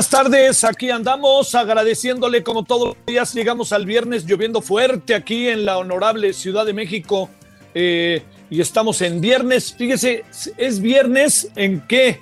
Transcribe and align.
Buenas 0.00 0.08
tardes, 0.08 0.64
aquí 0.64 0.88
andamos 0.88 1.54
agradeciéndole 1.54 2.42
como 2.42 2.64
todos 2.64 2.88
los 2.88 2.96
días, 3.06 3.34
llegamos 3.34 3.70
al 3.70 3.84
viernes 3.84 4.24
lloviendo 4.24 4.62
fuerte 4.62 5.14
aquí 5.14 5.46
en 5.48 5.66
la 5.66 5.76
honorable 5.76 6.32
Ciudad 6.32 6.64
de 6.64 6.72
México 6.72 7.28
eh, 7.74 8.22
y 8.48 8.62
estamos 8.62 9.02
en 9.02 9.20
viernes, 9.20 9.74
fíjese, 9.76 10.24
es 10.56 10.80
viernes 10.80 11.50
en 11.54 11.86
que 11.86 12.18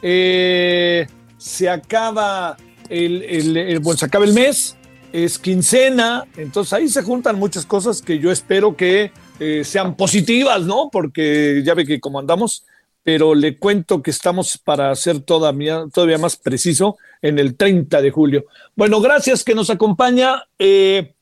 eh, 0.00 1.06
se 1.36 1.68
acaba 1.68 2.56
el, 2.88 3.22
el, 3.22 3.82
se 3.94 4.06
acaba 4.06 4.24
el 4.24 4.32
mes, 4.32 4.78
es 5.12 5.38
quincena, 5.38 6.24
entonces 6.34 6.72
ahí 6.72 6.88
se 6.88 7.02
juntan 7.02 7.38
muchas 7.38 7.66
cosas 7.66 8.00
que 8.00 8.18
yo 8.18 8.32
espero 8.32 8.74
que 8.74 9.12
eh, 9.38 9.64
sean 9.66 9.98
positivas, 9.98 10.62
¿no? 10.62 10.88
Porque 10.90 11.60
ya 11.62 11.74
ve 11.74 11.84
que 11.84 12.00
como 12.00 12.20
andamos, 12.20 12.64
pero 13.02 13.34
le 13.34 13.58
cuento 13.58 14.02
que 14.02 14.12
estamos 14.12 14.56
para 14.56 14.94
ser 14.96 15.20
todavía, 15.20 15.84
todavía 15.92 16.16
más 16.16 16.34
preciso 16.34 16.96
en 17.22 17.38
el 17.38 17.56
30 17.56 18.00
de 18.00 18.10
julio. 18.10 18.46
Bueno, 18.74 19.00
gracias 19.00 19.44
que 19.44 19.54
nos 19.54 19.70
acompaña. 19.70 20.42
Eh, 20.58 21.14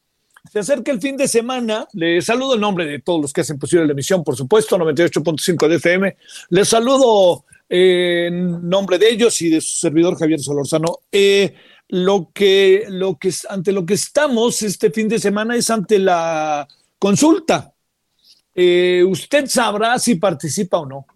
se 0.50 0.58
acerca 0.60 0.92
el 0.92 1.00
fin 1.00 1.16
de 1.16 1.28
semana. 1.28 1.86
Le 1.92 2.20
saludo 2.22 2.54
en 2.54 2.60
nombre 2.60 2.86
de 2.86 3.00
todos 3.00 3.20
los 3.20 3.32
que 3.32 3.40
hacen 3.40 3.58
posible 3.58 3.86
la 3.86 3.92
emisión, 3.92 4.22
por 4.22 4.36
supuesto, 4.36 4.78
98.5 4.78 5.68
de 5.68 5.76
FM. 5.76 6.16
Les 6.50 6.68
saludo 6.68 7.44
eh, 7.68 8.26
en 8.28 8.68
nombre 8.68 8.98
de 8.98 9.08
ellos 9.08 9.40
y 9.42 9.50
de 9.50 9.60
su 9.60 9.76
servidor 9.76 10.18
Javier 10.18 10.40
Solorzano. 10.40 11.00
Eh, 11.10 11.54
lo 11.88 12.30
que, 12.32 12.84
lo 12.88 13.16
que, 13.16 13.32
ante 13.48 13.72
lo 13.72 13.86
que 13.86 13.94
estamos 13.94 14.62
este 14.62 14.90
fin 14.90 15.08
de 15.08 15.18
semana 15.18 15.56
es 15.56 15.70
ante 15.70 15.98
la 15.98 16.66
consulta. 16.98 17.72
Usted 18.56 19.46
sabrá 19.48 19.98
si 19.98 20.14
participa 20.14 20.78
o 20.78 20.86
no 20.86 21.06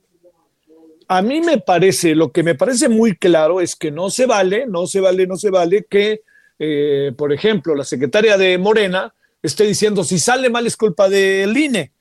a 1.12 1.22
mí 1.22 1.41
me 1.41 1.59
parece, 1.59 2.15
lo 2.15 2.31
que 2.31 2.44
me 2.44 2.54
parece 2.54 2.88
muy 2.88 3.16
claro 3.16 3.60
es 3.60 3.75
que 3.75 3.91
no 3.91 4.10
se 4.10 4.26
vale, 4.26 4.65
no 4.69 4.87
se 4.87 5.00
vale, 5.00 5.26
no 5.26 5.34
se 5.34 5.50
vale 5.50 5.84
que, 5.91 6.22
eh, 6.56 7.12
por 7.19 7.32
ejemplo, 7.32 7.75
la 7.75 7.82
secretaria 7.82 8.38
de 8.38 8.56
Morena 8.59 9.12
esté 9.43 9.65
diciendo 9.65 10.04
si 10.04 10.20
sale 10.20 10.49
mal 10.50 10.69
es 10.69 10.76
culpa 10.76 11.09
del 11.09 11.56
INE. 11.56 11.94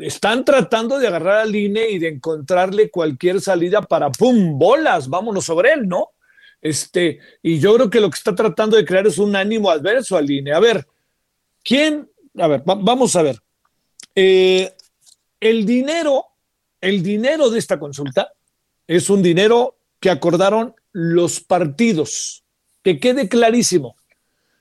Están 0.00 0.46
tratando 0.46 0.98
de 0.98 1.08
agarrar 1.08 1.40
al 1.40 1.54
INE 1.54 1.90
y 1.90 1.98
de 1.98 2.08
encontrarle 2.08 2.88
cualquier 2.88 3.42
salida 3.42 3.82
para 3.82 4.10
¡pum! 4.10 4.58
bolas, 4.58 5.10
vámonos 5.10 5.44
sobre 5.44 5.74
él, 5.74 5.86
¿no? 5.86 6.12
Este, 6.62 7.18
y 7.42 7.58
yo 7.58 7.74
creo 7.74 7.90
que 7.90 8.00
lo 8.00 8.08
que 8.08 8.16
está 8.16 8.34
tratando 8.34 8.78
de 8.78 8.86
crear 8.86 9.06
es 9.06 9.18
un 9.18 9.36
ánimo 9.36 9.68
adverso 9.68 10.16
al 10.16 10.30
INE. 10.30 10.54
A 10.54 10.60
ver, 10.60 10.86
¿quién? 11.62 12.10
A 12.38 12.46
ver, 12.46 12.62
va, 12.66 12.76
vamos 12.76 13.14
a 13.14 13.20
ver. 13.20 13.42
Eh, 14.14 14.72
el 15.38 15.66
dinero, 15.66 16.24
el 16.80 17.02
dinero 17.02 17.50
de 17.50 17.58
esta 17.58 17.78
consulta 17.78 18.32
es 18.88 19.10
un 19.10 19.22
dinero 19.22 19.78
que 20.00 20.10
acordaron 20.10 20.74
los 20.92 21.40
partidos. 21.40 22.42
Que 22.82 22.98
quede 22.98 23.28
clarísimo. 23.28 23.96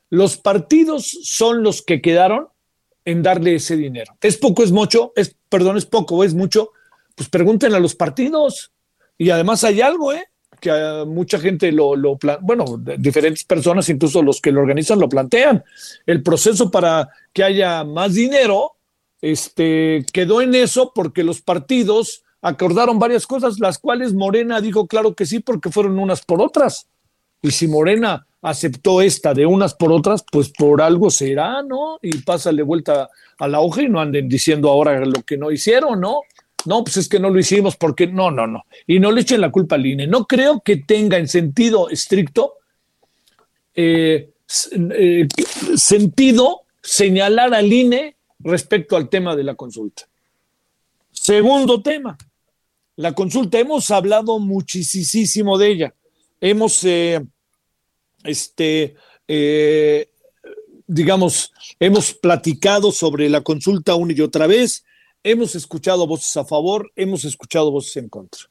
Los 0.10 0.38
partidos 0.38 1.10
son 1.24 1.64
los 1.64 1.82
que 1.82 2.02
quedaron 2.02 2.50
en 3.06 3.24
darle 3.24 3.56
ese 3.56 3.78
dinero. 3.78 4.18
¿Es 4.22 4.38
poco, 4.38 4.64
es 4.64 4.72
mucho? 4.72 5.14
Es, 5.16 5.36
perdón, 5.50 5.78
es 5.78 5.86
poco 5.86 6.24
es 6.24 6.34
mucho? 6.34 6.72
Pues 7.16 7.30
pregúntenle 7.30 7.78
a 7.78 7.80
los 7.80 7.96
partidos. 7.96 8.72
Y 9.18 9.30
además 9.30 9.64
hay 9.64 9.82
algo, 9.82 10.14
¿eh? 10.14 10.26
Que 10.60 11.04
mucha 11.08 11.40
gente 11.40 11.72
lo, 11.72 11.96
lo 11.96 12.18
bueno, 12.42 12.66
diferentes 12.98 13.44
personas, 13.44 13.88
incluso 13.90 14.22
los 14.22 14.42
que 14.42 14.52
lo 14.52 14.62
organizan, 14.62 15.00
lo 15.00 15.08
plantean. 15.08 15.64
El 16.06 16.22
proceso 16.22 16.70
para 16.70 17.10
que 17.32 17.44
haya 17.44 17.84
más 17.84 18.16
dinero 18.16 18.74
este, 19.22 20.06
quedó 20.12 20.42
en 20.42 20.56
eso 20.56 20.92
porque 20.94 21.24
los 21.24 21.42
partidos 21.42 22.24
acordaron 22.48 23.00
varias 23.00 23.28
cosas, 23.28 23.60
las 23.60 23.78
cuales 23.78 24.14
Morena 24.14 24.62
dijo 24.62 24.88
claro 24.88 25.14
que 25.14 25.26
sí, 25.26 25.40
porque 25.40 25.70
fueron 25.70 26.00
unas 26.00 26.24
por 26.24 26.42
otras. 26.42 26.88
Y 27.42 27.52
si 27.52 27.68
Morena 27.68 28.26
aceptó 28.42 29.02
esta 29.02 29.34
de 29.34 29.46
unas 29.46 29.74
por 29.74 29.92
otras, 29.92 30.24
pues 30.32 30.50
por 30.50 30.82
algo 30.82 31.10
será, 31.10 31.62
¿no? 31.62 32.00
Y 32.02 32.20
pásale 32.20 32.64
vuelta 32.64 33.10
a 33.38 33.48
la 33.48 33.60
hoja 33.60 33.84
y 33.84 33.90
no 33.90 34.00
anden 34.00 34.30
diciendo 34.30 34.70
ahora 34.70 35.00
lo 35.06 35.22
que 35.24 35.38
no 35.38 35.52
hicieron, 35.52 36.00
¿no? 36.00 36.22
No, 36.66 36.84
pues 36.84 36.98
es 36.98 37.08
que 37.08 37.20
no 37.20 37.30
lo 37.30 37.40
hicimos 37.40 37.76
porque 37.76 38.08
no, 38.08 38.32
no, 38.32 38.48
no. 38.48 38.66
Y 38.86 39.00
no 39.00 39.12
le 39.12 39.22
echen 39.22 39.42
la 39.42 39.52
culpa 39.52 39.76
al 39.76 39.86
INE. 39.86 40.08
No 40.08 40.26
creo 40.26 40.62
que 40.62 40.78
tenga 40.78 41.18
en 41.18 41.28
sentido 41.28 41.90
estricto 41.90 42.56
eh, 43.76 44.32
eh, 44.92 45.28
sentido 45.76 46.62
señalar 46.82 47.54
al 47.54 47.72
INE 47.72 48.16
respecto 48.40 48.98
al 48.98 49.08
tema 49.08 49.36
de 49.36 49.44
la 49.44 49.56
consulta. 49.56 50.08
Segundo 51.12 51.82
tema, 51.82 52.18
la 52.98 53.14
consulta. 53.14 53.58
Hemos 53.58 53.90
hablado 53.92 54.38
muchísimo 54.40 55.58
de 55.58 55.72
ella. 55.72 55.96
Hemos, 56.42 56.84
eh, 56.84 57.26
este, 58.24 58.96
eh, 59.28 60.10
digamos, 60.86 61.54
hemos 61.80 62.14
platicado 62.14 62.92
sobre 62.92 63.30
la 63.30 63.42
consulta 63.42 63.96
una 63.96 64.14
y 64.14 64.22
otra 64.22 64.48
vez. 64.48 64.84
Hemos 65.24 65.56
escuchado 65.56 66.06
voces 66.06 66.36
a 66.38 66.46
favor, 66.46 66.92
hemos 66.96 67.24
escuchado 67.24 67.72
voces 67.72 67.98
en 67.98 68.10
contra. 68.10 68.42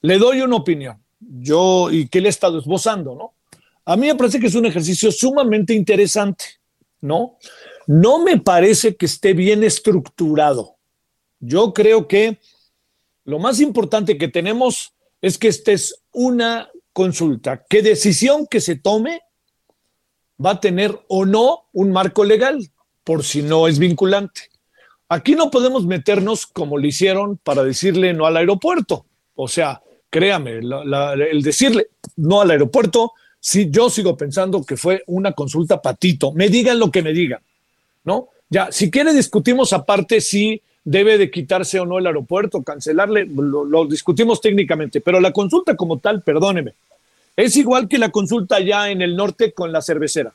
Le 0.00 0.18
doy 0.18 0.40
una 0.40 0.56
opinión, 0.56 1.02
yo 1.20 1.90
y 1.90 2.08
que 2.08 2.20
le 2.20 2.28
he 2.28 2.30
estado 2.30 2.58
esbozando, 2.58 3.14
¿no? 3.14 3.32
A 3.86 3.96
mí 3.96 4.06
me 4.06 4.14
parece 4.14 4.40
que 4.40 4.46
es 4.46 4.54
un 4.54 4.66
ejercicio 4.66 5.12
sumamente 5.12 5.74
interesante, 5.74 6.44
¿no? 7.00 7.36
No 7.86 8.22
me 8.22 8.38
parece 8.38 8.96
que 8.96 9.06
esté 9.06 9.34
bien 9.34 9.62
estructurado. 9.62 10.76
Yo 11.40 11.74
creo 11.74 12.08
que 12.08 12.38
lo 13.24 13.38
más 13.38 13.60
importante 13.60 14.18
que 14.18 14.28
tenemos 14.28 14.92
es 15.20 15.38
que 15.38 15.48
esta 15.48 15.72
es 15.72 16.02
una 16.12 16.70
consulta. 16.92 17.64
¿Qué 17.68 17.82
decisión 17.82 18.46
que 18.46 18.60
se 18.60 18.76
tome 18.76 19.22
va 20.44 20.52
a 20.52 20.60
tener 20.60 20.98
o 21.08 21.24
no 21.24 21.66
un 21.72 21.90
marco 21.92 22.24
legal, 22.24 22.70
por 23.02 23.24
si 23.24 23.42
no 23.42 23.66
es 23.66 23.78
vinculante? 23.78 24.42
Aquí 25.08 25.34
no 25.34 25.50
podemos 25.50 25.86
meternos 25.86 26.46
como 26.46 26.78
lo 26.78 26.86
hicieron 26.86 27.38
para 27.38 27.62
decirle 27.62 28.12
no 28.12 28.26
al 28.26 28.36
aeropuerto. 28.36 29.06
O 29.34 29.48
sea, 29.48 29.82
créame, 30.10 30.58
el 30.58 31.42
decirle 31.42 31.88
no 32.16 32.40
al 32.40 32.50
aeropuerto, 32.50 33.12
sí, 33.40 33.68
yo 33.70 33.90
sigo 33.90 34.16
pensando 34.16 34.64
que 34.64 34.76
fue 34.76 35.02
una 35.06 35.32
consulta 35.32 35.80
patito. 35.80 36.32
Me 36.32 36.48
digan 36.48 36.78
lo 36.78 36.90
que 36.90 37.02
me 37.02 37.12
digan, 37.12 37.40
¿no? 38.04 38.28
Ya, 38.48 38.70
si 38.70 38.90
quiere 38.90 39.12
discutimos 39.12 39.72
aparte 39.72 40.20
si 40.20 40.62
debe 40.84 41.16
de 41.16 41.30
quitarse 41.30 41.80
o 41.80 41.86
no 41.86 41.98
el 41.98 42.06
aeropuerto, 42.06 42.62
cancelarle, 42.62 43.26
lo, 43.26 43.86
discutimos 43.86 44.40
técnicamente, 44.40 45.00
pero 45.00 45.18
la 45.18 45.32
consulta 45.32 45.74
como 45.76 45.98
tal, 45.98 46.22
perdóneme, 46.22 46.74
es 47.36 47.56
igual 47.56 47.88
que 47.88 47.98
la 47.98 48.10
consulta 48.10 48.60
ya 48.60 48.90
en 48.90 49.02
el 49.02 49.16
norte 49.16 49.52
con 49.52 49.72
la 49.72 49.80
cervecera. 49.80 50.32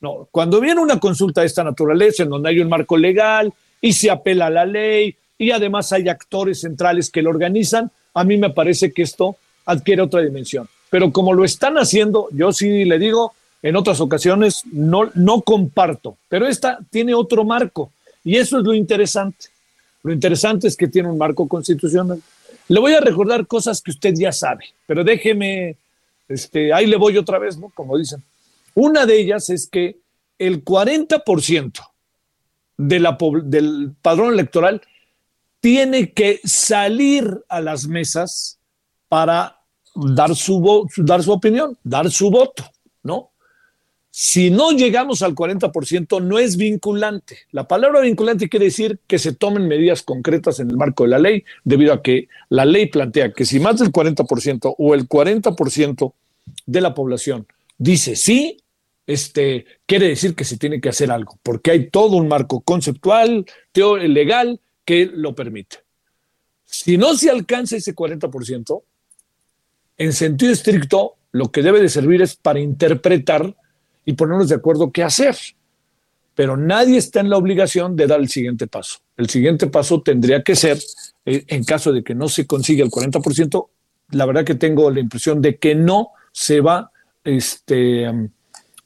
No, 0.00 0.26
cuando 0.30 0.60
viene 0.60 0.80
una 0.80 0.98
consulta 0.98 1.42
de 1.42 1.46
esta 1.46 1.62
naturaleza, 1.62 2.24
en 2.24 2.30
donde 2.30 2.48
hay 2.48 2.60
un 2.60 2.68
marco 2.68 2.96
legal 2.96 3.52
y 3.80 3.92
se 3.92 4.10
apela 4.10 4.46
a 4.46 4.50
la 4.50 4.64
ley 4.64 5.14
y 5.38 5.50
además 5.50 5.92
hay 5.92 6.08
actores 6.08 6.60
centrales 6.60 7.10
que 7.10 7.22
lo 7.22 7.30
organizan, 7.30 7.90
a 8.14 8.24
mí 8.24 8.36
me 8.36 8.50
parece 8.50 8.92
que 8.92 9.02
esto 9.02 9.36
adquiere 9.66 10.02
otra 10.02 10.20
dimensión. 10.20 10.68
Pero 10.90 11.12
como 11.12 11.32
lo 11.32 11.44
están 11.44 11.76
haciendo, 11.76 12.28
yo 12.32 12.52
sí 12.52 12.84
le 12.84 12.98
digo, 12.98 13.34
en 13.62 13.76
otras 13.76 14.00
ocasiones 14.00 14.62
no, 14.72 15.10
no 15.14 15.40
comparto, 15.42 16.16
pero 16.28 16.46
esta 16.46 16.78
tiene 16.90 17.14
otro 17.14 17.44
marco 17.44 17.90
y 18.22 18.36
eso 18.36 18.58
es 18.58 18.64
lo 18.64 18.74
interesante. 18.74 19.53
Lo 20.04 20.12
interesante 20.12 20.68
es 20.68 20.76
que 20.76 20.86
tiene 20.86 21.08
un 21.08 21.18
marco 21.18 21.48
constitucional. 21.48 22.22
Le 22.68 22.80
voy 22.80 22.92
a 22.92 23.00
recordar 23.00 23.46
cosas 23.46 23.80
que 23.82 23.90
usted 23.90 24.14
ya 24.14 24.32
sabe, 24.32 24.66
pero 24.86 25.02
déjeme, 25.02 25.76
este, 26.28 26.72
ahí 26.72 26.86
le 26.86 26.96
voy 26.96 27.16
otra 27.16 27.38
vez, 27.38 27.58
¿no? 27.58 27.70
Como 27.70 27.98
dicen. 27.98 28.22
Una 28.74 29.06
de 29.06 29.18
ellas 29.18 29.48
es 29.50 29.66
que 29.66 29.96
el 30.38 30.62
40% 30.64 31.72
de 32.76 33.16
del 33.44 33.92
padrón 34.02 34.34
electoral 34.34 34.82
tiene 35.60 36.12
que 36.12 36.40
salir 36.44 37.42
a 37.48 37.60
las 37.62 37.86
mesas 37.86 38.58
para 39.08 39.58
dar 39.94 40.34
su, 40.34 40.86
dar 40.98 41.22
su 41.22 41.32
opinión, 41.32 41.78
dar 41.82 42.10
su 42.10 42.30
voto, 42.30 42.64
¿no? 43.02 43.30
Si 44.16 44.48
no 44.48 44.70
llegamos 44.70 45.22
al 45.22 45.34
40%, 45.34 46.22
no 46.22 46.38
es 46.38 46.56
vinculante. 46.56 47.38
La 47.50 47.66
palabra 47.66 48.00
vinculante 48.00 48.48
quiere 48.48 48.66
decir 48.66 49.00
que 49.08 49.18
se 49.18 49.32
tomen 49.32 49.66
medidas 49.66 50.04
concretas 50.04 50.60
en 50.60 50.70
el 50.70 50.76
marco 50.76 51.02
de 51.02 51.10
la 51.10 51.18
ley, 51.18 51.42
debido 51.64 51.92
a 51.92 52.00
que 52.00 52.28
la 52.48 52.64
ley 52.64 52.86
plantea 52.86 53.32
que 53.32 53.44
si 53.44 53.58
más 53.58 53.80
del 53.80 53.90
40% 53.90 54.76
o 54.78 54.94
el 54.94 55.08
40% 55.08 56.12
de 56.64 56.80
la 56.80 56.94
población 56.94 57.48
dice 57.76 58.14
sí, 58.14 58.58
este, 59.04 59.66
quiere 59.84 60.06
decir 60.06 60.36
que 60.36 60.44
se 60.44 60.58
tiene 60.58 60.80
que 60.80 60.90
hacer 60.90 61.10
algo, 61.10 61.40
porque 61.42 61.72
hay 61.72 61.90
todo 61.90 62.16
un 62.16 62.28
marco 62.28 62.60
conceptual, 62.60 63.44
legal, 63.74 64.60
que 64.84 65.10
lo 65.12 65.34
permite. 65.34 65.78
Si 66.64 66.96
no 66.96 67.16
se 67.16 67.30
alcanza 67.30 67.78
ese 67.78 67.96
40%, 67.96 68.80
en 69.98 70.12
sentido 70.12 70.52
estricto, 70.52 71.16
lo 71.32 71.50
que 71.50 71.62
debe 71.62 71.80
de 71.80 71.88
servir 71.88 72.22
es 72.22 72.36
para 72.36 72.60
interpretar 72.60 73.56
y 74.04 74.14
ponernos 74.14 74.48
de 74.48 74.56
acuerdo 74.56 74.90
qué 74.90 75.02
hacer. 75.02 75.36
Pero 76.34 76.56
nadie 76.56 76.98
está 76.98 77.20
en 77.20 77.30
la 77.30 77.36
obligación 77.36 77.96
de 77.96 78.06
dar 78.06 78.20
el 78.20 78.28
siguiente 78.28 78.66
paso. 78.66 78.98
El 79.16 79.28
siguiente 79.28 79.68
paso 79.68 80.02
tendría 80.02 80.42
que 80.42 80.56
ser, 80.56 80.78
eh, 81.24 81.44
en 81.46 81.64
caso 81.64 81.92
de 81.92 82.02
que 82.02 82.14
no 82.14 82.28
se 82.28 82.46
consiga 82.46 82.84
el 82.84 82.90
40%, 82.90 83.68
la 84.10 84.26
verdad 84.26 84.44
que 84.44 84.54
tengo 84.54 84.90
la 84.90 85.00
impresión 85.00 85.40
de 85.40 85.56
que 85.56 85.74
no 85.74 86.10
se 86.32 86.60
va, 86.60 86.90
este, 87.22 88.10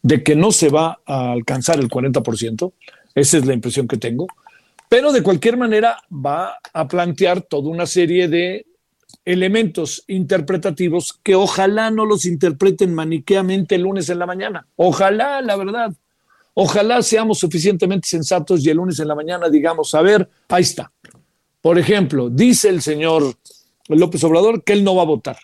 de 0.03 0.23
que 0.23 0.37
no 0.37 0.53
se 0.53 0.69
va 0.69 1.01
a 1.07 1.33
alcanzar 1.33 1.79
el 1.81 1.89
40%. 1.89 2.73
Esa 3.15 3.39
es 3.39 3.47
la 3.47 3.55
impresión 3.55 3.89
que 3.89 3.97
tengo. 3.97 4.27
Pero 4.89 5.13
de 5.13 5.23
cualquier 5.23 5.57
manera 5.57 6.03
va 6.13 6.59
a 6.73 6.89
plantear 6.89 7.43
toda 7.43 7.69
una 7.69 7.87
serie 7.87 8.29
de 8.29 8.67
elementos 9.29 10.05
interpretativos 10.07 11.21
que 11.23 11.35
ojalá 11.35 11.91
no 11.91 12.07
los 12.07 12.25
interpreten 12.25 12.95
maniqueamente 12.95 13.75
el 13.75 13.83
lunes 13.83 14.09
en 14.09 14.19
la 14.19 14.25
mañana. 14.25 14.67
Ojalá, 14.75 15.43
la 15.43 15.55
verdad. 15.55 15.93
Ojalá 16.55 17.03
seamos 17.03 17.39
suficientemente 17.39 18.09
sensatos 18.09 18.65
y 18.65 18.71
el 18.71 18.79
lunes 18.79 18.99
en 19.01 19.07
la 19.07 19.15
mañana 19.15 19.51
digamos, 19.51 19.95
a 19.95 20.01
ver, 20.01 20.27
ahí 20.49 20.63
está. 20.63 20.91
Por 21.61 21.79
ejemplo, 21.79 22.31
dice 22.31 22.71
el 22.71 22.81
señor 22.81 23.35
López 23.89 24.25
Obrador 24.25 24.65
que 24.65 24.73
él 24.73 24.83
no 24.83 24.97
va 24.97 25.03
a 25.03 25.07
votar, 25.07 25.37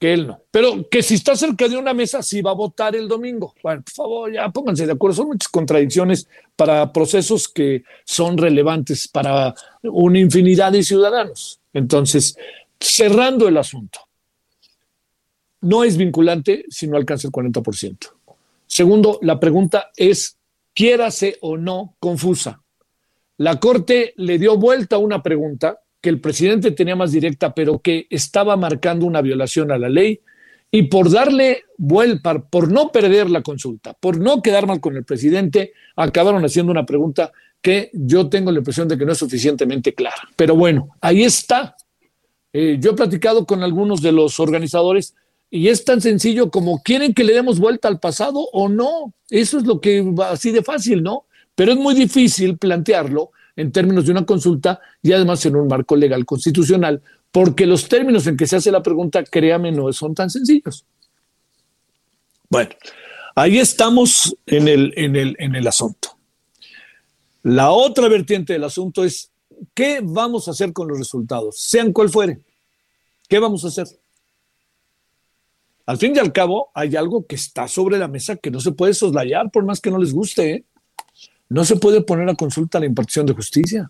que 0.00 0.12
él 0.12 0.26
no, 0.26 0.42
pero 0.50 0.88
que 0.90 1.00
si 1.00 1.14
está 1.14 1.36
cerca 1.36 1.68
de 1.68 1.76
una 1.76 1.94
mesa 1.94 2.20
sí 2.20 2.42
va 2.42 2.50
a 2.50 2.54
votar 2.54 2.96
el 2.96 3.06
domingo. 3.06 3.54
Bueno, 3.62 3.82
por 3.82 3.94
favor, 3.94 4.32
ya 4.32 4.48
pónganse 4.48 4.86
de 4.86 4.92
acuerdo. 4.92 5.18
Son 5.18 5.28
muchas 5.28 5.48
contradicciones 5.48 6.28
para 6.56 6.92
procesos 6.92 7.46
que 7.46 7.84
son 8.04 8.36
relevantes 8.36 9.06
para 9.06 9.54
una 9.84 10.18
infinidad 10.18 10.72
de 10.72 10.82
ciudadanos. 10.82 11.60
Entonces, 11.72 12.36
cerrando 12.80 13.48
el 13.48 13.56
asunto, 13.56 14.00
no 15.60 15.84
es 15.84 15.96
vinculante 15.96 16.64
si 16.68 16.86
no 16.86 16.96
alcanza 16.96 17.28
el 17.28 17.32
40%. 17.32 17.96
Segundo, 18.66 19.18
la 19.22 19.40
pregunta 19.40 19.90
es, 19.96 20.38
quiérase 20.74 21.38
o 21.40 21.56
no, 21.56 21.96
confusa. 21.98 22.62
La 23.38 23.58
Corte 23.58 24.14
le 24.16 24.38
dio 24.38 24.56
vuelta 24.56 24.96
a 24.96 25.00
una 25.00 25.22
pregunta 25.22 25.80
que 26.00 26.08
el 26.08 26.20
presidente 26.20 26.70
tenía 26.70 26.94
más 26.94 27.12
directa, 27.12 27.54
pero 27.54 27.80
que 27.80 28.06
estaba 28.10 28.56
marcando 28.56 29.06
una 29.06 29.20
violación 29.20 29.72
a 29.72 29.78
la 29.78 29.88
ley, 29.88 30.20
y 30.70 30.84
por 30.84 31.10
darle 31.10 31.64
vuelta, 31.78 32.38
por 32.38 32.70
no 32.70 32.92
perder 32.92 33.30
la 33.30 33.42
consulta, 33.42 33.94
por 33.94 34.18
no 34.18 34.42
quedar 34.42 34.66
mal 34.66 34.80
con 34.80 34.96
el 34.96 35.04
presidente, 35.04 35.72
acabaron 35.96 36.44
haciendo 36.44 36.70
una 36.70 36.84
pregunta 36.84 37.32
que 37.60 37.90
yo 37.92 38.28
tengo 38.28 38.52
la 38.52 38.58
impresión 38.58 38.86
de 38.86 38.98
que 38.98 39.06
no 39.06 39.12
es 39.12 39.18
suficientemente 39.18 39.94
clara. 39.94 40.28
Pero 40.36 40.54
bueno, 40.54 40.90
ahí 41.00 41.24
está. 41.24 41.74
Eh, 42.60 42.76
yo 42.80 42.90
he 42.90 42.94
platicado 42.94 43.46
con 43.46 43.62
algunos 43.62 44.02
de 44.02 44.10
los 44.10 44.40
organizadores 44.40 45.14
y 45.48 45.68
es 45.68 45.84
tan 45.84 46.00
sencillo 46.00 46.50
como 46.50 46.82
quieren 46.82 47.14
que 47.14 47.22
le 47.22 47.32
demos 47.32 47.60
vuelta 47.60 47.86
al 47.86 48.00
pasado 48.00 48.40
o 48.52 48.68
no. 48.68 49.14
Eso 49.30 49.58
es 49.58 49.64
lo 49.64 49.80
que 49.80 50.02
va 50.02 50.30
así 50.30 50.50
de 50.50 50.64
fácil, 50.64 51.04
¿no? 51.04 51.26
Pero 51.54 51.70
es 51.70 51.78
muy 51.78 51.94
difícil 51.94 52.58
plantearlo 52.58 53.30
en 53.54 53.70
términos 53.70 54.06
de 54.06 54.10
una 54.10 54.26
consulta 54.26 54.80
y 55.00 55.12
además 55.12 55.46
en 55.46 55.54
un 55.54 55.68
marco 55.68 55.94
legal 55.94 56.26
constitucional, 56.26 57.00
porque 57.30 57.64
los 57.64 57.88
términos 57.88 58.26
en 58.26 58.36
que 58.36 58.48
se 58.48 58.56
hace 58.56 58.72
la 58.72 58.82
pregunta, 58.82 59.22
créame, 59.22 59.70
no 59.70 59.92
son 59.92 60.16
tan 60.16 60.28
sencillos. 60.28 60.84
Bueno, 62.50 62.70
ahí 63.36 63.58
estamos 63.58 64.36
en 64.46 64.66
el, 64.66 64.92
en 64.96 65.14
el, 65.14 65.36
en 65.38 65.54
el 65.54 65.64
asunto. 65.64 66.18
La 67.44 67.70
otra 67.70 68.08
vertiente 68.08 68.54
del 68.54 68.64
asunto 68.64 69.04
es 69.04 69.30
¿qué 69.74 70.00
vamos 70.02 70.48
a 70.48 70.50
hacer 70.50 70.72
con 70.72 70.88
los 70.88 70.98
resultados? 70.98 71.56
Sean 71.60 71.92
cual 71.92 72.08
fuere. 72.08 72.40
¿Qué 73.28 73.38
vamos 73.38 73.64
a 73.64 73.68
hacer? 73.68 73.86
Al 75.84 75.98
fin 75.98 76.14
y 76.16 76.18
al 76.18 76.32
cabo, 76.32 76.70
hay 76.74 76.96
algo 76.96 77.26
que 77.26 77.36
está 77.36 77.68
sobre 77.68 77.98
la 77.98 78.08
mesa 78.08 78.36
que 78.36 78.50
no 78.50 78.60
se 78.60 78.72
puede 78.72 78.94
soslayar 78.94 79.50
por 79.50 79.64
más 79.64 79.80
que 79.80 79.90
no 79.90 79.98
les 79.98 80.12
guste. 80.12 80.50
¿eh? 80.50 80.64
No 81.48 81.64
se 81.64 81.76
puede 81.76 82.00
poner 82.00 82.28
a 82.28 82.34
consulta 82.34 82.80
la 82.80 82.86
impartición 82.86 83.26
de 83.26 83.34
justicia. 83.34 83.88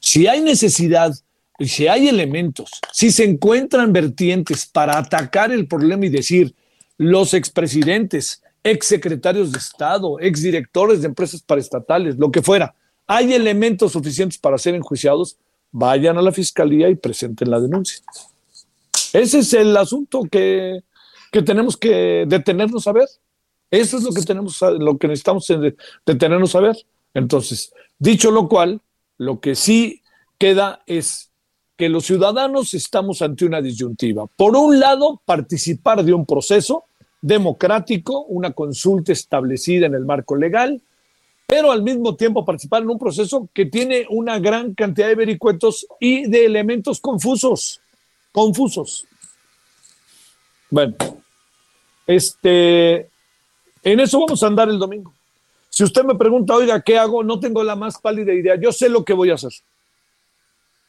Si 0.00 0.26
hay 0.26 0.40
necesidad 0.40 1.12
y 1.58 1.66
si 1.66 1.88
hay 1.88 2.08
elementos, 2.08 2.70
si 2.92 3.10
se 3.10 3.24
encuentran 3.24 3.92
vertientes 3.92 4.66
para 4.66 4.98
atacar 4.98 5.50
el 5.50 5.66
problema 5.66 6.06
y 6.06 6.08
decir 6.08 6.54
los 6.96 7.34
expresidentes, 7.34 8.42
exsecretarios 8.62 9.52
de 9.52 9.58
Estado, 9.58 10.20
exdirectores 10.20 11.00
de 11.00 11.08
empresas 11.08 11.42
paraestatales, 11.42 12.16
lo 12.16 12.30
que 12.30 12.42
fuera, 12.42 12.74
hay 13.06 13.32
elementos 13.32 13.92
suficientes 13.92 14.38
para 14.38 14.58
ser 14.58 14.74
enjuiciados, 14.74 15.36
vayan 15.72 16.16
a 16.18 16.22
la 16.22 16.32
fiscalía 16.32 16.88
y 16.88 16.94
presenten 16.94 17.50
la 17.50 17.60
denuncia. 17.60 18.02
Ese 19.12 19.40
es 19.40 19.52
el 19.54 19.76
asunto 19.76 20.22
que, 20.30 20.82
tenemos 21.30 21.76
que 21.76 22.24
detenernos 22.26 22.86
a 22.86 22.92
ver. 22.92 23.08
Eso 23.70 23.98
es 23.98 24.04
lo 24.04 24.12
que 24.12 24.22
tenemos, 24.22 24.60
lo 24.62 24.96
que 24.98 25.08
necesitamos 25.08 25.46
detenernos 26.06 26.54
a 26.54 26.60
ver. 26.60 26.76
Entonces, 27.14 27.72
dicho 27.98 28.30
lo 28.30 28.48
cual, 28.48 28.80
lo 29.18 29.40
que 29.40 29.54
sí 29.54 30.02
queda 30.38 30.82
es 30.86 31.30
que 31.76 31.88
los 31.88 32.06
ciudadanos 32.06 32.74
estamos 32.74 33.22
ante 33.22 33.44
una 33.44 33.62
disyuntiva. 33.62 34.26
Por 34.26 34.56
un 34.56 34.80
lado, 34.80 35.20
participar 35.24 36.04
de 36.04 36.12
un 36.12 36.26
proceso 36.26 36.84
democrático, 37.20 38.24
una 38.24 38.52
consulta 38.52 39.12
establecida 39.12 39.86
en 39.86 39.94
el 39.94 40.04
marco 40.04 40.36
legal, 40.36 40.80
pero 41.46 41.72
al 41.72 41.82
mismo 41.82 42.14
tiempo 42.14 42.44
participar 42.44 42.82
en 42.82 42.90
un 42.90 42.98
proceso 42.98 43.48
que 43.54 43.66
tiene 43.66 44.06
una 44.10 44.38
gran 44.38 44.74
cantidad 44.74 45.08
de 45.08 45.14
vericuetos 45.14 45.86
y 45.98 46.28
de 46.28 46.44
elementos 46.44 47.00
confusos, 47.00 47.80
confusos. 48.32 49.06
Bueno, 50.70 50.94
este, 52.06 53.08
en 53.82 54.00
eso 54.00 54.20
vamos 54.20 54.42
a 54.42 54.46
andar 54.46 54.68
el 54.68 54.78
domingo. 54.78 55.12
Si 55.68 55.84
usted 55.84 56.04
me 56.04 56.14
pregunta, 56.14 56.54
oiga, 56.54 56.80
¿qué 56.80 56.98
hago? 56.98 57.22
No 57.22 57.38
tengo 57.38 57.62
la 57.62 57.76
más 57.76 57.98
pálida 57.98 58.32
idea. 58.32 58.56
Yo 58.56 58.72
sé 58.72 58.88
lo 58.88 59.04
que 59.04 59.12
voy 59.12 59.30
a 59.30 59.34
hacer. 59.34 59.52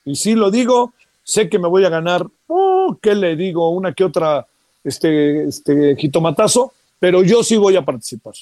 Y 0.05 0.15
si 0.15 0.33
lo 0.33 0.49
digo, 0.49 0.93
sé 1.23 1.49
que 1.49 1.59
me 1.59 1.67
voy 1.67 1.85
a 1.85 1.89
ganar, 1.89 2.25
oh, 2.47 2.97
¿qué 3.01 3.13
le 3.13 3.35
digo? 3.35 3.69
Una 3.69 3.93
que 3.93 4.03
otra 4.03 4.47
este, 4.83 5.43
este 5.43 5.95
jitomatazo, 5.95 6.73
pero 6.97 7.23
yo 7.23 7.43
sí 7.43 7.57
voy 7.57 7.75
a 7.75 7.85
participar. 7.85 8.33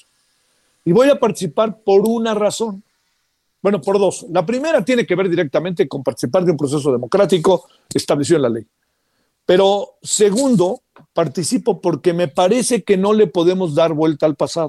Y 0.86 0.92
voy 0.92 1.10
a 1.10 1.20
participar 1.20 1.80
por 1.80 2.02
una 2.08 2.34
razón. 2.34 2.82
Bueno, 3.62 3.82
por 3.82 4.00
dos. 4.00 4.26
La 4.30 4.46
primera 4.46 4.86
tiene 4.86 5.06
que 5.06 5.16
ver 5.16 5.28
directamente 5.30 5.88
con 5.88 6.04
participar 6.04 6.46
de 6.46 6.52
un 6.52 6.58
proceso 6.58 6.92
democrático 6.92 7.68
establecido 7.94 8.38
en 8.38 8.42
la 8.44 8.50
ley. 8.50 8.66
Pero 9.48 9.98
segundo, 10.04 10.84
participo 11.14 11.82
porque 11.82 12.14
me 12.14 12.28
parece 12.28 12.84
que 12.84 12.98
no 12.98 13.14
le 13.14 13.28
podemos 13.28 13.74
dar 13.74 13.94
vuelta 13.94 14.26
al 14.26 14.36
pasado. 14.36 14.68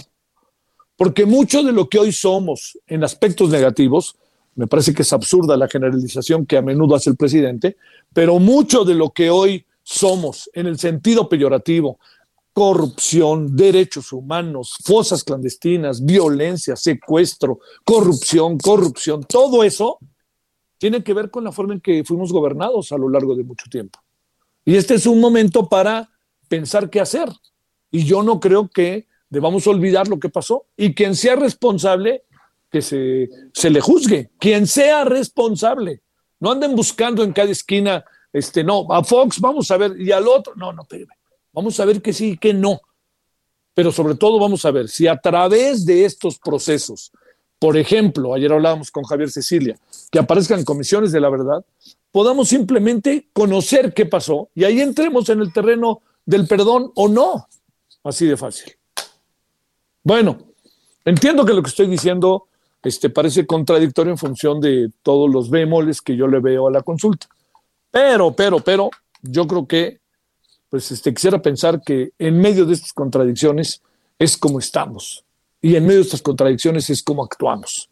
Porque 0.97 1.27
mucho 1.27 1.65
de 1.65 1.73
lo 1.73 1.89
que 1.89 1.99
hoy 1.99 2.13
somos 2.13 2.79
en 2.87 3.03
aspectos 3.03 3.51
negativos 3.51 4.17
me 4.55 4.67
parece 4.67 4.95
que 4.95 5.03
es 5.03 5.13
absurda 5.13 5.57
la 5.57 5.69
generalización 5.69 6.47
que 6.47 6.57
a 6.57 6.63
menudo 6.63 6.97
hace 6.97 7.11
el 7.11 7.17
presidente, 7.17 7.77
pero 8.13 8.39
mucho 8.39 8.85
de 8.85 8.95
lo 8.95 9.11
que 9.11 9.31
hoy 9.31 9.65
somos 9.85 10.49
en 10.53 10.67
el 10.67 10.79
sentido 10.79 11.29
peyorativo, 11.29 11.99
corrupción, 12.53 13.55
derechos 13.57 14.13
humanos, 14.13 14.77
fosas 14.85 15.23
clandestinas, 15.23 16.05
violencia, 16.05 16.75
secuestro, 16.75 17.61
corrupción, 17.85 18.59
corrupción, 18.59 19.23
todo 19.23 19.63
eso 19.63 19.99
tiene 20.77 21.05
que 21.05 21.15
ver 21.15 21.31
con 21.31 21.45
la 21.45 21.53
forma 21.53 21.75
en 21.75 21.81
que 21.81 22.05
fuimos 22.05 22.33
gobernados 22.33 22.91
a 22.91 22.99
lo 22.99 23.09
largo 23.09 23.37
de 23.37 23.45
mucho 23.45 23.67
tiempo. 23.71 24.01
Y 24.69 24.77
este 24.77 24.97
es 24.97 25.07
un 25.07 25.19
momento 25.19 25.67
para 25.67 26.11
pensar 26.47 26.91
qué 26.91 27.01
hacer. 27.01 27.31
Y 27.91 28.05
yo 28.05 28.23
no 28.23 28.39
creo 28.39 28.69
que 28.69 29.07
debamos 29.31 29.67
olvidar 29.67 30.09
lo 30.09 30.19
que 30.19 30.29
pasó. 30.29 30.67
Y 30.77 30.93
quien 30.93 31.17
sea 31.17 31.37
responsable, 31.37 32.25
que 32.71 32.83
se, 32.83 33.31
se 33.55 33.71
le 33.71 33.81
juzgue. 33.81 34.29
Quien 34.39 34.67
sea 34.67 35.07
responsable. 35.07 36.03
No 36.39 36.51
anden 36.51 36.77
buscando 36.77 37.25
en 37.25 37.33
cada 37.33 37.51
esquina, 37.51 38.05
este, 38.31 38.63
no, 38.63 38.87
a 38.93 39.03
Fox 39.03 39.41
vamos 39.41 39.71
a 39.71 39.79
ver, 39.79 39.99
y 39.99 40.13
al 40.13 40.29
otro, 40.29 40.53
no, 40.55 40.71
no, 40.75 40.83
espérame. 40.83 41.17
Vamos 41.55 41.81
a 41.81 41.87
ver 41.87 42.03
que 42.03 42.13
sí 42.13 42.33
y 42.33 42.37
que 42.37 42.53
no. 42.53 42.79
Pero 43.73 43.91
sobre 43.91 44.17
todo 44.17 44.39
vamos 44.39 44.67
a 44.67 44.71
ver 44.71 44.91
si 44.91 45.07
a 45.07 45.17
través 45.17 45.87
de 45.87 46.05
estos 46.05 46.39
procesos, 46.39 47.11
por 47.59 47.79
ejemplo, 47.79 48.35
ayer 48.35 48.53
hablábamos 48.53 48.91
con 48.91 49.05
Javier 49.05 49.31
Cecilia, 49.31 49.79
que 50.11 50.19
aparezcan 50.19 50.63
comisiones 50.63 51.11
de 51.11 51.21
la 51.21 51.31
verdad, 51.31 51.65
podamos 52.11 52.49
simplemente 52.49 53.29
conocer 53.33 53.93
qué 53.95 54.07
pasó 54.07 54.51
y 54.55 54.65
ahí 54.65 54.81
entremos 54.81 55.29
en 55.29 55.41
el 55.41 55.53
terreno 55.53 56.03
del 56.25 56.47
perdón 56.47 56.93
o 56.95 57.09
no. 57.09 57.49
Así 58.05 58.27
de 58.27 58.37
fácil. 58.37 58.73
Bueno, 60.03 60.39
entiendo 61.05 61.45
que 61.45 61.53
lo 61.53 61.63
que 61.63 61.69
estoy 61.69 61.87
diciendo 61.87 62.49
este, 62.83 63.11
parece 63.11 63.47
contradictorio 63.47 64.13
en 64.13 64.19
función 64.19 64.61
de 64.61 64.91
todos 65.03 65.31
los 65.31 65.51
bemoles 65.51 66.01
que 66.01 66.17
yo 66.17 66.27
le 66.27 66.41
veo 66.41 66.69
a 66.69 66.71
la 66.71 66.83
consulta. 66.83 67.27
Pero, 67.91 68.33
pero, 68.33 68.61
pero, 68.61 68.91
yo 69.23 69.47
creo 69.47 69.67
que, 69.67 70.01
pues, 70.71 70.91
este, 70.93 71.13
quisiera 71.13 71.43
pensar 71.43 71.83
que 71.83 72.13
en 72.19 72.39
medio 72.39 72.65
de 72.67 72.75
estas 72.75 72.93
contradicciones 72.93 73.83
es 74.19 74.37
como 74.37 74.59
estamos. 74.59 75.25
Y 75.61 75.75
en 75.75 75.85
medio 75.85 75.99
de 75.99 76.05
estas 76.05 76.23
contradicciones 76.23 76.89
es 76.91 77.03
como 77.03 77.25
actuamos. 77.25 77.91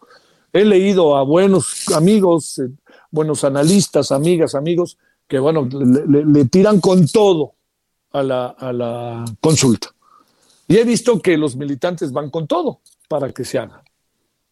He 0.53 0.65
leído 0.65 1.17
a 1.17 1.25
buenos 1.25 1.89
amigos, 1.91 2.59
eh, 2.59 2.69
buenos 3.11 3.45
analistas, 3.45 4.13
amigas, 4.13 4.55
amigos, 4.55 4.99
que, 5.29 5.39
bueno, 5.39 5.69
le, 5.69 6.45
tiran 6.47 6.81
con 6.81 7.07
todo 7.07 7.55
a 8.13 8.23
la, 8.23 8.47
a 8.47 8.73
la 8.73 9.25
consulta. 9.41 9.89
Y 10.69 10.77
he 10.77 10.85
visto 10.85 11.21
que 11.21 11.37
los 11.37 11.57
militantes 11.57 12.13
van 12.13 12.31
con 12.31 12.47
todo 12.47 12.81
para 13.09 13.33
que 13.33 13.45
se 13.45 13.59
haga. 13.59 13.83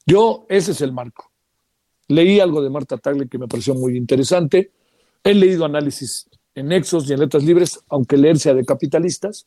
Yo, 0.07 0.47
ese 0.49 0.73
es 0.73 0.81
el 0.81 0.93
marco. 0.93 1.31
Leí 2.09 2.39
algo 2.41 2.63
de 2.63 2.71
Marta 2.71 2.99
Tagle 2.99 3.29
que 3.29 3.39
me 3.39 3.49
pareció 3.49 3.75
muy 3.75 3.97
interesante. 3.97 4.73
He 5.23 5.35
leído 5.35 5.65
análisis 5.65 6.29
en 6.55 6.69
Nexos 6.69 7.09
y 7.09 7.15
en 7.15 7.21
Letras 7.21 7.43
Libres, 7.43 7.81
aunque 7.89 8.17
leer 8.17 8.39
sea 8.39 8.55
de 8.55 8.65
capitalistas. 8.65 9.47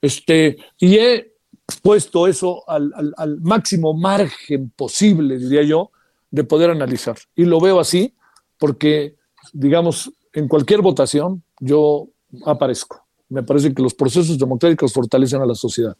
Este, 0.00 0.56
y 0.78 0.96
he 0.96 1.34
puesto 1.82 2.26
eso 2.26 2.68
al, 2.68 2.92
al 3.16 3.40
máximo 3.40 3.92
margen 3.94 4.70
posible, 4.70 5.38
diría 5.38 5.62
yo, 5.62 5.90
de 6.30 6.44
poder 6.44 6.70
analizar. 6.70 7.18
Y 7.36 7.44
lo 7.44 7.60
veo 7.60 7.78
así 7.78 8.14
porque, 8.58 9.16
digamos, 9.52 10.12
en 10.32 10.48
cualquier 10.48 10.82
votación 10.82 11.42
yo 11.60 12.08
aparezco. 12.44 13.04
Me 13.28 13.42
parece 13.42 13.74
que 13.74 13.82
los 13.82 13.94
procesos 13.94 14.38
democráticos 14.38 14.92
fortalecen 14.92 15.42
a 15.42 15.46
la 15.46 15.54
sociedad. 15.54 15.96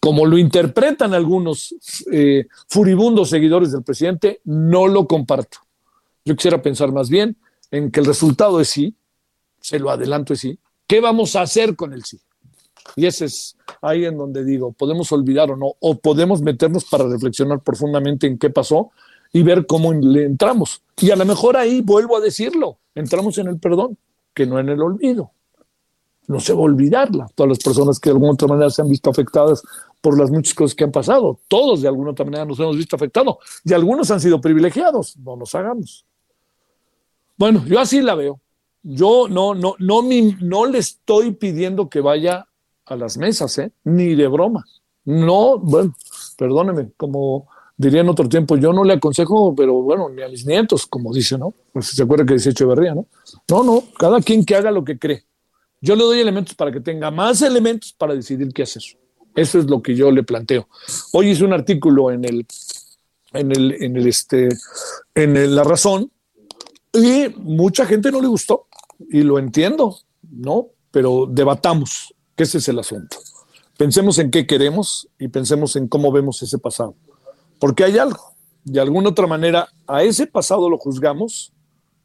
Como 0.00 0.26
lo 0.26 0.38
interpretan 0.38 1.14
algunos 1.14 1.74
eh, 2.10 2.46
furibundos 2.68 3.30
seguidores 3.30 3.72
del 3.72 3.82
presidente, 3.82 4.40
no 4.44 4.88
lo 4.88 5.06
comparto. 5.06 5.58
Yo 6.24 6.34
quisiera 6.34 6.62
pensar 6.62 6.92
más 6.92 7.08
bien 7.08 7.36
en 7.70 7.90
que 7.90 8.00
el 8.00 8.06
resultado 8.06 8.60
es 8.60 8.68
sí, 8.68 8.96
se 9.60 9.78
lo 9.78 9.90
adelanto 9.90 10.32
es 10.32 10.40
sí. 10.40 10.58
¿Qué 10.86 11.00
vamos 11.00 11.36
a 11.36 11.42
hacer 11.42 11.76
con 11.76 11.92
el 11.92 12.04
sí? 12.04 12.20
Y 12.96 13.06
ese 13.06 13.26
es 13.26 13.56
ahí 13.80 14.04
en 14.04 14.16
donde 14.16 14.44
digo, 14.44 14.72
podemos 14.72 15.10
olvidar 15.12 15.50
o 15.50 15.56
no, 15.56 15.74
o 15.78 15.98
podemos 15.98 16.42
meternos 16.42 16.84
para 16.84 17.08
reflexionar 17.08 17.60
profundamente 17.60 18.26
en 18.26 18.38
qué 18.38 18.50
pasó 18.50 18.90
y 19.32 19.42
ver 19.42 19.66
cómo 19.66 19.92
le 19.92 20.24
entramos. 20.24 20.82
Y 20.98 21.10
a 21.10 21.16
lo 21.16 21.24
mejor 21.24 21.56
ahí 21.56 21.80
vuelvo 21.80 22.16
a 22.16 22.20
decirlo, 22.20 22.78
entramos 22.94 23.38
en 23.38 23.48
el 23.48 23.58
perdón, 23.58 23.96
que 24.34 24.46
no 24.46 24.58
en 24.58 24.68
el 24.68 24.80
olvido 24.80 25.32
no 26.26 26.40
se 26.40 26.52
va 26.52 26.60
a 26.60 26.64
olvidarla. 26.64 27.28
Todas 27.34 27.50
las 27.50 27.58
personas 27.58 27.98
que 27.98 28.10
de 28.10 28.14
alguna 28.14 28.32
otra 28.32 28.48
manera 28.48 28.70
se 28.70 28.82
han 28.82 28.88
visto 28.88 29.10
afectadas 29.10 29.62
por 30.00 30.18
las 30.18 30.30
muchas 30.30 30.54
cosas 30.54 30.74
que 30.74 30.84
han 30.84 30.90
pasado, 30.90 31.38
todos 31.46 31.82
de 31.82 31.88
alguna 31.88 32.10
otra 32.10 32.24
manera 32.24 32.44
nos 32.44 32.58
hemos 32.58 32.76
visto 32.76 32.96
afectados 32.96 33.36
y 33.64 33.72
algunos 33.72 34.10
han 34.10 34.20
sido 34.20 34.40
privilegiados, 34.40 35.16
no 35.18 35.36
nos 35.36 35.54
hagamos. 35.54 36.04
Bueno, 37.36 37.64
yo 37.66 37.78
así 37.78 38.00
la 38.00 38.14
veo. 38.16 38.40
Yo 38.82 39.28
no, 39.28 39.54
no, 39.54 39.76
no, 39.78 40.02
no 40.40 40.66
le 40.66 40.78
estoy 40.78 41.32
pidiendo 41.32 41.88
que 41.88 42.00
vaya 42.00 42.48
a 42.84 42.96
las 42.96 43.16
mesas, 43.16 43.56
¿eh? 43.58 43.70
ni 43.84 44.16
de 44.16 44.26
broma. 44.26 44.64
No, 45.04 45.58
bueno, 45.58 45.94
perdóneme, 46.36 46.90
como 46.96 47.46
diría 47.76 48.00
en 48.00 48.08
otro 48.08 48.28
tiempo, 48.28 48.56
yo 48.56 48.72
no 48.72 48.84
le 48.84 48.94
aconsejo, 48.94 49.54
pero 49.54 49.74
bueno, 49.82 50.08
ni 50.08 50.22
a 50.22 50.28
mis 50.28 50.46
nietos, 50.46 50.86
como 50.86 51.12
dice, 51.12 51.38
¿no? 51.38 51.54
Pues 51.72 51.88
se 51.88 52.02
acuerda 52.02 52.24
que 52.24 52.34
dice 52.34 52.50
Echeverría, 52.50 52.94
¿no? 52.94 53.06
No, 53.48 53.64
no, 53.64 53.84
cada 53.98 54.20
quien 54.20 54.44
que 54.44 54.54
haga 54.54 54.70
lo 54.70 54.84
que 54.84 54.98
cree. 54.98 55.24
Yo 55.80 55.96
le 55.96 56.04
doy 56.04 56.20
elementos 56.20 56.54
para 56.54 56.70
que 56.70 56.80
tenga 56.80 57.10
más 57.10 57.42
elementos 57.42 57.92
para 57.92 58.14
decidir 58.14 58.52
qué 58.52 58.62
hacer. 58.62 58.82
Eso 59.34 59.58
es 59.58 59.68
lo 59.68 59.82
que 59.82 59.94
yo 59.94 60.10
le 60.10 60.22
planteo. 60.22 60.68
Hoy 61.12 61.30
hice 61.30 61.44
un 61.44 61.52
artículo 61.52 62.10
en 62.10 62.24
el, 62.24 62.46
en 63.32 63.50
el, 63.50 63.82
en 63.82 63.96
el 63.96 64.06
este, 64.06 64.48
en 65.14 65.54
La 65.54 65.64
Razón 65.64 66.10
y 66.92 67.28
mucha 67.38 67.86
gente 67.86 68.12
no 68.12 68.20
le 68.20 68.28
gustó 68.28 68.66
y 69.10 69.22
lo 69.22 69.38
entiendo, 69.38 69.98
¿no? 70.30 70.68
Pero 70.90 71.26
debatamos, 71.28 72.14
que 72.36 72.44
ese 72.44 72.58
es 72.58 72.68
el 72.68 72.78
asunto. 72.78 73.16
Pensemos 73.78 74.18
en 74.18 74.30
qué 74.30 74.46
queremos 74.46 75.08
y 75.18 75.28
pensemos 75.28 75.74
en 75.76 75.88
cómo 75.88 76.12
vemos 76.12 76.42
ese 76.42 76.58
pasado. 76.58 76.94
Porque 77.62 77.84
hay 77.84 77.96
algo. 77.96 78.34
De 78.64 78.80
alguna 78.80 79.10
otra 79.10 79.28
manera, 79.28 79.68
a 79.86 80.02
ese 80.02 80.26
pasado 80.26 80.68
lo 80.68 80.78
juzgamos 80.78 81.52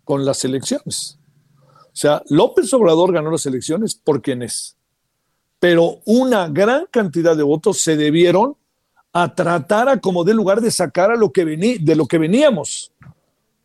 con 0.03 0.23
las 0.23 0.45
elecciones. 0.45 1.17
O 1.59 1.95
sea, 1.95 2.21
López 2.29 2.71
Obrador 2.75 3.11
ganó 3.11 3.31
las 3.31 3.47
elecciones 3.47 3.95
por 3.95 4.21
quien 4.21 4.43
es. 4.43 4.77
Pero 5.59 5.97
una 6.05 6.47
gran 6.47 6.85
cantidad 6.91 7.35
de 7.35 7.41
votos 7.41 7.81
se 7.81 7.97
debieron 7.97 8.55
a 9.11 9.33
tratar 9.33 9.89
a 9.89 9.99
como 9.99 10.23
de 10.23 10.35
lugar 10.35 10.61
de 10.61 10.69
sacar 10.69 11.09
a 11.09 11.15
lo 11.15 11.31
que 11.31 11.43
vení, 11.43 11.79
de 11.79 11.95
lo 11.95 12.05
que 12.05 12.19
veníamos. 12.19 12.91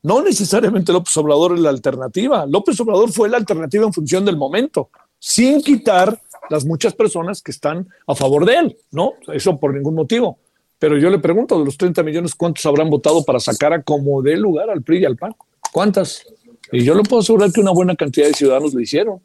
No 0.03 0.23
necesariamente 0.23 0.95
López 0.95 1.15
Obrador 1.19 1.53
es 1.53 1.61
la 1.61 1.69
alternativa. 1.69 2.47
López 2.47 2.81
Obrador 2.81 3.13
fue 3.13 3.29
la 3.29 3.37
alternativa 3.37 3.85
en 3.85 3.93
función 3.93 4.25
del 4.25 4.39
momento, 4.39 4.89
sin 5.19 5.61
quitar 5.61 6.19
las 6.49 6.65
muchas 6.65 6.95
personas 6.95 7.43
que 7.43 7.51
están 7.51 7.87
a 8.07 8.15
favor 8.15 8.47
de 8.47 8.55
él, 8.55 8.79
¿no? 8.93 9.13
Eso 9.31 9.61
por 9.61 9.75
ningún 9.75 9.95
motivo. 9.95 10.39
Pero 10.83 10.99
yo 10.99 11.11
le 11.11 11.21
pregunto, 11.21 11.57
de 11.61 11.65
los 11.65 11.77
30 11.77 12.03
millones, 12.03 12.35
¿cuántos 12.35 12.67
habrán 12.67 12.91
votado 12.91 13.25
para 13.25 13.39
sacar 13.39 13.73
a 13.73 13.85
como 13.85 14.21
de 14.21 14.37
lugar 14.37 14.69
al 14.69 14.83
PRI 14.83 14.99
y 14.99 15.05
al 15.05 15.17
PAN? 15.17 15.33
¿Cuántas? 15.71 16.27
Y 16.73 16.83
yo 16.83 16.97
le 16.97 17.05
puedo 17.05 17.23
asegurar 17.23 17.53
que 17.53 17.61
una 17.61 17.71
buena 17.71 17.95
cantidad 17.95 18.27
de 18.27 18.35
ciudadanos 18.35 18.75
lo 18.75 18.81
hicieron. 18.81 19.21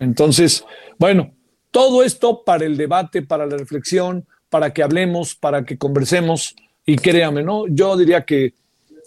Entonces, 0.00 0.64
bueno, 0.98 1.32
todo 1.70 2.02
esto 2.02 2.42
para 2.42 2.64
el 2.64 2.76
debate, 2.76 3.22
para 3.22 3.46
la 3.46 3.56
reflexión, 3.56 4.26
para 4.50 4.72
que 4.72 4.82
hablemos, 4.82 5.36
para 5.36 5.64
que 5.64 5.78
conversemos. 5.78 6.56
Y 6.84 6.96
créame, 6.96 7.44
¿no? 7.44 7.68
Yo 7.68 7.96
diría 7.96 8.24
que 8.24 8.54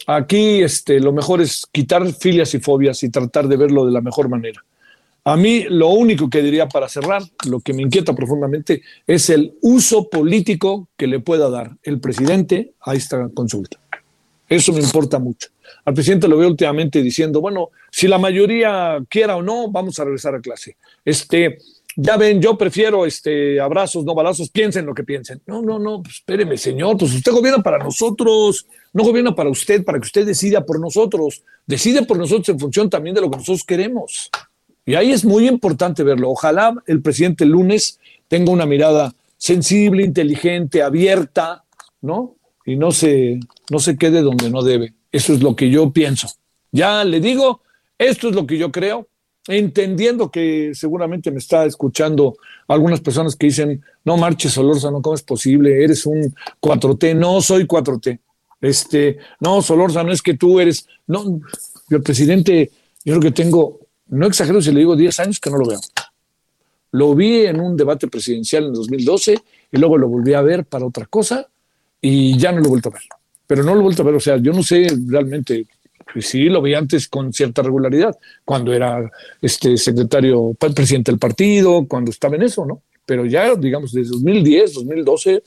aquí 0.06 0.62
este, 0.62 1.00
lo 1.00 1.12
mejor 1.12 1.42
es 1.42 1.66
quitar 1.70 2.02
filias 2.14 2.54
y 2.54 2.60
fobias 2.60 3.02
y 3.02 3.10
tratar 3.10 3.46
de 3.46 3.58
verlo 3.58 3.84
de 3.84 3.92
la 3.92 4.00
mejor 4.00 4.30
manera. 4.30 4.64
A 5.24 5.36
mí 5.36 5.64
lo 5.68 5.88
único 5.88 6.30
que 6.30 6.42
diría 6.42 6.68
para 6.68 6.88
cerrar, 6.88 7.22
lo 7.46 7.60
que 7.60 7.74
me 7.74 7.82
inquieta 7.82 8.14
profundamente, 8.14 8.82
es 9.06 9.28
el 9.30 9.54
uso 9.60 10.08
político 10.08 10.88
que 10.96 11.06
le 11.06 11.20
pueda 11.20 11.50
dar 11.50 11.76
el 11.82 12.00
presidente 12.00 12.72
a 12.80 12.94
esta 12.94 13.28
consulta. 13.34 13.78
Eso 14.48 14.72
me 14.72 14.80
importa 14.80 15.18
mucho. 15.18 15.48
Al 15.84 15.92
presidente 15.92 16.28
lo 16.28 16.38
veo 16.38 16.48
últimamente 16.48 17.02
diciendo, 17.02 17.40
bueno, 17.40 17.70
si 17.90 18.08
la 18.08 18.18
mayoría 18.18 18.98
quiera 19.08 19.36
o 19.36 19.42
no, 19.42 19.70
vamos 19.70 19.98
a 19.98 20.04
regresar 20.04 20.34
a 20.34 20.40
clase. 20.40 20.76
Este, 21.04 21.58
ya 22.00 22.16
ven, 22.16 22.40
yo 22.40 22.56
prefiero 22.56 23.04
este, 23.04 23.60
abrazos, 23.60 24.04
no 24.04 24.14
balazos, 24.14 24.48
piensen 24.50 24.86
lo 24.86 24.94
que 24.94 25.04
piensen. 25.04 25.42
No, 25.46 25.60
no, 25.60 25.78
no, 25.78 26.02
pues 26.02 26.16
espéreme, 26.16 26.56
señor, 26.56 26.96
pues 26.96 27.12
usted 27.12 27.32
gobierna 27.32 27.62
para 27.62 27.78
nosotros, 27.78 28.66
no 28.92 29.04
gobierna 29.04 29.34
para 29.34 29.50
usted, 29.50 29.84
para 29.84 29.98
que 29.98 30.06
usted 30.06 30.24
decida 30.24 30.64
por 30.64 30.80
nosotros, 30.80 31.42
decide 31.66 32.04
por 32.04 32.16
nosotros 32.16 32.48
en 32.50 32.60
función 32.60 32.88
también 32.88 33.14
de 33.14 33.20
lo 33.20 33.30
que 33.30 33.38
nosotros 33.38 33.64
queremos. 33.64 34.30
Y 34.88 34.94
ahí 34.94 35.12
es 35.12 35.22
muy 35.22 35.46
importante 35.46 36.02
verlo. 36.02 36.30
Ojalá 36.30 36.74
el 36.86 37.02
presidente 37.02 37.44
el 37.44 37.50
lunes 37.50 38.00
tenga 38.26 38.52
una 38.52 38.64
mirada 38.64 39.14
sensible, 39.36 40.02
inteligente, 40.02 40.82
abierta, 40.82 41.62
¿no? 42.00 42.36
Y 42.64 42.76
no 42.76 42.90
se, 42.90 43.38
no 43.70 43.80
se 43.80 43.98
quede 43.98 44.22
donde 44.22 44.48
no 44.48 44.62
debe. 44.62 44.94
Eso 45.12 45.34
es 45.34 45.42
lo 45.42 45.54
que 45.54 45.68
yo 45.68 45.92
pienso. 45.92 46.30
Ya 46.72 47.04
le 47.04 47.20
digo, 47.20 47.60
esto 47.98 48.30
es 48.30 48.34
lo 48.34 48.46
que 48.46 48.56
yo 48.56 48.72
creo, 48.72 49.08
entendiendo 49.46 50.30
que 50.30 50.70
seguramente 50.72 51.30
me 51.30 51.38
está 51.38 51.66
escuchando 51.66 52.38
algunas 52.66 53.02
personas 53.02 53.36
que 53.36 53.48
dicen, 53.48 53.84
no 54.06 54.16
marches 54.16 54.52
Solórzano, 54.52 55.02
¿cómo 55.02 55.16
es 55.16 55.22
posible? 55.22 55.84
Eres 55.84 56.06
un 56.06 56.34
4T. 56.62 57.14
No 57.14 57.42
soy 57.42 57.64
4T. 57.64 58.18
Este, 58.62 59.18
no, 59.38 59.60
Solórzano, 59.60 60.12
es 60.12 60.22
que 60.22 60.32
tú 60.32 60.58
eres, 60.60 60.88
no, 61.06 61.42
el 61.90 62.02
presidente, 62.02 62.70
yo 63.04 63.18
creo 63.18 63.20
que 63.20 63.42
tengo, 63.42 63.80
no 64.08 64.26
exagero 64.26 64.60
si 64.60 64.72
le 64.72 64.80
digo 64.80 64.96
10 64.96 65.20
años 65.20 65.40
que 65.40 65.50
no 65.50 65.58
lo 65.58 65.66
veo. 65.66 65.80
Lo 66.92 67.14
vi 67.14 67.46
en 67.46 67.60
un 67.60 67.76
debate 67.76 68.08
presidencial 68.08 68.64
en 68.66 68.72
2012 68.72 69.38
y 69.72 69.76
luego 69.76 69.98
lo 69.98 70.08
volví 70.08 70.34
a 70.34 70.42
ver 70.42 70.64
para 70.64 70.86
otra 70.86 71.06
cosa 71.06 71.46
y 72.00 72.38
ya 72.38 72.52
no 72.52 72.60
lo 72.60 72.66
he 72.66 72.70
vuelto 72.70 72.88
a 72.88 72.92
ver. 72.92 73.02
Pero 73.46 73.62
no 73.62 73.74
lo 73.74 73.80
he 73.80 73.82
vuelto 73.82 74.02
a 74.02 74.06
ver, 74.06 74.14
o 74.14 74.20
sea, 74.20 74.36
yo 74.36 74.52
no 74.52 74.62
sé 74.62 74.86
realmente, 75.06 75.66
sí, 76.20 76.44
lo 76.44 76.62
vi 76.62 76.74
antes 76.74 77.08
con 77.08 77.32
cierta 77.32 77.62
regularidad, 77.62 78.16
cuando 78.44 78.72
era 78.72 79.10
este 79.40 79.76
secretario, 79.76 80.54
presidente 80.54 81.10
del 81.10 81.18
partido, 81.18 81.86
cuando 81.86 82.10
estaba 82.10 82.36
en 82.36 82.42
eso, 82.42 82.64
¿no? 82.66 82.82
Pero 83.06 83.24
ya, 83.24 83.54
digamos, 83.54 83.92
desde 83.92 84.10
2010, 84.10 84.74
2012, 84.74 85.42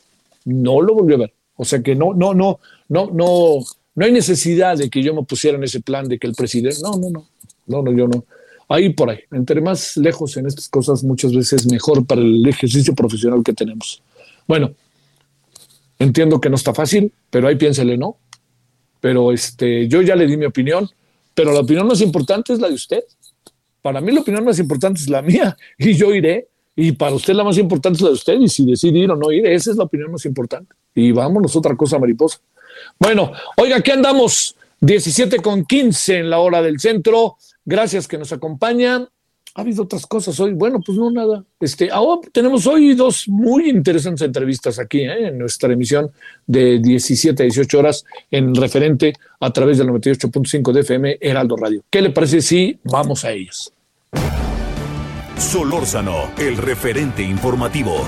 no 0.46 0.82
lo 0.82 0.96
volví 0.96 1.14
a 1.14 1.18
ver. 1.18 1.34
O 1.56 1.66
sea 1.66 1.82
que 1.82 1.96
no, 1.96 2.14
no, 2.14 2.34
no, 2.34 2.60
no, 2.90 3.12
no, 3.12 3.60
no 3.94 4.06
hay 4.06 4.12
necesidad 4.12 4.78
de 4.78 4.90
que 4.90 5.04
yo 5.04 5.14
me 5.14 5.24
pusiera 5.24 5.58
en 5.58 5.64
ese 5.64 5.80
plan 5.80 6.08
de 6.08 6.18
que 6.18 6.26
el 6.26 6.34
presidente, 6.34 6.80
no, 6.82 6.94
no, 6.98 7.10
no, 7.12 7.28
no, 7.68 7.82
no, 7.84 7.92
yo 7.92 8.08
no. 8.08 8.26
Ahí 8.74 8.90
por 8.90 9.10
ahí, 9.10 9.20
entre 9.32 9.60
más 9.60 9.98
lejos 9.98 10.38
en 10.38 10.46
estas 10.46 10.70
cosas, 10.70 11.04
muchas 11.04 11.34
veces 11.34 11.70
mejor 11.70 12.06
para 12.06 12.22
el 12.22 12.48
ejercicio 12.48 12.96
profesional 12.96 13.44
que 13.44 13.54
tenemos. 13.54 14.02
Bueno, 14.48 14.72
entiendo 16.00 16.40
que 16.40 16.50
no 16.50 16.56
está 16.56 16.74
fácil, 16.74 17.12
pero 17.30 17.48
ahí 17.48 17.56
piénsele, 17.56 17.98
¿no? 17.98 18.18
Pero 19.02 19.34
este, 19.34 19.88
yo 19.90 20.02
ya 20.02 20.16
le 20.16 20.26
di 20.26 20.38
mi 20.38 20.46
opinión, 20.46 20.90
pero 21.34 21.52
la 21.52 21.60
opinión 21.60 21.88
más 21.88 22.00
importante 22.02 22.54
es 22.54 22.60
la 22.60 22.70
de 22.70 22.76
usted. 22.76 23.04
Para 23.82 24.00
mí 24.00 24.12
la 24.12 24.22
opinión 24.22 24.46
más 24.46 24.60
importante 24.60 25.02
es 25.02 25.10
la 25.10 25.22
mía 25.22 25.58
y 25.78 25.94
yo 25.94 26.14
iré. 26.14 26.48
Y 26.74 26.94
para 26.94 27.14
usted 27.14 27.34
la 27.34 27.44
más 27.44 27.58
importante 27.58 27.98
es 27.98 28.02
la 28.02 28.10
de 28.10 28.14
usted 28.14 28.40
y 28.40 28.48
si 28.48 28.66
decide 28.66 29.00
ir 29.00 29.12
o 29.12 29.18
no 29.18 29.32
ir, 29.34 29.46
esa 29.46 29.72
es 29.72 29.78
la 29.78 29.84
opinión 29.84 30.12
más 30.14 30.26
importante. 30.26 30.74
Y 30.96 31.12
vámonos, 31.12 31.54
otra 31.58 31.76
cosa 31.76 32.00
mariposa. 32.00 32.40
Bueno, 32.98 33.34
oiga, 33.58 33.78
aquí 33.78 33.92
andamos 33.92 34.56
17 34.80 35.38
con 35.38 35.66
15 35.66 36.20
en 36.20 36.30
la 36.30 36.40
hora 36.40 36.62
del 36.62 36.80
centro. 36.80 37.36
Gracias 37.66 38.08
que 38.08 38.18
nos 38.18 38.32
acompañan. 38.32 39.08
Ha 39.54 39.62
habido 39.62 39.84
otras 39.84 40.06
cosas 40.06 40.40
hoy. 40.40 40.54
Bueno, 40.54 40.80
pues 40.86 40.98
no, 40.98 41.12
nada. 41.12 41.44
Este, 41.60 41.92
ahora 41.92 42.22
tenemos 42.32 42.66
hoy 42.68 42.94
dos 42.94 43.28
muy 43.28 43.70
interesantes 43.70 44.26
entrevistas 44.26 44.80
aquí 44.80 45.00
¿eh? 45.02 45.28
en 45.28 45.38
nuestra 45.38 45.74
emisión 45.74 46.10
de 46.48 46.80
17 46.80 47.44
a 47.44 47.46
18 47.46 47.80
horas 47.80 48.06
en 48.30 48.56
referente 48.56 49.14
a 49.40 49.52
través 49.52 49.78
del 49.78 49.88
98.5 49.90 50.72
de 50.72 50.80
FM 50.82 51.18
Heraldo 51.20 51.58
Radio. 51.58 51.84
¿Qué 51.90 52.02
le 52.02 52.12
parece 52.12 52.42
si 52.42 52.80
vamos 52.84 53.26
a 53.26 53.32
ellas? 53.32 53.74
Solórzano, 55.38 56.32
el 56.38 56.56
referente 56.56 57.24
informativo. 57.24 58.06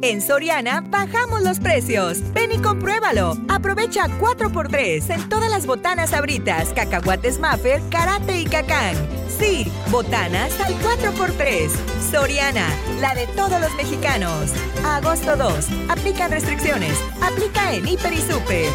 En 0.00 0.20
Soriana 0.20 0.80
bajamos 0.80 1.42
los 1.42 1.58
precios. 1.58 2.18
Ven 2.32 2.52
y 2.52 2.58
compruébalo. 2.58 3.36
Aprovecha 3.48 4.06
4x3 4.20 5.10
en 5.12 5.28
todas 5.28 5.50
las 5.50 5.66
botanas 5.66 6.12
abritas, 6.12 6.68
cacahuates 6.72 7.40
Maffer, 7.40 7.82
karate 7.90 8.40
y 8.40 8.44
cacán. 8.44 8.94
Sí, 9.40 9.66
botanas 9.90 10.52
al 10.60 10.74
4x3. 10.74 11.70
Soriana, 12.12 12.68
la 13.00 13.14
de 13.16 13.26
todos 13.28 13.60
los 13.60 13.74
mexicanos. 13.74 14.52
agosto 14.84 15.36
2. 15.36 15.68
Aplican 15.88 16.30
restricciones. 16.30 16.96
Aplica 17.20 17.74
en 17.74 17.88
Hiper 17.88 18.12
y 18.12 18.18
Super. 18.18 18.68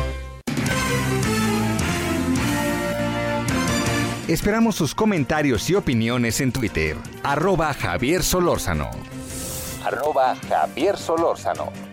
Esperamos 4.28 4.76
sus 4.76 4.94
comentarios 4.94 5.70
y 5.70 5.76
opiniones 5.76 6.42
en 6.42 6.52
Twitter. 6.52 6.98
Arroba 7.24 7.74
Javier 7.74 8.24
Solórzano 8.24 9.13
arroba 9.84 10.36
Javier 10.50 10.98
Solórzano. 10.98 11.93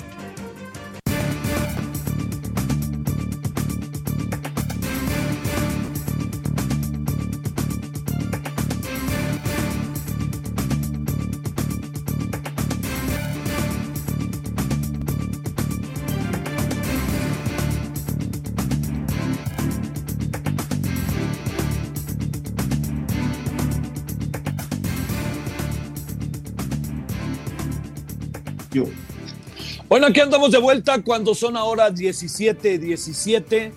Bueno, 29.90 30.06
aquí 30.06 30.20
andamos 30.20 30.52
de 30.52 30.58
vuelta 30.58 31.02
cuando 31.02 31.34
son 31.34 31.56
ahora 31.56 31.90
17, 31.90 32.78
17 32.78 33.72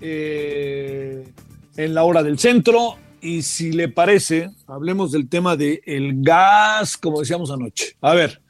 eh, 0.00 1.28
en 1.76 1.94
la 1.94 2.04
hora 2.04 2.22
del 2.22 2.38
centro. 2.38 2.96
Y 3.20 3.42
si 3.42 3.72
le 3.72 3.90
parece, 3.90 4.48
hablemos 4.66 5.12
del 5.12 5.28
tema 5.28 5.56
del 5.56 5.82
el 5.84 6.22
gas, 6.22 6.96
como 6.96 7.20
decíamos 7.20 7.50
anoche. 7.50 7.96
A 8.00 8.14
ver, 8.14 8.40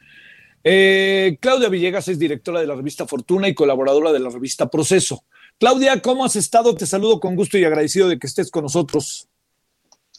eh, 0.62 1.38
Claudia 1.40 1.68
Villegas 1.68 2.06
es 2.06 2.20
directora 2.20 2.60
de 2.60 2.68
la 2.68 2.76
revista 2.76 3.04
Fortuna 3.04 3.48
y 3.48 3.54
colaboradora 3.54 4.12
de 4.12 4.20
la 4.20 4.30
revista 4.30 4.70
Proceso. 4.70 5.24
Claudia, 5.58 6.00
¿cómo 6.00 6.24
has 6.24 6.36
estado? 6.36 6.76
Te 6.76 6.86
saludo 6.86 7.18
con 7.18 7.34
gusto 7.34 7.58
y 7.58 7.64
agradecido 7.64 8.06
de 8.06 8.20
que 8.20 8.28
estés 8.28 8.48
con 8.48 8.62
nosotros. 8.62 9.26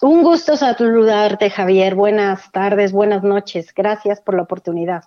Un 0.02 0.22
gusto 0.22 0.58
saludarte, 0.58 1.50
Javier. 1.50 1.96
Buenas 1.96 2.52
tardes, 2.52 2.92
buenas 2.92 3.24
noches. 3.24 3.74
Gracias 3.74 4.20
por 4.20 4.36
la 4.36 4.42
oportunidad. 4.42 5.04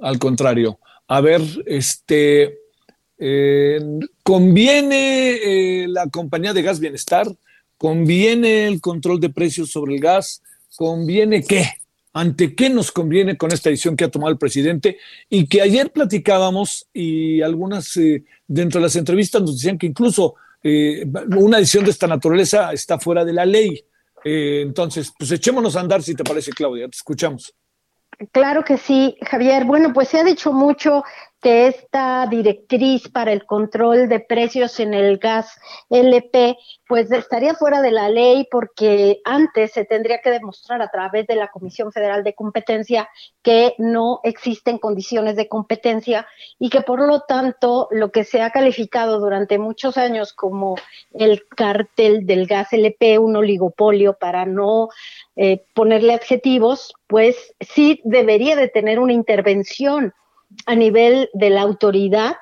Al 0.00 0.18
contrario 0.18 0.78
a 1.06 1.20
ver, 1.20 1.42
este, 1.66 2.58
eh, 3.18 3.80
¿conviene 4.22 5.82
eh, 5.82 5.88
la 5.88 6.08
compañía 6.08 6.52
de 6.52 6.62
gas 6.62 6.80
bienestar? 6.80 7.28
¿Conviene 7.76 8.66
el 8.66 8.80
control 8.80 9.20
de 9.20 9.30
precios 9.30 9.70
sobre 9.70 9.94
el 9.94 10.00
gas? 10.00 10.42
¿Conviene 10.76 11.42
qué? 11.42 11.66
¿Ante 12.12 12.54
qué 12.54 12.70
nos 12.70 12.92
conviene 12.92 13.36
con 13.36 13.52
esta 13.52 13.70
decisión 13.70 13.96
que 13.96 14.04
ha 14.04 14.10
tomado 14.10 14.32
el 14.32 14.38
presidente? 14.38 14.98
Y 15.28 15.46
que 15.46 15.60
ayer 15.60 15.90
platicábamos 15.92 16.86
y 16.92 17.42
algunas 17.42 17.96
eh, 17.96 18.24
dentro 18.46 18.80
de 18.80 18.86
las 18.86 18.96
entrevistas 18.96 19.42
nos 19.42 19.56
decían 19.56 19.78
que 19.78 19.86
incluso 19.86 20.36
una 21.36 21.58
decisión 21.58 21.84
de 21.84 21.90
esta 21.90 22.06
naturaleza 22.06 22.72
está 22.72 22.98
fuera 22.98 23.22
de 23.22 23.34
la 23.34 23.44
ley. 23.44 23.84
entonces, 24.24 25.12
pues 25.18 25.30
echémonos 25.30 25.76
a 25.76 25.80
andar 25.80 26.02
si 26.02 26.14
te 26.14 26.24
parece, 26.24 26.52
Claudia. 26.52 26.88
Te 26.88 26.96
escuchamos. 26.96 27.54
Claro 28.32 28.64
que 28.64 28.78
sí, 28.78 29.16
Javier. 29.22 29.64
Bueno, 29.64 29.92
pues 29.92 30.08
se 30.08 30.18
ha 30.20 30.24
dicho 30.24 30.52
mucho 30.52 31.02
que 31.44 31.66
esta 31.66 32.26
directriz 32.26 33.10
para 33.10 33.30
el 33.30 33.44
control 33.44 34.08
de 34.08 34.18
precios 34.18 34.80
en 34.80 34.94
el 34.94 35.18
gas 35.18 35.60
LP, 35.90 36.56
pues 36.88 37.12
estaría 37.12 37.52
fuera 37.52 37.82
de 37.82 37.90
la 37.90 38.08
ley 38.08 38.48
porque 38.50 39.20
antes 39.26 39.72
se 39.72 39.84
tendría 39.84 40.22
que 40.22 40.30
demostrar 40.30 40.80
a 40.80 40.88
través 40.88 41.26
de 41.26 41.36
la 41.36 41.48
Comisión 41.48 41.92
Federal 41.92 42.24
de 42.24 42.34
Competencia 42.34 43.10
que 43.42 43.74
no 43.76 44.20
existen 44.22 44.78
condiciones 44.78 45.36
de 45.36 45.46
competencia 45.46 46.26
y 46.58 46.70
que 46.70 46.80
por 46.80 47.06
lo 47.06 47.20
tanto 47.20 47.88
lo 47.90 48.10
que 48.10 48.24
se 48.24 48.40
ha 48.40 48.48
calificado 48.48 49.20
durante 49.20 49.58
muchos 49.58 49.98
años 49.98 50.32
como 50.32 50.76
el 51.12 51.46
cártel 51.46 52.24
del 52.24 52.46
gas 52.46 52.72
LP, 52.72 53.18
un 53.18 53.36
oligopolio 53.36 54.14
para 54.14 54.46
no 54.46 54.88
eh, 55.36 55.62
ponerle 55.74 56.14
adjetivos, 56.14 56.94
pues 57.06 57.54
sí 57.60 58.00
debería 58.04 58.56
de 58.56 58.68
tener 58.68 58.98
una 58.98 59.12
intervención 59.12 60.14
a 60.66 60.74
nivel 60.74 61.30
de 61.32 61.50
la 61.50 61.62
autoridad 61.62 62.36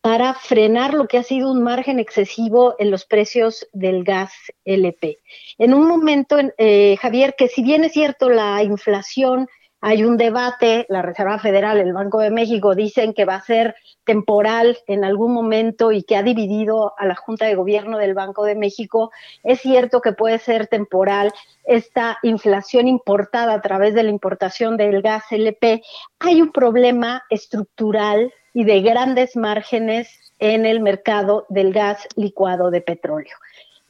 para 0.00 0.34
frenar 0.34 0.94
lo 0.94 1.08
que 1.08 1.18
ha 1.18 1.22
sido 1.22 1.50
un 1.50 1.62
margen 1.62 1.98
excesivo 1.98 2.76
en 2.78 2.90
los 2.90 3.04
precios 3.04 3.68
del 3.72 4.04
gas 4.04 4.32
LP. 4.64 5.18
En 5.58 5.74
un 5.74 5.88
momento, 5.88 6.36
eh, 6.56 6.96
Javier, 7.00 7.34
que 7.36 7.48
si 7.48 7.62
bien 7.62 7.84
es 7.84 7.92
cierto 7.92 8.28
la 8.28 8.62
inflación 8.62 9.48
hay 9.80 10.02
un 10.02 10.16
debate, 10.16 10.86
la 10.88 11.02
Reserva 11.02 11.38
Federal, 11.38 11.78
el 11.78 11.92
Banco 11.92 12.18
de 12.18 12.30
México 12.30 12.74
dicen 12.74 13.14
que 13.14 13.24
va 13.24 13.36
a 13.36 13.44
ser 13.44 13.76
temporal 14.04 14.78
en 14.88 15.04
algún 15.04 15.32
momento 15.32 15.92
y 15.92 16.02
que 16.02 16.16
ha 16.16 16.22
dividido 16.24 16.94
a 16.98 17.06
la 17.06 17.14
Junta 17.14 17.46
de 17.46 17.54
Gobierno 17.54 17.96
del 17.98 18.14
Banco 18.14 18.44
de 18.44 18.56
México. 18.56 19.12
Es 19.44 19.60
cierto 19.60 20.00
que 20.00 20.12
puede 20.12 20.40
ser 20.40 20.66
temporal 20.66 21.32
esta 21.64 22.18
inflación 22.22 22.88
importada 22.88 23.54
a 23.54 23.60
través 23.60 23.94
de 23.94 24.02
la 24.02 24.10
importación 24.10 24.76
del 24.76 25.00
gas 25.00 25.24
LP. 25.30 25.82
Hay 26.18 26.42
un 26.42 26.50
problema 26.50 27.22
estructural 27.30 28.32
y 28.52 28.64
de 28.64 28.80
grandes 28.80 29.36
márgenes 29.36 30.08
en 30.40 30.66
el 30.66 30.80
mercado 30.80 31.46
del 31.48 31.72
gas 31.72 32.08
licuado 32.16 32.70
de 32.70 32.80
petróleo. 32.80 33.36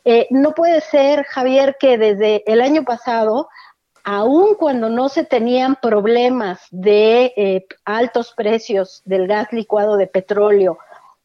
Eh, 0.05 0.27
no 0.31 0.53
puede 0.53 0.81
ser, 0.81 1.25
Javier, 1.25 1.77
que 1.79 1.99
desde 1.99 2.43
el 2.51 2.61
año 2.61 2.85
pasado 2.85 3.49
aun 4.11 4.55
cuando 4.55 4.89
no 4.89 5.11
se 5.11 5.23
tenían 5.23 5.77
problemas 5.77 6.63
de 6.71 7.35
eh, 7.37 7.67
altos 7.85 8.33
precios 8.35 9.03
del 9.05 9.27
gas 9.27 9.53
licuado 9.53 9.99
de 9.99 10.07
petróleo 10.07 10.79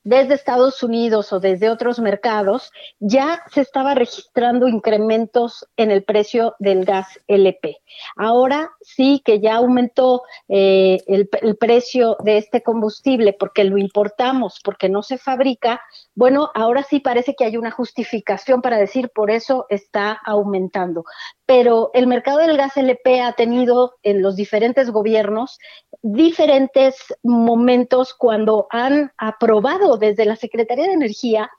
desde 0.04 0.34
Estados 0.34 0.84
Unidos 0.84 1.32
o 1.32 1.40
desde 1.40 1.70
otros 1.70 2.00
mercados, 2.00 2.72
ya 3.00 3.42
se 3.52 3.62
estaba 3.62 3.96
registrando 3.96 4.68
incrementos 4.68 5.66
en 5.78 5.92
el 5.92 6.04
precio 6.04 6.56
del 6.60 6.84
gas 6.84 7.08
LP. 7.28 7.78
Ahora 8.18 8.72
sí 8.82 9.22
que 9.24 9.40
ya 9.40 9.56
aumentó 9.56 10.24
eh, 10.50 11.00
el, 11.08 11.30
el, 11.42 11.56
precio 11.56 12.18
de 12.22 12.38
este 12.38 12.62
combustible 12.62 13.32
porque 13.32 13.64
lo 13.64 13.78
importamos, 13.78 14.60
porque 14.62 14.90
no 14.90 15.04
se 15.04 15.18
fabrica. 15.18 15.82
Bueno, 16.16 16.52
ahora 16.54 16.84
sí 16.84 17.00
parece 17.00 17.36
que 17.36 17.46
hay 17.46 17.58
una 17.58 17.72
justificación 17.72 18.62
para 18.62 18.78
decir 18.78 19.10
por 19.10 19.32
eso 19.32 19.66
está 19.70 20.12
aumentando. 20.26 21.06
Pero 21.46 21.90
el 21.94 22.08
mercado 22.08 22.38
del 22.40 22.56
gas 22.56 22.78
LP 22.78 23.22
ha 23.22 23.34
tenido 23.34 23.96
en 24.04 24.22
los 24.22 24.36
diferentes 24.36 24.92
gobiernos 24.92 25.58
diferentes 26.02 26.96
momentos 27.24 28.14
cuando 28.14 28.68
han 28.70 29.12
aprobado 29.18 29.98
desde 29.98 30.26
la 30.26 30.36
Secretaría 30.36 30.88
de 30.88 30.94
Energía 30.94 31.50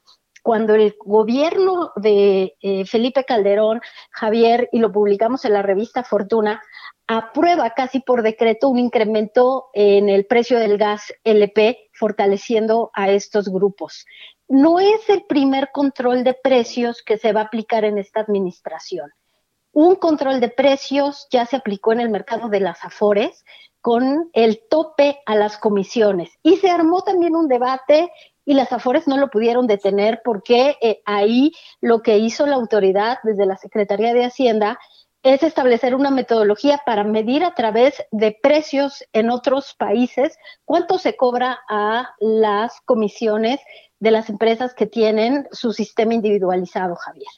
cuando 0.44 0.74
el 0.74 0.94
gobierno 1.02 1.92
de 1.96 2.54
eh, 2.60 2.84
Felipe 2.84 3.24
Calderón, 3.24 3.80
Javier, 4.10 4.68
y 4.72 4.78
lo 4.78 4.92
publicamos 4.92 5.46
en 5.46 5.54
la 5.54 5.62
revista 5.62 6.04
Fortuna, 6.04 6.60
aprueba 7.06 7.70
casi 7.70 8.00
por 8.00 8.22
decreto 8.22 8.68
un 8.68 8.78
incremento 8.78 9.70
en 9.72 10.10
el 10.10 10.26
precio 10.26 10.58
del 10.58 10.76
gas 10.76 11.14
LP, 11.24 11.88
fortaleciendo 11.94 12.90
a 12.92 13.10
estos 13.10 13.48
grupos. 13.48 14.04
No 14.48 14.78
es 14.78 15.09
el 15.09 15.24
primer 15.24 15.70
control 15.72 16.24
de 16.24 16.35
precios 16.35 17.02
que 17.02 17.18
se 17.18 17.33
va 17.33 17.40
a 17.40 17.44
aplicar 17.44 17.85
en 17.85 17.98
esta 17.98 18.20
administración. 18.20 19.11
Un 19.72 19.96
control 19.96 20.40
de 20.40 20.48
precios 20.48 21.26
ya 21.30 21.46
se 21.46 21.57
aplicó 21.57 21.92
en 21.92 22.00
el 22.00 22.11
mercado 22.11 22.48
de 22.48 22.61
las 22.61 22.85
Afores 22.85 23.44
con 23.80 24.30
el 24.33 24.62
tope 24.70 25.18
a 25.26 25.35
las 25.35 25.59
comisiones 25.59 26.30
y 26.42 26.57
se 26.57 26.70
armó 26.70 27.02
también 27.02 27.35
un 27.37 27.48
debate 27.48 28.11
y 28.44 28.54
las 28.54 28.72
Afores 28.72 29.09
no 29.09 29.16
lo 29.16 29.30
pudieron 29.30 29.66
detener 29.66 30.22
porque 30.24 30.76
eh, 30.80 31.02
ahí 31.04 31.52
lo 31.80 32.02
que 32.02 32.18
hizo 32.18 32.46
la 32.46 32.57
autoridad 32.57 33.18
desde 33.24 33.46
la 33.46 33.57
Secretaría 33.57 34.14
de 34.14 34.24
Hacienda 34.24 34.78
es 35.24 35.42
establecer 35.42 35.94
una 35.94 36.10
metodología 36.10 36.80
para 36.87 37.02
medir 37.02 37.42
a 37.42 37.54
través 37.54 37.94
de 38.12 38.38
precios 38.40 39.04
en 39.12 39.30
otros 39.30 39.74
países 39.76 40.37
cuánto 40.64 40.98
se 40.98 41.16
cobra 41.16 41.58
a 41.68 42.14
las 42.20 42.80
comisiones 42.84 43.58
de 43.98 44.10
las 44.12 44.30
empresas 44.30 44.74
que 44.74 44.87
tienen 44.87 45.48
su 45.50 45.72
sistema 45.72 46.14
individualizado, 46.14 46.94
Javier. 46.94 47.32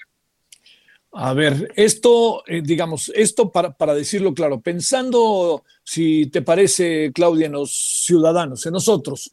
A 1.12 1.33
ver, 1.33 1.72
esto, 1.77 2.42
eh, 2.46 2.61
digamos, 2.62 3.11
esto 3.14 3.51
para, 3.51 3.72
para, 3.72 3.94
decirlo 3.94 4.35
claro, 4.35 4.61
pensando, 4.61 5.64
si 5.83 6.27
te 6.27 6.42
parece, 6.42 7.11
Claudia, 7.14 7.46
en 7.46 7.53
los 7.53 8.05
ciudadanos, 8.05 8.66
en 8.66 8.72
nosotros, 8.72 9.33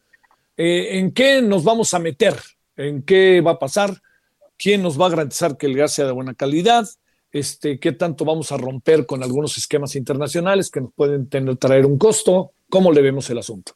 eh, 0.57 0.99
¿En 0.99 1.11
qué 1.11 1.41
nos 1.41 1.63
vamos 1.63 1.93
a 1.93 1.99
meter? 1.99 2.35
¿En 2.75 3.03
qué 3.03 3.41
va 3.41 3.51
a 3.51 3.59
pasar? 3.59 4.01
¿Quién 4.57 4.83
nos 4.83 4.99
va 4.99 5.07
a 5.07 5.09
garantizar 5.09 5.57
que 5.57 5.65
el 5.65 5.75
gas 5.75 5.93
sea 5.93 6.05
de 6.05 6.11
buena 6.11 6.35
calidad? 6.35 6.85
Este, 7.33 7.79
¿Qué 7.79 7.93
tanto 7.93 8.25
vamos 8.25 8.51
a 8.51 8.57
romper 8.57 9.07
con 9.07 9.23
algunos 9.23 9.57
esquemas 9.57 9.95
internacionales 9.95 10.69
que 10.69 10.81
nos 10.81 10.93
pueden 10.93 11.27
tener, 11.27 11.57
traer 11.57 11.87
un 11.87 11.97
costo? 11.97 12.51
¿Cómo 12.69 12.91
le 12.91 13.01
vemos 13.01 13.27
el 13.31 13.39
asunto? 13.39 13.73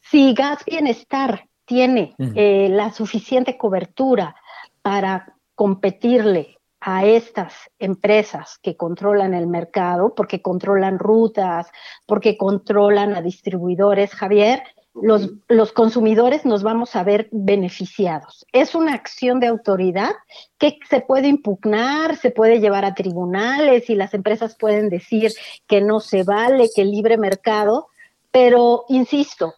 Si 0.00 0.34
Gas 0.34 0.64
Bienestar 0.66 1.48
tiene 1.64 2.14
eh, 2.34 2.68
la 2.68 2.92
suficiente 2.92 3.56
cobertura 3.56 4.34
para 4.82 5.36
competirle 5.54 6.58
a 6.80 7.06
estas 7.06 7.54
empresas 7.78 8.58
que 8.60 8.76
controlan 8.76 9.32
el 9.32 9.46
mercado, 9.46 10.12
porque 10.16 10.42
controlan 10.42 10.98
rutas, 10.98 11.68
porque 12.04 12.36
controlan 12.36 13.14
a 13.14 13.22
distribuidores, 13.22 14.12
Javier, 14.12 14.64
los, 14.94 15.30
los, 15.48 15.72
consumidores 15.72 16.44
nos 16.44 16.62
vamos 16.62 16.96
a 16.96 17.02
ver 17.02 17.28
beneficiados. 17.32 18.46
Es 18.52 18.74
una 18.74 18.94
acción 18.94 19.40
de 19.40 19.46
autoridad 19.46 20.12
que 20.58 20.78
se 20.88 21.00
puede 21.00 21.28
impugnar, 21.28 22.16
se 22.16 22.30
puede 22.30 22.60
llevar 22.60 22.84
a 22.84 22.94
tribunales 22.94 23.88
y 23.88 23.94
las 23.94 24.12
empresas 24.14 24.56
pueden 24.56 24.90
decir 24.90 25.32
que 25.66 25.80
no 25.80 26.00
se 26.00 26.24
vale, 26.24 26.68
que 26.74 26.84
libre 26.84 27.16
mercado, 27.16 27.88
pero 28.30 28.84
insisto, 28.88 29.54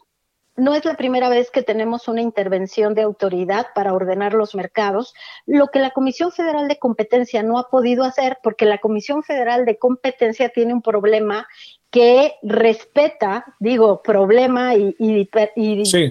no 0.57 0.75
es 0.75 0.85
la 0.85 0.95
primera 0.95 1.29
vez 1.29 1.51
que 1.51 1.63
tenemos 1.63 2.07
una 2.07 2.21
intervención 2.21 2.95
de 2.95 3.03
autoridad 3.03 3.67
para 3.75 3.93
ordenar 3.93 4.35
los 4.35 4.55
mercados, 4.55 5.15
lo 5.47 5.67
que 5.69 5.81
la 5.81 5.91
Comisión 5.91 6.31
Federal 6.31 6.69
de 6.69 6.79
Competencia 6.79 7.43
no 7.43 7.59
ha 7.59 7.69
podido 7.69 8.05
hacer 8.05 8.39
porque 8.43 8.65
la 8.65 8.79
Comisión 8.79 9.25
Federal 9.25 9.65
de 9.65 9.79
Competencia 9.79 10.51
tiene 10.51 10.73
un 10.73 10.83
problema 10.83 11.49
que 11.95 12.35
respeta, 12.43 13.45
digo, 13.61 14.03
problema 14.03 14.75
y, 14.75 15.31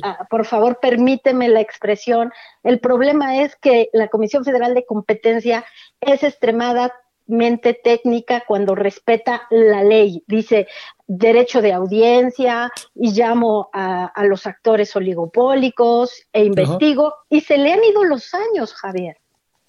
ah, 0.02 0.26
por 0.30 0.46
favor 0.46 0.80
permíteme 0.82 1.50
la 1.50 1.60
expresión, 1.60 2.32
el 2.64 2.80
problema 2.80 3.42
es 3.42 3.58
que 3.58 3.90
la 3.92 4.08
Comisión 4.08 4.46
Federal 4.46 4.76
de 4.76 4.86
Competencia 4.86 5.66
es 6.00 6.24
extremadamente 6.24 7.74
técnica 7.84 8.46
cuando 8.48 8.76
respeta 8.76 9.46
la 9.50 9.84
ley. 9.84 10.24
Dice 10.26 10.68
derecho 11.06 11.62
de 11.62 11.74
audiencia 11.74 12.72
y 12.96 13.12
llamo 13.12 13.70
a, 13.74 14.14
los 14.24 14.48
actores 14.48 14.96
oligopólicos 14.96 16.14
e 16.32 16.46
investigo 16.46 17.14
y 17.30 17.42
se 17.42 17.58
le 17.58 17.74
han 17.74 17.84
ido 17.84 18.06
los 18.06 18.34
años, 18.34 18.74
Javier. 18.74 19.18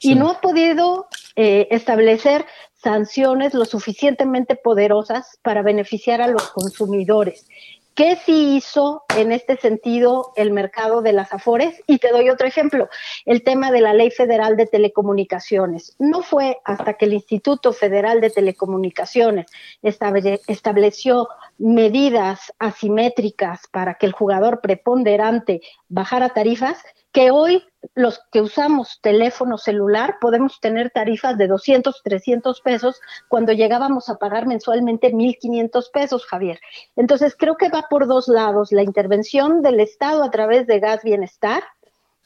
Y 0.01 0.15
no 0.15 0.31
ha 0.31 0.41
podido 0.41 1.09
eh, 1.35 1.67
establecer 1.73 2.47
sanciones 2.85 3.55
lo 3.55 3.65
suficientemente 3.65 4.55
poderosas 4.55 5.39
para 5.43 5.63
beneficiar 5.63 6.21
a 6.23 6.29
los 6.29 6.51
consumidores. 6.51 7.49
¿Qué 7.95 8.17
sí 8.17 8.57
hizo 8.57 9.05
en 9.17 9.31
este 9.31 9.57
sentido 9.57 10.33
el 10.35 10.51
mercado 10.51 11.01
de 11.01 11.13
las 11.13 11.33
Afores? 11.33 11.81
Y 11.87 11.99
te 11.99 12.11
doy 12.11 12.29
otro 12.29 12.47
ejemplo, 12.47 12.89
el 13.25 13.45
tema 13.45 13.71
de 13.71 13.81
la 13.81 13.95
Ley 13.95 14.11
Federal 14.11 14.57
de 14.57 14.67
Telecomunicaciones. 14.67 15.95
No 16.01 16.23
fue 16.23 16.59
hasta 16.65 16.95
que 16.95 17.05
el 17.05 17.13
Instituto 17.13 17.73
Federal 17.73 18.21
de 18.21 18.31
Telecomunicaciones 18.31 19.47
estableció 19.83 21.29
medidas 21.57 22.53
asimétricas 22.59 23.63
para 23.71 23.95
que 23.95 24.07
el 24.07 24.13
jugador 24.13 24.61
preponderante 24.61 25.61
bajara 25.89 26.31
tarifas 26.31 26.79
que 27.13 27.31
hoy 27.31 27.63
los 27.95 28.21
que 28.33 28.41
usamos 28.41 28.99
teléfono 29.01 29.59
celular 29.59 30.17
podemos 30.21 30.61
tener 30.61 30.91
tarifas 30.91 31.37
de 31.39 31.47
200, 31.47 32.03
300 32.03 32.61
pesos 32.61 33.01
cuando 33.29 33.53
llegábamos 33.53 34.09
a 34.09 34.17
pagar 34.17 34.47
mensualmente 34.47 35.13
1.500 35.13 35.91
pesos, 35.93 36.27
Javier. 36.27 36.61
Entonces, 36.97 37.35
creo 37.39 37.57
que 37.57 37.69
va 37.69 37.87
por 37.89 38.07
dos 38.07 38.29
lados, 38.29 38.73
la 38.73 38.83
intervención 38.83 39.63
del 39.63 39.81
Estado 39.81 40.23
a 40.23 40.31
través 40.31 40.67
de 40.67 40.81
Gas 40.81 41.03
Bienestar, 41.03 41.63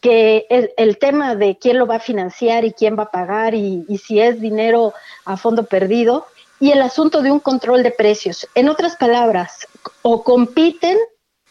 que 0.01 0.47
el, 0.49 0.71
el 0.77 0.99
tema 0.99 1.35
de 1.35 1.59
quién 1.59 1.79
lo 1.79 1.87
va 1.87 1.97
a 1.97 2.01
financiar 2.01 2.65
y 2.65 2.73
quién 2.73 2.97
va 2.97 3.05
a 3.05 3.11
pagar 3.11 3.55
y, 3.55 3.85
y 3.89 3.99
si 3.99 4.21
es 4.21 4.41
dinero 4.41 4.95
a 5.25 5.37
fondo 5.37 5.65
perdido, 5.65 6.27
y 6.61 6.73
el 6.73 6.83
asunto 6.83 7.23
de 7.23 7.31
un 7.31 7.41
control 7.41 7.83
de 7.83 7.91
precios. 7.91 8.49
En 8.55 8.69
otras 8.69 8.97
palabras, 8.97 9.67
o 10.03 10.23
compiten 10.25 10.99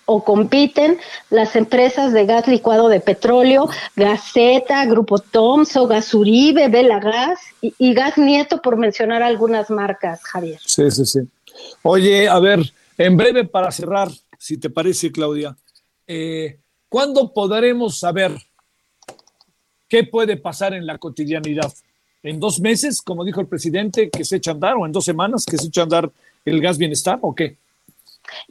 o 0.10 0.24
compiten 0.24 0.98
las 1.30 1.56
empresas 1.58 2.14
de 2.14 2.26
gas 2.26 2.48
licuado 2.48 2.88
de 2.88 3.02
petróleo, 3.02 3.68
Gaceta, 3.96 4.86
Grupo 4.86 5.20
Thomson, 5.20 5.90
Gas 5.90 6.14
Uribe, 6.14 6.70
Vela 6.70 7.00
Gas 7.00 7.40
y, 7.62 7.94
Gas 7.94 8.18
Nieto, 8.18 8.62
por 8.62 8.78
mencionar 8.78 9.22
algunas 9.22 9.70
marcas, 9.70 10.24
Javier. 10.24 10.60
Sí, 10.66 10.90
sí, 10.92 11.06
sí. 11.06 11.20
Oye, 11.84 12.30
a 12.30 12.40
ver, 12.40 12.62
en 12.98 13.18
breve 13.18 13.44
para 13.44 13.70
cerrar, 13.70 14.08
si 14.40 14.58
te 14.58 14.70
parece, 14.70 15.12
Claudia, 15.12 15.58
eh, 16.08 16.58
¿cuándo 16.88 17.34
podremos 17.34 18.00
saber 18.00 18.32
qué 19.90 20.06
puede 20.06 20.38
pasar 20.38 20.74
en 20.74 20.86
la 20.86 20.98
cotidianidad? 20.98 21.74
¿En 22.24 22.40
dos 22.40 22.62
meses, 22.62 23.02
como 23.02 23.26
dijo 23.26 23.42
el 23.42 23.48
presidente, 23.48 24.10
que 24.10 24.24
se 24.24 24.38
echa 24.38 24.52
a 24.52 24.54
andar, 24.54 24.76
o 24.78 24.86
en 24.86 24.94
dos 24.94 25.04
semanas 25.04 25.46
que 25.46 25.58
se 25.58 25.68
echa 25.68 25.82
a 25.82 25.84
andar 25.84 26.10
el 26.46 26.62
gas 26.62 26.78
bienestar, 26.78 27.20
o 27.22 27.36
qué? 27.36 27.58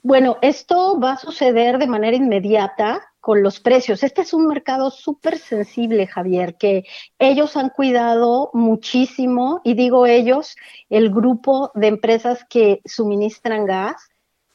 Bueno, 0.02 0.38
esto 0.42 0.98
va 1.00 1.12
a 1.12 1.18
suceder 1.18 1.78
de 1.78 1.86
manera 1.86 2.16
inmediata 2.16 3.02
con 3.20 3.42
los 3.42 3.60
precios. 3.60 4.02
Este 4.02 4.22
es 4.22 4.32
un 4.32 4.46
mercado 4.46 4.90
súper 4.90 5.38
sensible, 5.38 6.06
Javier, 6.06 6.56
que 6.56 6.84
ellos 7.18 7.56
han 7.56 7.70
cuidado 7.70 8.50
muchísimo, 8.52 9.60
y 9.64 9.74
digo 9.74 10.06
ellos, 10.06 10.54
el 10.88 11.10
grupo 11.10 11.72
de 11.74 11.88
empresas 11.88 12.44
que 12.48 12.80
suministran 12.84 13.66
gas, 13.66 13.96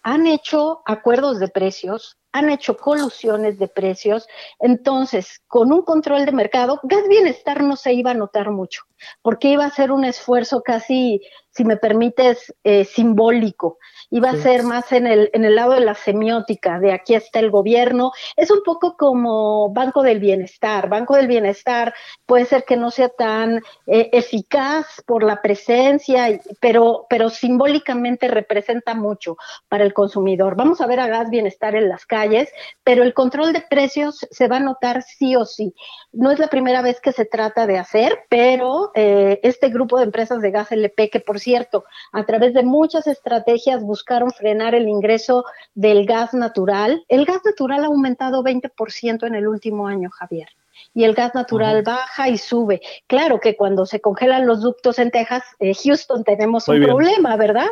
han 0.04 0.26
hecho 0.26 0.82
acuerdos 0.86 1.40
de 1.40 1.48
precios, 1.48 2.18
han 2.32 2.50
hecho 2.50 2.78
colusiones 2.78 3.60
de 3.60 3.68
precios. 3.68 4.28
Entonces, 4.60 5.42
con 5.48 5.72
un 5.72 5.84
control 5.84 6.26
de 6.26 6.32
mercado, 6.32 6.80
Gas 6.84 7.08
Bienestar 7.08 7.62
no 7.62 7.76
se 7.76 7.94
iba 7.94 8.12
a 8.12 8.16
notar 8.16 8.52
mucho, 8.52 8.84
porque 9.22 9.50
iba 9.50 9.66
a 9.66 9.72
ser 9.72 9.92
un 9.92 10.06
esfuerzo 10.06 10.62
casi 10.64 11.22
si 11.50 11.66
me 11.66 11.78
permites, 11.78 12.54
eh, 12.64 12.86
simbólico. 12.86 13.78
Iba 14.14 14.32
a 14.32 14.36
ser 14.36 14.64
más 14.64 14.92
en 14.92 15.08
el, 15.08 15.30
en 15.32 15.46
el 15.46 15.56
lado 15.56 15.72
de 15.72 15.80
la 15.80 15.96
semiótica, 15.96 16.80
de 16.80 16.92
aquí 16.92 17.16
está 17.16 17.40
el 17.40 17.50
gobierno. 17.50 18.12
Es 18.36 18.52
un 18.52 18.62
poco 18.62 18.98
como 18.98 19.72
Banco 19.72 20.04
del 20.04 20.20
Bienestar. 20.20 20.90
Banco 20.90 21.16
del 21.16 21.28
Bienestar 21.28 21.94
puede 22.26 22.44
ser 22.44 22.66
que 22.66 22.76
no 22.76 22.92
sea 22.92 23.08
tan 23.08 23.62
eh, 23.88 24.10
eficaz 24.12 25.02
por 25.06 25.24
la 25.24 25.42
presencia, 25.42 26.42
pero, 26.60 27.06
pero 27.10 27.30
simbólicamente 27.30 28.28
representa 28.28 28.96
mucho 28.96 29.38
para 29.70 29.86
el 29.86 29.94
consumidor. 29.94 30.58
Vamos 30.58 30.82
a 30.82 30.88
ver 30.88 31.00
a 31.00 31.08
Gas 31.08 31.30
Bienestar 31.30 31.76
en 31.76 31.88
las 31.88 32.06
calles, 32.06 32.50
pero 32.84 33.04
el 33.04 33.14
control 33.14 33.54
de 33.54 33.62
precios 33.62 34.28
se 34.30 34.50
va 34.50 34.58
a 34.58 34.60
notar 34.60 35.04
sí 35.04 35.38
o 35.38 35.46
sí. 35.46 35.74
No 36.12 36.32
es 36.32 36.40
la 36.40 36.48
primera 36.48 36.82
vez 36.82 37.00
que 37.00 37.14
se 37.14 37.24
trata 37.24 37.66
de 37.66 37.78
hacer, 37.78 38.26
pero 38.30 38.92
eh, 38.94 39.40
este 39.44 39.70
grupo 39.70 39.98
de 39.98 40.04
empresas 40.04 40.42
de 40.42 40.52
gas 40.52 40.70
LP, 40.74 41.10
que 41.10 41.22
por 41.22 41.40
cierto, 41.40 41.86
a 42.12 42.26
través 42.26 42.54
de 42.54 42.64
muchas 42.64 43.08
estrategias 43.08 43.82
buscaron 44.02 44.32
frenar 44.32 44.74
el 44.74 44.88
ingreso 44.88 45.46
del 45.76 46.08
gas 46.08 46.34
natural. 46.34 47.06
El 47.08 47.24
gas 47.26 47.42
natural 47.46 47.84
ha 47.84 47.88
aumentado 47.88 48.44
20% 48.44 49.28
en 49.28 49.36
el 49.36 49.48
último 49.48 49.88
año, 49.88 50.10
Javier. 50.10 50.48
Y 50.96 51.04
el 51.04 51.14
gas 51.14 51.36
natural 51.36 51.84
baja 51.84 52.28
y 52.28 52.40
sube. 52.40 52.82
Claro 53.06 53.40
que 53.40 53.56
cuando 53.56 53.86
se 53.86 54.02
congelan 54.02 54.48
los 54.48 54.62
ductos 54.62 54.98
en 54.98 55.12
Texas, 55.12 55.44
eh, 55.60 55.74
Houston, 55.76 56.24
tenemos 56.24 56.68
un 56.68 56.82
problema, 56.82 57.38
¿verdad? 57.38 57.68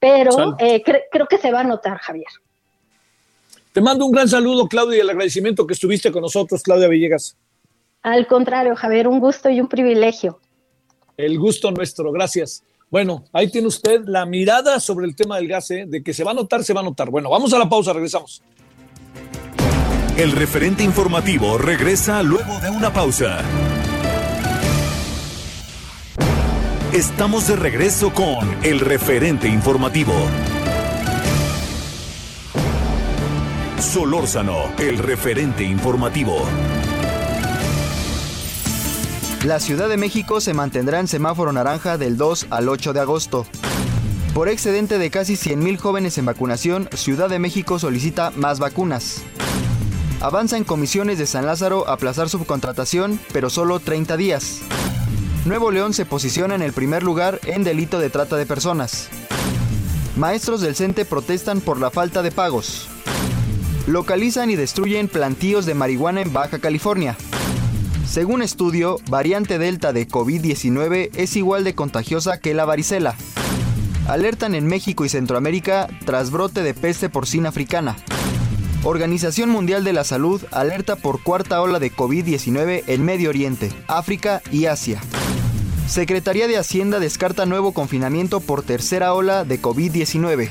Pero 0.00 0.56
eh, 0.58 0.82
creo 0.82 1.28
que 1.28 1.38
se 1.38 1.52
va 1.52 1.60
a 1.60 1.64
notar, 1.64 1.98
Javier. 1.98 2.26
Te 3.72 3.80
mando 3.80 4.04
un 4.04 4.12
gran 4.12 4.28
saludo, 4.28 4.66
Claudia, 4.66 4.96
y 4.96 5.00
el 5.00 5.10
agradecimiento 5.10 5.64
que 5.64 5.74
estuviste 5.74 6.10
con 6.10 6.22
nosotros, 6.22 6.60
Claudia 6.64 6.88
Villegas. 6.88 7.36
Al 8.02 8.26
contrario, 8.26 8.74
Javier, 8.74 9.06
un 9.06 9.20
gusto 9.20 9.48
y 9.48 9.60
un 9.60 9.68
privilegio. 9.68 10.40
El 11.16 11.38
gusto 11.38 11.70
nuestro, 11.70 12.10
gracias. 12.10 12.64
Bueno, 12.90 13.24
ahí 13.32 13.50
tiene 13.50 13.68
usted 13.68 14.02
la 14.06 14.24
mirada 14.24 14.80
sobre 14.80 15.06
el 15.06 15.14
tema 15.14 15.36
del 15.36 15.48
gas, 15.48 15.70
¿eh? 15.70 15.84
de 15.86 16.02
que 16.02 16.14
se 16.14 16.24
va 16.24 16.30
a 16.30 16.34
notar, 16.34 16.64
se 16.64 16.72
va 16.72 16.80
a 16.80 16.84
notar. 16.84 17.10
Bueno, 17.10 17.28
vamos 17.28 17.52
a 17.52 17.58
la 17.58 17.68
pausa, 17.68 17.92
regresamos. 17.92 18.42
El 20.16 20.32
referente 20.32 20.82
informativo 20.82 21.58
regresa 21.58 22.22
luego 22.22 22.58
de 22.60 22.70
una 22.70 22.92
pausa. 22.92 23.38
Estamos 26.92 27.46
de 27.46 27.56
regreso 27.56 28.12
con 28.12 28.56
el 28.64 28.80
referente 28.80 29.46
informativo. 29.46 30.14
Solórzano, 33.78 34.72
el 34.78 34.98
referente 34.98 35.62
informativo. 35.62 36.42
La 39.44 39.60
Ciudad 39.60 39.88
de 39.88 39.96
México 39.96 40.40
se 40.40 40.52
mantendrá 40.52 40.98
en 40.98 41.06
semáforo 41.06 41.52
naranja 41.52 41.96
del 41.96 42.16
2 42.16 42.48
al 42.50 42.68
8 42.68 42.92
de 42.92 43.00
agosto. 43.00 43.46
Por 44.34 44.48
excedente 44.48 44.98
de 44.98 45.10
casi 45.10 45.34
100.000 45.34 45.78
jóvenes 45.78 46.18
en 46.18 46.24
vacunación, 46.24 46.88
Ciudad 46.94 47.28
de 47.28 47.38
México 47.38 47.78
solicita 47.78 48.32
más 48.34 48.58
vacunas. 48.58 49.22
Avanza 50.20 50.56
en 50.56 50.64
comisiones 50.64 51.18
de 51.18 51.26
San 51.26 51.46
Lázaro 51.46 51.88
aplazar 51.88 52.28
subcontratación, 52.28 53.20
pero 53.32 53.48
solo 53.48 53.78
30 53.78 54.16
días. 54.16 54.58
Nuevo 55.44 55.70
León 55.70 55.94
se 55.94 56.04
posiciona 56.04 56.56
en 56.56 56.62
el 56.62 56.72
primer 56.72 57.04
lugar 57.04 57.38
en 57.44 57.62
delito 57.62 58.00
de 58.00 58.10
trata 58.10 58.36
de 58.36 58.44
personas. 58.44 59.08
Maestros 60.16 60.60
del 60.60 60.74
CENTE 60.74 61.04
protestan 61.04 61.60
por 61.60 61.78
la 61.78 61.92
falta 61.92 62.22
de 62.22 62.32
pagos. 62.32 62.88
Localizan 63.86 64.50
y 64.50 64.56
destruyen 64.56 65.06
plantíos 65.06 65.64
de 65.64 65.74
marihuana 65.74 66.22
en 66.22 66.32
Baja 66.32 66.58
California. 66.58 67.16
Según 68.08 68.40
estudio, 68.40 68.96
variante 69.10 69.58
Delta 69.58 69.92
de 69.92 70.08
COVID-19 70.08 71.10
es 71.14 71.36
igual 71.36 71.62
de 71.62 71.74
contagiosa 71.74 72.40
que 72.40 72.54
la 72.54 72.64
varicela. 72.64 73.14
Alertan 74.08 74.54
en 74.54 74.66
México 74.66 75.04
y 75.04 75.10
Centroamérica 75.10 75.88
tras 76.06 76.30
brote 76.30 76.62
de 76.62 76.72
peste 76.72 77.10
porcina 77.10 77.50
africana. 77.50 77.96
Organización 78.82 79.50
Mundial 79.50 79.84
de 79.84 79.92
la 79.92 80.04
Salud 80.04 80.42
alerta 80.52 80.96
por 80.96 81.22
cuarta 81.22 81.60
ola 81.60 81.78
de 81.78 81.92
COVID-19 81.92 82.84
en 82.86 83.04
Medio 83.04 83.28
Oriente, 83.28 83.70
África 83.88 84.40
y 84.50 84.66
Asia. 84.66 85.02
Secretaría 85.86 86.48
de 86.48 86.56
Hacienda 86.56 87.00
descarta 87.00 87.44
nuevo 87.44 87.72
confinamiento 87.72 88.40
por 88.40 88.62
tercera 88.62 89.12
ola 89.12 89.44
de 89.44 89.60
COVID-19. 89.60 90.50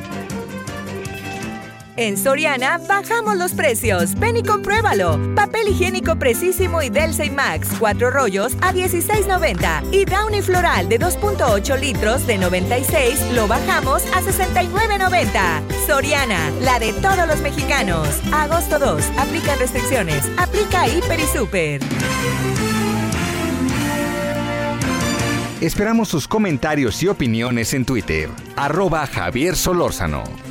En 1.97 2.17
Soriana 2.17 2.79
bajamos 2.87 3.35
los 3.35 3.51
precios. 3.51 4.17
Ven 4.17 4.37
y 4.37 4.43
compruébalo. 4.43 5.19
Papel 5.35 5.67
higiénico 5.67 6.15
precisísimo 6.17 6.81
y 6.81 6.89
Delce 6.89 7.29
Max, 7.29 7.69
4 7.79 8.11
rollos 8.11 8.53
a 8.61 8.73
16.90. 8.73 9.91
Y 9.91 10.05
Downy 10.05 10.41
Floral 10.41 10.87
de 10.87 10.99
2.8 10.99 11.79
litros 11.79 12.25
de 12.27 12.37
96 12.37 13.33
lo 13.33 13.47
bajamos 13.47 14.03
a 14.13 14.21
69.90. 14.21 15.61
Soriana, 15.85 16.51
la 16.61 16.79
de 16.79 16.93
todos 16.93 17.27
los 17.27 17.41
mexicanos. 17.41 18.07
Agosto 18.31 18.79
2, 18.79 19.03
aplica 19.17 19.55
restricciones. 19.55 20.23
Aplica 20.37 20.87
Hiper 20.87 21.19
y 21.19 21.27
Super. 21.27 21.81
Esperamos 25.59 26.07
sus 26.07 26.27
comentarios 26.27 27.03
y 27.03 27.07
opiniones 27.07 27.73
en 27.73 27.85
Twitter. 27.85 28.29
Arroba 28.55 29.05
Javier 29.05 29.55
Solórzano. 29.55 30.50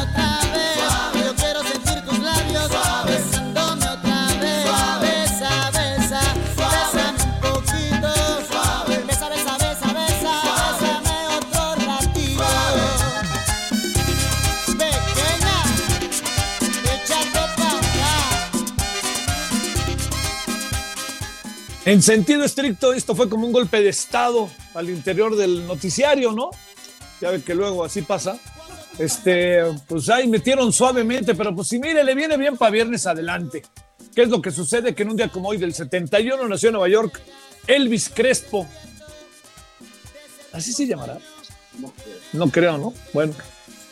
En 21.83 22.01
sentido 22.01 22.43
estricto, 22.43 22.93
esto 22.93 23.15
fue 23.15 23.27
como 23.27 23.47
un 23.47 23.53
golpe 23.53 23.81
de 23.81 23.89
Estado 23.89 24.49
al 24.75 24.89
interior 24.89 25.35
del 25.35 25.65
noticiario, 25.65 26.31
¿no? 26.31 26.51
Ya 27.19 27.31
ve 27.31 27.41
que 27.41 27.55
luego 27.55 27.83
así 27.83 28.03
pasa. 28.03 28.37
Este, 28.99 29.63
pues 29.87 30.09
ahí 30.09 30.27
metieron 30.27 30.71
suavemente, 30.71 31.33
pero 31.33 31.55
pues 31.55 31.69
si 31.69 31.79
mire, 31.79 32.03
le 32.03 32.13
viene 32.13 32.37
bien 32.37 32.55
para 32.55 32.71
viernes 32.71 33.07
adelante. 33.07 33.63
¿Qué 34.13 34.23
es 34.23 34.29
lo 34.29 34.41
que 34.41 34.51
sucede? 34.51 34.93
Que 34.93 35.03
en 35.03 35.09
un 35.09 35.17
día 35.17 35.29
como 35.29 35.49
hoy 35.49 35.57
del 35.57 35.73
71 35.73 36.47
nació 36.47 36.69
en 36.69 36.73
Nueva 36.73 36.89
York 36.89 37.19
Elvis 37.65 38.09
Crespo. 38.09 38.67
¿Así 40.51 40.73
se 40.73 40.85
llamará? 40.85 41.17
No 42.33 42.49
creo, 42.49 42.77
¿no? 42.77 42.93
Bueno. 43.13 43.33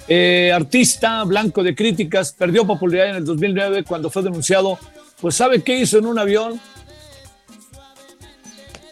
Eh, 0.07 0.51
artista, 0.51 1.23
blanco 1.23 1.63
de 1.63 1.75
críticas, 1.75 2.33
perdió 2.33 2.65
popularidad 2.65 3.11
en 3.11 3.15
el 3.17 3.25
2009 3.25 3.83
cuando 3.83 4.09
fue 4.09 4.23
denunciado. 4.23 4.77
Pues 5.21 5.35
¿sabe 5.35 5.63
qué 5.63 5.79
hizo 5.79 5.97
en 5.97 6.07
un 6.07 6.17
avión? 6.17 6.59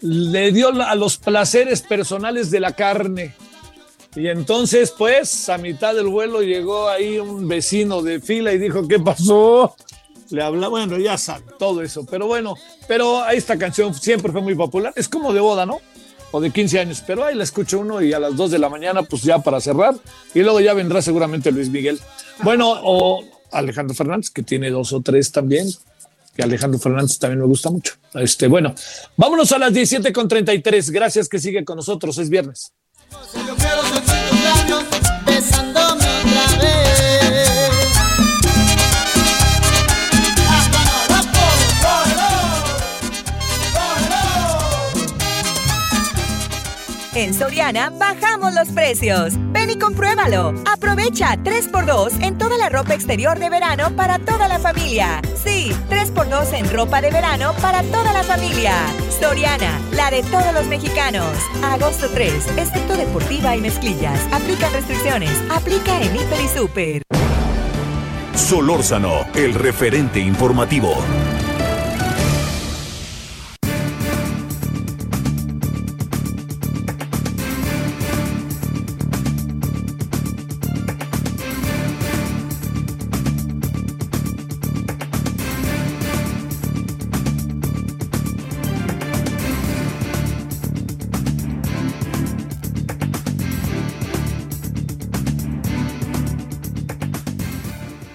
Le 0.02 0.52
dio 0.52 0.70
a 0.70 0.96
los 0.96 1.18
placeres 1.18 1.82
personales 1.82 2.52
de 2.52 2.60
la 2.60 2.74
carne. 2.74 3.36
Y 4.16 4.28
entonces, 4.28 4.94
pues, 4.98 5.50
a 5.50 5.58
mitad 5.58 5.94
del 5.94 6.08
vuelo 6.08 6.42
llegó 6.42 6.90
ahí 6.90 7.20
un 7.20 7.48
vecino 7.48 8.02
de 8.02 8.20
fila 8.20 8.52
y 8.52 8.58
dijo, 8.58 8.88
¿qué 8.88 9.00
pasó? 9.00 9.76
Le 10.30 10.42
habla, 10.42 10.68
bueno, 10.68 10.98
ya 10.98 11.18
sabe, 11.18 11.46
todo 11.60 11.84
eso. 11.84 12.06
Pero 12.06 12.28
bueno, 12.28 12.56
pero 12.88 13.28
esta 13.30 13.58
canción 13.58 13.94
siempre 13.94 14.32
fue 14.32 14.42
muy 14.42 14.56
popular. 14.56 14.92
Es 14.96 15.08
como 15.08 15.34
de 15.34 15.40
boda, 15.40 15.66
¿no? 15.66 15.80
O 16.32 16.42
de 16.42 16.50
15 16.50 16.80
años. 16.80 17.04
Pero 17.06 17.24
ahí 17.24 17.36
la 17.36 17.44
escucho 17.44 17.80
uno 17.80 18.02
y 18.02 18.12
a 18.12 18.20
las 18.20 18.36
2 18.36 18.52
de 18.52 18.60
la 18.60 18.70
mañana, 18.70 19.04
pues 19.04 19.22
ya 19.22 19.40
para 19.40 19.62
cerrar. 19.62 19.96
Y 20.34 20.40
luego 20.40 20.60
ya 20.60 20.74
vendrá 20.74 21.02
seguramente 21.02 21.52
Luis 21.52 21.70
Miguel. 21.70 22.00
Bueno, 22.44 22.74
o 22.84 23.24
Alejandro 23.52 23.96
Fernández, 23.96 24.32
que 24.32 24.44
tiene 24.44 24.70
dos 24.72 24.92
o 24.94 25.02
tres 25.02 25.32
también 25.32 25.68
que 26.38 26.44
Alejandro 26.44 26.80
Fernández 26.80 27.18
también 27.18 27.40
me 27.40 27.48
gusta 27.48 27.72
mucho. 27.72 27.96
Este, 28.14 28.48
bueno, 28.48 28.74
vámonos 29.18 29.52
a 29.52 29.58
las 29.58 29.74
17 29.74 30.14
con 30.14 30.28
33. 30.28 30.92
Gracias 30.92 31.28
que 31.28 31.40
sigue 31.40 31.66
con 31.66 31.78
nosotros. 31.78 32.18
Es 32.20 32.30
viernes. 32.30 32.72
En 47.18 47.34
Soriana 47.34 47.90
bajamos 47.90 48.54
los 48.54 48.68
precios. 48.70 49.34
Ven 49.52 49.72
y 49.72 49.76
compruébalo. 49.76 50.54
Aprovecha 50.72 51.36
3x2 51.38 52.22
en 52.22 52.38
toda 52.38 52.60
la 52.60 52.70
ropa 52.70 52.94
exterior 52.94 53.40
de 53.40 53.50
verano 53.50 53.90
para 53.96 54.20
toda 54.20 54.48
la 54.48 54.60
familia. 54.60 55.20
Sí, 55.34 55.72
3x2 55.90 56.54
en 56.54 56.72
ropa 56.72 57.02
de 57.02 57.10
verano 57.10 57.56
para 57.60 57.82
toda 57.82 58.14
la 58.14 58.22
familia. 58.22 58.76
Soriana, 59.20 59.80
la 59.94 60.12
de 60.12 60.22
todos 60.22 60.54
los 60.54 60.68
mexicanos. 60.68 61.36
Agosto 61.64 62.08
3, 62.08 62.50
excepto 62.56 62.96
deportiva 62.96 63.56
y 63.56 63.62
mezclillas. 63.62 64.20
Aplica 64.32 64.70
restricciones. 64.70 65.32
Aplica 65.50 66.00
en 66.00 66.16
Hiper 66.16 66.40
y 66.40 66.48
Super. 66.56 67.02
Solórzano, 68.36 69.26
el 69.34 69.56
referente 69.56 70.20
informativo. 70.20 70.96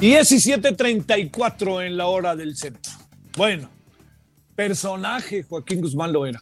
Y 0.03 0.15
17.34 0.15 1.87
en 1.87 1.97
la 1.97 2.09
hora 2.09 2.35
del 2.35 2.57
centro. 2.57 2.93
Bueno, 3.37 3.71
personaje 4.57 5.45
Joaquín 5.45 5.81
Guzmán 5.81 6.13
Loera. 6.13 6.41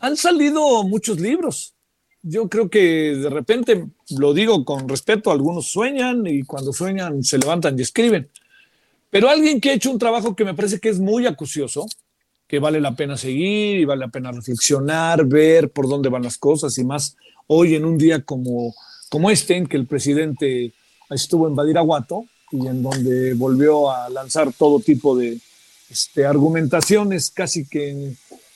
Han 0.00 0.14
salido 0.14 0.84
muchos 0.84 1.18
libros. 1.18 1.72
Yo 2.20 2.50
creo 2.50 2.68
que 2.68 3.16
de 3.16 3.30
repente, 3.30 3.86
lo 4.18 4.34
digo 4.34 4.62
con 4.66 4.90
respeto, 4.90 5.30
algunos 5.30 5.68
sueñan 5.68 6.26
y 6.26 6.42
cuando 6.42 6.70
sueñan 6.74 7.24
se 7.24 7.38
levantan 7.38 7.78
y 7.78 7.82
escriben. 7.82 8.28
Pero 9.08 9.30
alguien 9.30 9.58
que 9.58 9.70
ha 9.70 9.72
hecho 9.72 9.90
un 9.90 9.98
trabajo 9.98 10.36
que 10.36 10.44
me 10.44 10.52
parece 10.52 10.78
que 10.78 10.90
es 10.90 11.00
muy 11.00 11.24
acucioso, 11.24 11.86
que 12.46 12.58
vale 12.58 12.78
la 12.82 12.94
pena 12.94 13.16
seguir 13.16 13.80
y 13.80 13.86
vale 13.86 14.00
la 14.00 14.08
pena 14.08 14.32
reflexionar, 14.32 15.24
ver 15.24 15.70
por 15.70 15.88
dónde 15.88 16.10
van 16.10 16.24
las 16.24 16.36
cosas 16.36 16.76
y 16.76 16.84
más 16.84 17.16
hoy 17.46 17.74
en 17.74 17.86
un 17.86 17.96
día 17.96 18.20
como, 18.20 18.74
como 19.08 19.30
este, 19.30 19.56
en 19.56 19.66
que 19.66 19.78
el 19.78 19.86
presidente 19.86 20.74
estuvo 21.08 21.48
en 21.48 21.54
Badiraguato, 21.54 22.26
y 22.56 22.66
en 22.66 22.82
donde 22.82 23.34
volvió 23.34 23.90
a 23.90 24.08
lanzar 24.08 24.52
todo 24.52 24.80
tipo 24.80 25.16
de 25.16 25.38
este, 25.88 26.24
argumentaciones, 26.24 27.30
casi 27.30 27.66
que, 27.66 28.12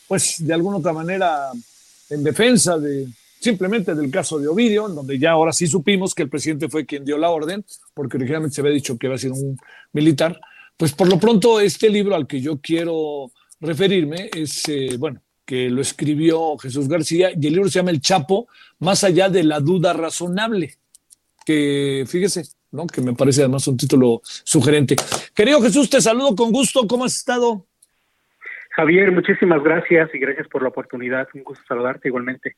pues, 0.09 0.37
de 0.39 0.55
alguna 0.55 0.79
otra 0.79 0.93
manera, 0.93 1.51
en 2.09 2.25
defensa 2.25 2.79
de 2.79 3.09
simplemente 3.41 3.95
del 3.95 4.11
caso 4.11 4.39
de 4.39 4.49
Ovidio, 4.49 4.87
en 4.87 4.95
donde 4.95 5.19
ya 5.19 5.33
ahora 5.33 5.53
sí 5.53 5.67
supimos 5.67 6.15
que 6.15 6.23
el 6.23 6.29
presidente 6.29 6.69
fue 6.69 6.85
quien 6.85 7.05
dio 7.05 7.17
la 7.17 7.31
orden, 7.31 7.65
porque 7.95 8.19
originalmente 8.19 8.55
se 8.55 8.61
había 8.61 8.75
dicho 8.75 8.99
que 8.99 9.07
iba 9.07 9.17
a 9.17 9.19
ser 9.19 9.33
un 9.33 9.59
militar. 9.93 10.39
Pues 10.77 10.93
por 10.93 11.09
lo 11.09 11.19
pronto, 11.19 11.59
este 11.59 11.89
libro 11.89 12.15
al 12.15 12.27
que 12.27 12.41
yo 12.41 12.61
quiero 12.61 13.31
referirme 13.61 14.31
es, 14.35 14.69
eh, 14.69 14.97
bueno, 14.99 15.23
que 15.45 15.71
lo 15.71 15.81
escribió 15.81 16.57
Jesús 16.59 16.87
García, 16.87 17.31
y 17.31 17.47
el 17.47 17.55
libro 17.55 17.69
se 17.69 17.79
llama 17.79 17.91
El 17.91 18.01
Chapo, 18.01 18.47
más 18.79 19.05
allá 19.05 19.29
de 19.29 19.43
la 19.43 19.59
duda 19.61 19.93
razonable, 19.95 20.77
que 21.45 22.05
fíjese, 22.07 22.45
¿no? 22.73 22.87
que 22.87 23.01
me 23.01 23.15
parece 23.15 23.43
además 23.43 23.67
un 23.69 23.77
título 23.77 24.21
sugerente. 24.25 24.97
Querido 25.35 25.61
Jesús, 25.61 25.91
te 25.91 26.01
saludo 26.01 26.35
con 26.35 26.53
gusto, 26.53 26.87
¿cómo 26.87 27.05
has 27.05 27.17
estado? 27.17 27.67
Javier, 28.71 29.13
muchísimas 29.13 29.63
gracias 29.63 30.11
y 30.15 30.19
gracias 30.19 30.49
por 30.49 30.63
la 30.63 30.69
oportunidad, 30.69 31.29
un 31.35 31.43
gusto 31.43 31.65
saludarte 31.67 32.09
igualmente. 32.09 32.57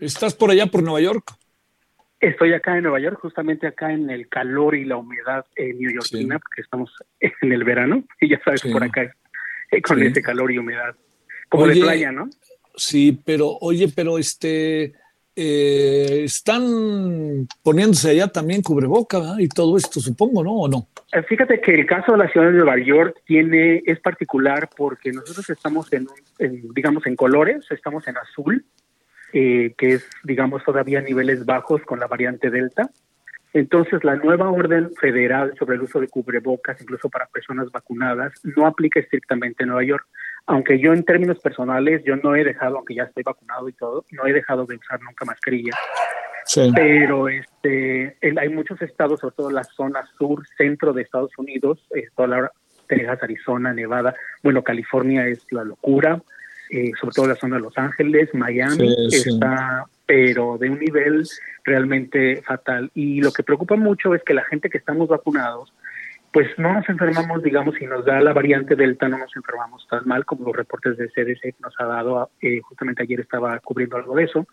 ¿Estás 0.00 0.34
por 0.34 0.50
allá 0.50 0.66
por 0.66 0.82
Nueva 0.82 1.00
York? 1.00 1.32
Estoy 2.20 2.52
acá 2.52 2.76
en 2.76 2.82
Nueva 2.82 2.98
York, 2.98 3.18
justamente 3.20 3.68
acá 3.68 3.92
en 3.92 4.10
el 4.10 4.28
calor 4.28 4.74
y 4.74 4.84
la 4.84 4.96
humedad 4.96 5.46
eh, 5.54 5.72
neoyorquina, 5.72 6.40
porque 6.40 6.62
estamos 6.62 6.92
en 7.20 7.52
el 7.52 7.62
verano 7.62 8.02
y 8.20 8.28
ya 8.28 8.40
sabes, 8.44 8.62
por 8.62 8.82
acá 8.82 9.14
eh, 9.70 9.82
con 9.82 10.02
ese 10.02 10.20
calor 10.20 10.50
y 10.50 10.58
humedad, 10.58 10.96
como 11.48 11.66
de 11.66 11.76
playa, 11.76 12.10
¿no? 12.10 12.28
Sí, 12.74 13.20
pero 13.24 13.58
oye, 13.60 13.88
pero 13.94 14.18
este, 14.18 14.94
eh, 15.40 16.24
están 16.24 17.46
poniéndose 17.62 18.10
allá 18.10 18.26
también 18.26 18.60
cubreboca 18.60 19.36
y 19.38 19.48
todo 19.48 19.76
esto, 19.76 20.00
supongo, 20.00 20.42
¿no? 20.42 20.52
¿O 20.52 20.68
no? 20.68 20.88
Eh, 21.12 21.22
fíjate 21.22 21.60
que 21.60 21.76
el 21.76 21.86
caso 21.86 22.10
de 22.10 22.18
la 22.18 22.28
ciudad 22.28 22.48
de 22.48 22.54
Nueva 22.54 22.76
York 22.76 23.16
tiene 23.24 23.80
es 23.86 24.00
particular 24.00 24.68
porque 24.76 25.12
nosotros 25.12 25.48
estamos 25.48 25.92
en, 25.92 26.08
digamos, 26.74 27.06
en 27.06 27.14
colores, 27.14 27.64
estamos 27.70 28.08
en 28.08 28.16
azul, 28.16 28.64
eh, 29.32 29.74
que 29.78 29.92
es, 29.92 30.06
digamos, 30.24 30.64
todavía 30.64 31.00
niveles 31.02 31.46
bajos 31.46 31.82
con 31.82 32.00
la 32.00 32.08
variante 32.08 32.50
Delta. 32.50 32.90
Entonces, 33.52 34.04
la 34.04 34.16
nueva 34.16 34.50
orden 34.50 34.90
federal 35.00 35.54
sobre 35.58 35.76
el 35.76 35.82
uso 35.82 36.00
de 36.00 36.08
cubrebocas, 36.08 36.80
incluso 36.80 37.08
para 37.08 37.26
personas 37.26 37.70
vacunadas, 37.70 38.32
no 38.44 38.66
aplica 38.66 39.00
estrictamente 39.00 39.62
en 39.62 39.70
Nueva 39.70 39.84
York. 39.84 40.06
Aunque 40.46 40.78
yo 40.78 40.92
en 40.92 41.04
términos 41.04 41.38
personales, 41.40 42.02
yo 42.04 42.16
no 42.16 42.34
he 42.34 42.44
dejado, 42.44 42.76
aunque 42.76 42.94
ya 42.94 43.04
estoy 43.04 43.22
vacunado 43.22 43.68
y 43.68 43.72
todo, 43.72 44.04
no 44.12 44.26
he 44.26 44.32
dejado 44.32 44.66
de 44.66 44.76
usar 44.76 45.00
nunca 45.02 45.24
mascarilla. 45.24 45.72
Pero 46.74 47.28
este, 47.28 48.16
hay 48.22 48.48
muchos 48.48 48.80
estados, 48.80 49.20
sobre 49.20 49.34
todo 49.34 49.50
la 49.50 49.64
zona 49.64 50.06
sur, 50.16 50.46
centro 50.56 50.92
de 50.92 51.02
Estados 51.02 51.32
Unidos, 51.36 51.86
eh, 51.94 52.08
toda 52.16 52.28
la, 52.28 52.52
Texas, 52.88 53.22
Arizona, 53.22 53.72
Nevada, 53.72 54.14
bueno, 54.42 54.62
California 54.62 55.26
es 55.28 55.46
la 55.52 55.62
locura, 55.62 56.20
eh, 56.70 56.92
sobre 57.00 57.14
todo 57.14 57.26
la 57.28 57.34
zona 57.36 57.56
de 57.56 57.62
Los 57.62 57.78
Ángeles, 57.78 58.34
Miami, 58.34 58.94
está, 59.10 59.84
pero 60.06 60.58
de 60.58 60.70
un 60.70 60.78
nivel 60.78 61.26
realmente 61.64 62.42
fatal. 62.42 62.90
Y 62.94 63.20
lo 63.20 63.32
que 63.32 63.42
preocupa 63.42 63.76
mucho 63.76 64.14
es 64.14 64.22
que 64.22 64.34
la 64.34 64.44
gente 64.44 64.70
que 64.70 64.78
estamos 64.78 65.08
vacunados, 65.08 65.72
pues 66.32 66.46
no 66.58 66.72
nos 66.74 66.88
enfermamos, 66.88 67.42
digamos, 67.42 67.74
si 67.76 67.86
nos 67.86 68.04
da 68.04 68.20
la 68.20 68.32
variante 68.32 68.76
Delta, 68.76 69.08
no 69.08 69.18
nos 69.18 69.34
enfermamos 69.34 69.86
tan 69.88 70.06
mal 70.06 70.24
como 70.24 70.46
los 70.46 70.56
reportes 70.56 70.96
de 70.96 71.08
CDC 71.08 71.54
nos 71.60 71.74
ha 71.78 71.84
dado, 71.84 72.30
eh, 72.42 72.60
justamente 72.60 73.02
ayer 73.02 73.20
estaba 73.20 73.58
cubriendo 73.60 73.96
algo 73.96 74.14
de 74.14 74.24
eso, 74.24 74.46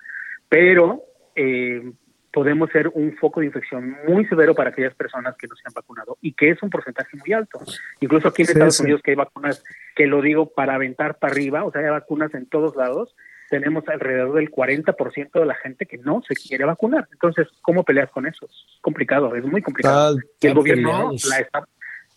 pero 0.48 1.04
eh, 1.36 1.92
podemos 2.36 2.70
ser 2.70 2.90
un 2.90 3.16
foco 3.16 3.40
de 3.40 3.46
infección 3.46 3.96
muy 4.06 4.26
severo 4.26 4.54
para 4.54 4.72
aquellas 4.72 4.94
personas 4.94 5.38
que 5.38 5.48
no 5.48 5.56
se 5.56 5.62
han 5.66 5.74
vacunado 5.74 6.18
y 6.20 6.34
que 6.34 6.50
es 6.50 6.62
un 6.62 6.70
porcentaje 6.70 7.16
muy 7.16 7.32
alto. 7.32 7.62
Incluso 8.02 8.28
aquí 8.28 8.42
en 8.42 8.50
Estados 8.50 8.82
Unidos 8.82 9.02
que 9.02 9.12
hay 9.12 9.16
vacunas, 9.16 9.64
que 9.96 10.06
lo 10.06 10.22
digo 10.22 10.52
para 10.54 10.76
aventar 10.76 11.18
para 11.18 11.32
arriba, 11.32 11.64
o 11.64 11.72
sea, 11.72 11.80
hay 11.80 11.88
vacunas 11.88 12.34
en 12.34 12.46
todos 12.46 12.76
lados, 12.76 13.16
tenemos 13.50 13.88
alrededor 13.88 14.36
del 14.36 14.52
40% 14.52 15.32
de 15.32 15.46
la 15.46 15.56
gente 15.56 15.86
que 15.86 15.98
no 15.98 16.22
se 16.28 16.36
quiere 16.36 16.66
vacunar. 16.66 17.08
Entonces, 17.14 17.48
¿cómo 17.62 17.86
peleas 17.86 18.12
con 18.12 18.28
eso? 18.28 18.48
Es 18.48 18.82
complicado, 18.82 19.34
es 19.34 19.46
muy 19.46 19.62
complicado. 19.62 20.18
el 20.42 20.54
gobierno 20.54 21.12
la 21.30 21.40
está, 21.40 21.66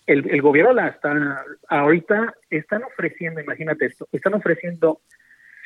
el, 0.09 0.29
el, 0.29 0.43
gobierno 0.43 0.73
la 0.73 0.89
está, 0.89 1.45
ahorita 1.69 2.35
están 2.51 2.83
ofreciendo, 2.83 3.41
imagínate 3.41 3.87
esto, 3.87 4.09
están 4.11 4.35
ofreciendo 4.35 5.01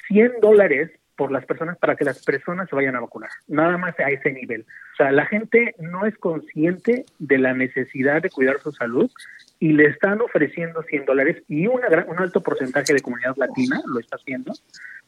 100 0.09 0.41
dólares 0.43 0.91
por 1.17 1.31
las 1.31 1.45
personas 1.45 1.79
para 1.79 1.97
que 1.97 2.05
las 2.05 2.25
personas 2.25 2.69
se 2.69 2.77
vayan 2.77 2.97
a 2.97 3.01
vacunar, 3.01 3.31
nada 3.49 3.77
más 3.77 3.99
a 4.01 4.11
ese 4.11 4.33
nivel. 4.33 4.67
O 4.95 4.97
sea, 4.97 5.13
la 5.13 5.27
gente 5.27 5.75
no 5.79 6.07
es 6.07 6.17
consciente 6.19 7.05
de 7.19 7.39
la 7.39 7.55
necesidad 7.55 8.23
de 8.23 8.31
cuidar 8.31 8.61
su 8.61 8.73
salud 8.73 9.11
y 9.59 9.73
le 9.73 9.87
están 9.87 10.21
ofreciendo 10.21 10.83
100 10.83 11.05
dólares 11.05 11.43
y 11.49 11.67
una 11.67 11.89
gran, 11.89 12.09
un 12.09 12.19
alto 12.19 12.41
porcentaje 12.41 12.93
de 12.93 13.01
comunidad 13.01 13.37
latina 13.37 13.81
lo 13.87 14.01
está 14.01 14.17
haciendo 14.17 14.53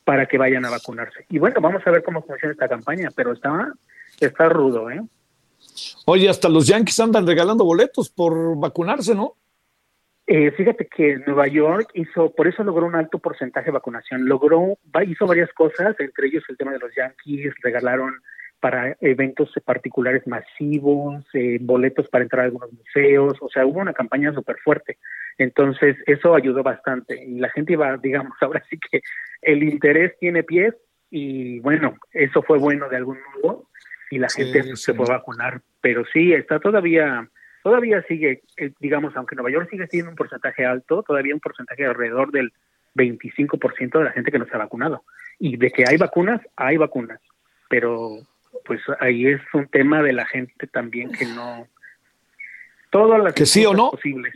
para 0.04 0.26
que 0.26 0.38
vayan 0.38 0.64
a 0.64 0.70
vacunarse. 0.70 1.26
Y 1.28 1.38
bueno, 1.38 1.60
vamos 1.60 1.82
a 1.86 1.90
ver 1.90 2.02
cómo 2.02 2.22
funciona 2.22 2.52
esta 2.52 2.68
campaña, 2.68 3.08
pero 3.14 3.32
está, 3.32 3.72
está 4.20 4.48
rudo, 4.48 4.90
¿eh? 4.90 5.02
Oye, 6.06 6.28
hasta 6.28 6.48
los 6.48 6.66
Yankees 6.66 7.00
andan 7.00 7.26
regalando 7.26 7.64
boletos 7.64 8.10
por 8.10 8.58
vacunarse, 8.58 9.14
¿no? 9.14 9.34
Eh, 10.26 10.50
fíjate 10.52 10.86
que 10.86 11.18
Nueva 11.26 11.46
York 11.46 11.90
hizo, 11.94 12.34
por 12.34 12.46
eso 12.46 12.64
logró 12.64 12.86
un 12.86 12.94
alto 12.94 13.18
porcentaje 13.18 13.66
de 13.66 13.72
vacunación. 13.72 14.26
Logró, 14.26 14.78
hizo 15.06 15.26
varias 15.26 15.52
cosas, 15.52 15.94
entre 15.98 16.28
ellos 16.28 16.44
el 16.48 16.56
tema 16.56 16.72
de 16.72 16.78
los 16.78 16.94
Yankees, 16.94 17.54
regalaron 17.62 18.14
para 18.60 18.96
eventos 19.02 19.52
particulares 19.62 20.26
masivos, 20.26 21.22
eh, 21.34 21.58
boletos 21.60 22.08
para 22.08 22.24
entrar 22.24 22.42
a 22.42 22.44
algunos 22.46 22.72
museos, 22.72 23.36
o 23.42 23.50
sea, 23.50 23.66
hubo 23.66 23.80
una 23.80 23.92
campaña 23.92 24.32
súper 24.32 24.56
fuerte. 24.64 24.96
Entonces, 25.36 25.96
eso 26.06 26.34
ayudó 26.34 26.62
bastante. 26.62 27.22
Y 27.22 27.38
la 27.38 27.50
gente 27.50 27.74
iba, 27.74 27.96
digamos, 27.98 28.32
ahora 28.40 28.64
sí 28.70 28.78
que 28.78 29.02
el 29.42 29.62
interés 29.62 30.16
tiene 30.18 30.42
pies 30.42 30.74
y 31.10 31.60
bueno, 31.60 31.96
eso 32.12 32.42
fue 32.42 32.58
bueno 32.58 32.88
de 32.88 32.96
algún 32.96 33.18
modo 33.34 33.68
y 34.10 34.18
la 34.18 34.28
gente 34.28 34.76
se 34.76 34.94
fue 34.94 35.04
a 35.08 35.18
vacunar. 35.18 35.60
Pero 35.80 36.04
sí, 36.12 36.32
está 36.32 36.58
todavía, 36.58 37.28
todavía 37.64 38.04
sigue, 38.06 38.42
eh, 38.58 38.72
digamos, 38.78 39.16
aunque 39.16 39.34
Nueva 39.34 39.50
York 39.50 39.68
sigue 39.70 39.88
siendo 39.88 40.10
un 40.10 40.16
porcentaje 40.16 40.66
alto, 40.66 41.02
todavía 41.02 41.34
un 41.34 41.40
porcentaje 41.40 41.86
alrededor 41.86 42.30
del 42.30 42.52
25% 42.94 43.98
de 43.98 44.04
la 44.04 44.12
gente 44.12 44.30
que 44.30 44.38
no 44.38 44.46
se 44.46 44.54
ha 44.54 44.58
vacunado. 44.58 45.02
Y 45.38 45.56
de 45.56 45.70
que 45.70 45.84
hay 45.88 45.96
vacunas, 45.96 46.42
hay 46.56 46.76
vacunas. 46.76 47.20
Pero 47.70 48.18
pues 48.66 48.82
ahí 49.00 49.26
es 49.26 49.40
un 49.54 49.66
tema 49.66 50.02
de 50.02 50.12
la 50.12 50.26
gente 50.26 50.66
también 50.66 51.10
que 51.10 51.24
no 51.24 51.66
todas 52.90 53.24
las 53.24 53.32
que 53.32 53.46
sí 53.46 53.64
o 53.64 53.72
no 53.74 53.90
posibles. 53.90 54.34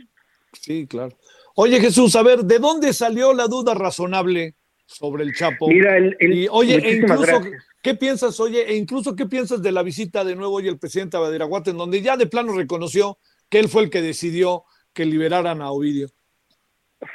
Sí, 0.51 0.87
claro. 0.87 1.15
Oye 1.55 1.79
Jesús, 1.79 2.15
a 2.15 2.23
ver, 2.23 2.39
¿de 2.39 2.59
dónde 2.59 2.93
salió 2.93 3.33
la 3.33 3.47
duda 3.47 3.75
razonable 3.75 4.55
sobre 4.89 5.23
el 5.23 5.33
Chapo. 5.35 5.67
Mira, 5.67 5.97
el, 5.97 6.17
y, 6.19 6.47
oye, 6.49 6.75
e 6.75 6.95
incluso, 6.95 7.41
¿qué 7.81 7.95
piensas, 7.95 8.39
oye, 8.39 8.69
e 8.69 8.75
incluso 8.75 9.15
qué 9.15 9.25
piensas 9.25 9.61
de 9.61 9.71
la 9.71 9.83
visita 9.83 10.23
de 10.23 10.35
nuevo 10.35 10.55
hoy 10.55 10.67
el 10.67 10.79
presidente 10.79 11.17
Badiraguate, 11.17 11.71
en 11.71 11.77
donde 11.77 12.01
ya 12.01 12.17
de 12.17 12.27
plano 12.27 12.53
reconoció 12.53 13.17
que 13.49 13.59
él 13.59 13.67
fue 13.67 13.83
el 13.83 13.89
que 13.89 14.01
decidió 14.01 14.63
que 14.93 15.05
liberaran 15.05 15.61
a 15.61 15.71
Ovidio? 15.71 16.07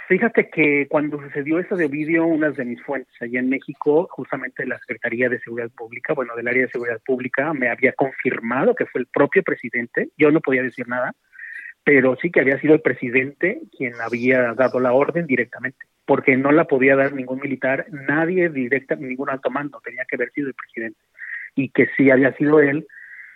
Fíjate 0.09 0.49
que 0.49 0.87
cuando 0.89 1.21
sucedió 1.21 1.59
eso 1.59 1.77
de 1.77 1.85
Ovidio, 1.85 2.25
unas 2.25 2.57
de 2.57 2.65
mis 2.65 2.83
fuentes 2.83 3.15
allá 3.21 3.39
en 3.39 3.51
México, 3.51 4.09
justamente 4.11 4.65
la 4.67 4.79
Secretaría 4.79 5.29
de 5.29 5.41
Seguridad 5.41 5.71
Pública, 5.71 6.15
bueno, 6.15 6.35
del 6.35 6.49
área 6.49 6.63
de 6.63 6.71
Seguridad 6.71 7.03
Pública, 7.05 7.53
me 7.53 7.69
había 7.69 7.93
confirmado 7.93 8.75
que 8.75 8.87
fue 8.87 9.03
el 9.03 9.07
propio 9.07 9.43
presidente, 9.43 10.09
yo 10.17 10.31
no 10.31 10.41
podía 10.41 10.63
decir 10.63 10.89
nada, 10.89 11.13
pero 11.85 12.17
sí 12.17 12.31
que 12.31 12.41
había 12.41 12.59
sido 12.61 12.73
el 12.73 12.81
presidente 12.81 13.61
quien 13.77 13.93
había 14.01 14.55
dado 14.55 14.81
la 14.81 14.95
orden 14.95 15.27
directamente, 15.27 15.85
porque 16.07 16.37
no 16.37 16.53
la 16.53 16.65
podía 16.65 16.97
dar 16.97 17.13
ningún 17.13 17.41
militar, 17.41 17.87
nadie 17.91 18.49
directa, 18.49 18.95
ningún 18.97 19.31
alto 19.31 19.51
mando, 19.51 19.81
tenía 19.83 20.05
que 20.05 20.17
haber 20.17 20.31
sido 20.33 20.49
el 20.49 20.55
presidente, 20.55 21.01
y 21.55 21.71
que 21.71 21.89
sí 21.97 22.11
había 22.11 22.33
sido 22.37 22.61
él, 22.61 22.87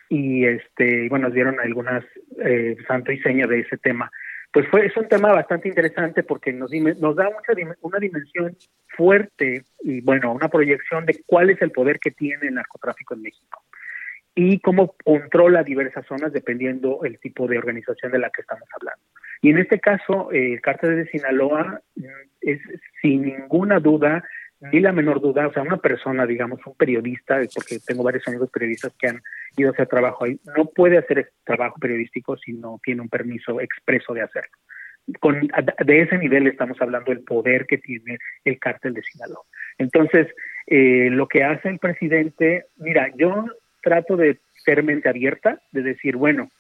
y 0.08 0.44
este, 0.46 1.08
bueno, 1.08 1.26
nos 1.26 1.34
dieron 1.34 1.60
algunas 1.60 2.04
eh, 2.42 2.76
santo 2.86 3.12
y 3.12 3.20
seña 3.20 3.46
de 3.46 3.60
ese 3.60 3.76
tema. 3.76 4.10
Pues 4.50 4.66
fue 4.68 4.86
es 4.86 4.96
un 4.96 5.06
tema 5.06 5.30
bastante 5.32 5.68
interesante 5.68 6.22
porque 6.22 6.52
nos, 6.54 6.70
nos 6.72 7.16
da 7.16 7.24
mucha 7.24 7.52
una 7.82 7.98
dimensión 7.98 8.56
fuerte 8.96 9.64
y 9.82 10.00
bueno, 10.00 10.32
una 10.32 10.48
proyección 10.48 11.04
de 11.04 11.22
cuál 11.26 11.50
es 11.50 11.60
el 11.60 11.70
poder 11.70 11.98
que 11.98 12.10
tiene 12.10 12.48
el 12.48 12.54
narcotráfico 12.54 13.14
en 13.14 13.22
México 13.22 13.62
y 14.40 14.60
cómo 14.60 14.94
controla 15.02 15.64
diversas 15.64 16.06
zonas 16.06 16.32
dependiendo 16.32 17.00
el 17.02 17.18
tipo 17.18 17.48
de 17.48 17.58
organización 17.58 18.12
de 18.12 18.20
la 18.20 18.30
que 18.30 18.42
estamos 18.42 18.68
hablando. 18.72 19.02
Y 19.42 19.50
en 19.50 19.58
este 19.58 19.80
caso, 19.80 20.30
el 20.30 20.60
cártel 20.60 20.94
de 20.94 21.10
Sinaloa 21.10 21.82
mm, 21.96 22.04
es 22.42 22.60
sin 23.02 23.22
ninguna 23.22 23.80
duda 23.80 24.22
ni 24.60 24.78
la 24.78 24.92
menor 24.92 25.20
duda, 25.20 25.48
o 25.48 25.52
sea, 25.52 25.62
una 25.62 25.78
persona, 25.78 26.24
digamos, 26.24 26.64
un 26.66 26.74
periodista, 26.74 27.40
porque 27.52 27.78
tengo 27.84 28.04
varios 28.04 28.28
amigos 28.28 28.48
periodistas 28.52 28.92
que 28.96 29.08
han 29.08 29.20
ido 29.56 29.70
a 29.70 29.72
hacer 29.72 29.88
trabajo 29.88 30.24
ahí, 30.24 30.38
no 30.56 30.66
puede 30.66 30.98
hacer 30.98 31.32
trabajo 31.42 31.80
periodístico 31.80 32.36
si 32.36 32.52
no 32.52 32.80
tiene 32.84 33.02
un 33.02 33.08
permiso 33.08 33.60
expreso 33.60 34.14
de 34.14 34.22
hacerlo. 34.22 34.56
Con, 35.18 35.48
de 35.84 36.00
ese 36.00 36.16
nivel 36.16 36.46
estamos 36.46 36.80
hablando 36.80 37.10
del 37.10 37.24
poder 37.24 37.66
que 37.66 37.78
tiene 37.78 38.18
el 38.44 38.60
cártel 38.60 38.94
de 38.94 39.02
Sinaloa. 39.02 39.42
Entonces, 39.78 40.28
eh, 40.66 41.08
lo 41.10 41.26
que 41.26 41.42
hace 41.42 41.68
el 41.70 41.78
presidente, 41.80 42.66
mira, 42.76 43.10
yo 43.16 43.46
trato 43.82 44.16
de 44.16 44.38
ser 44.64 44.82
mente 44.82 45.08
abierta, 45.08 45.60
de 45.72 45.82
decir, 45.82 46.16
bueno, 46.16 46.50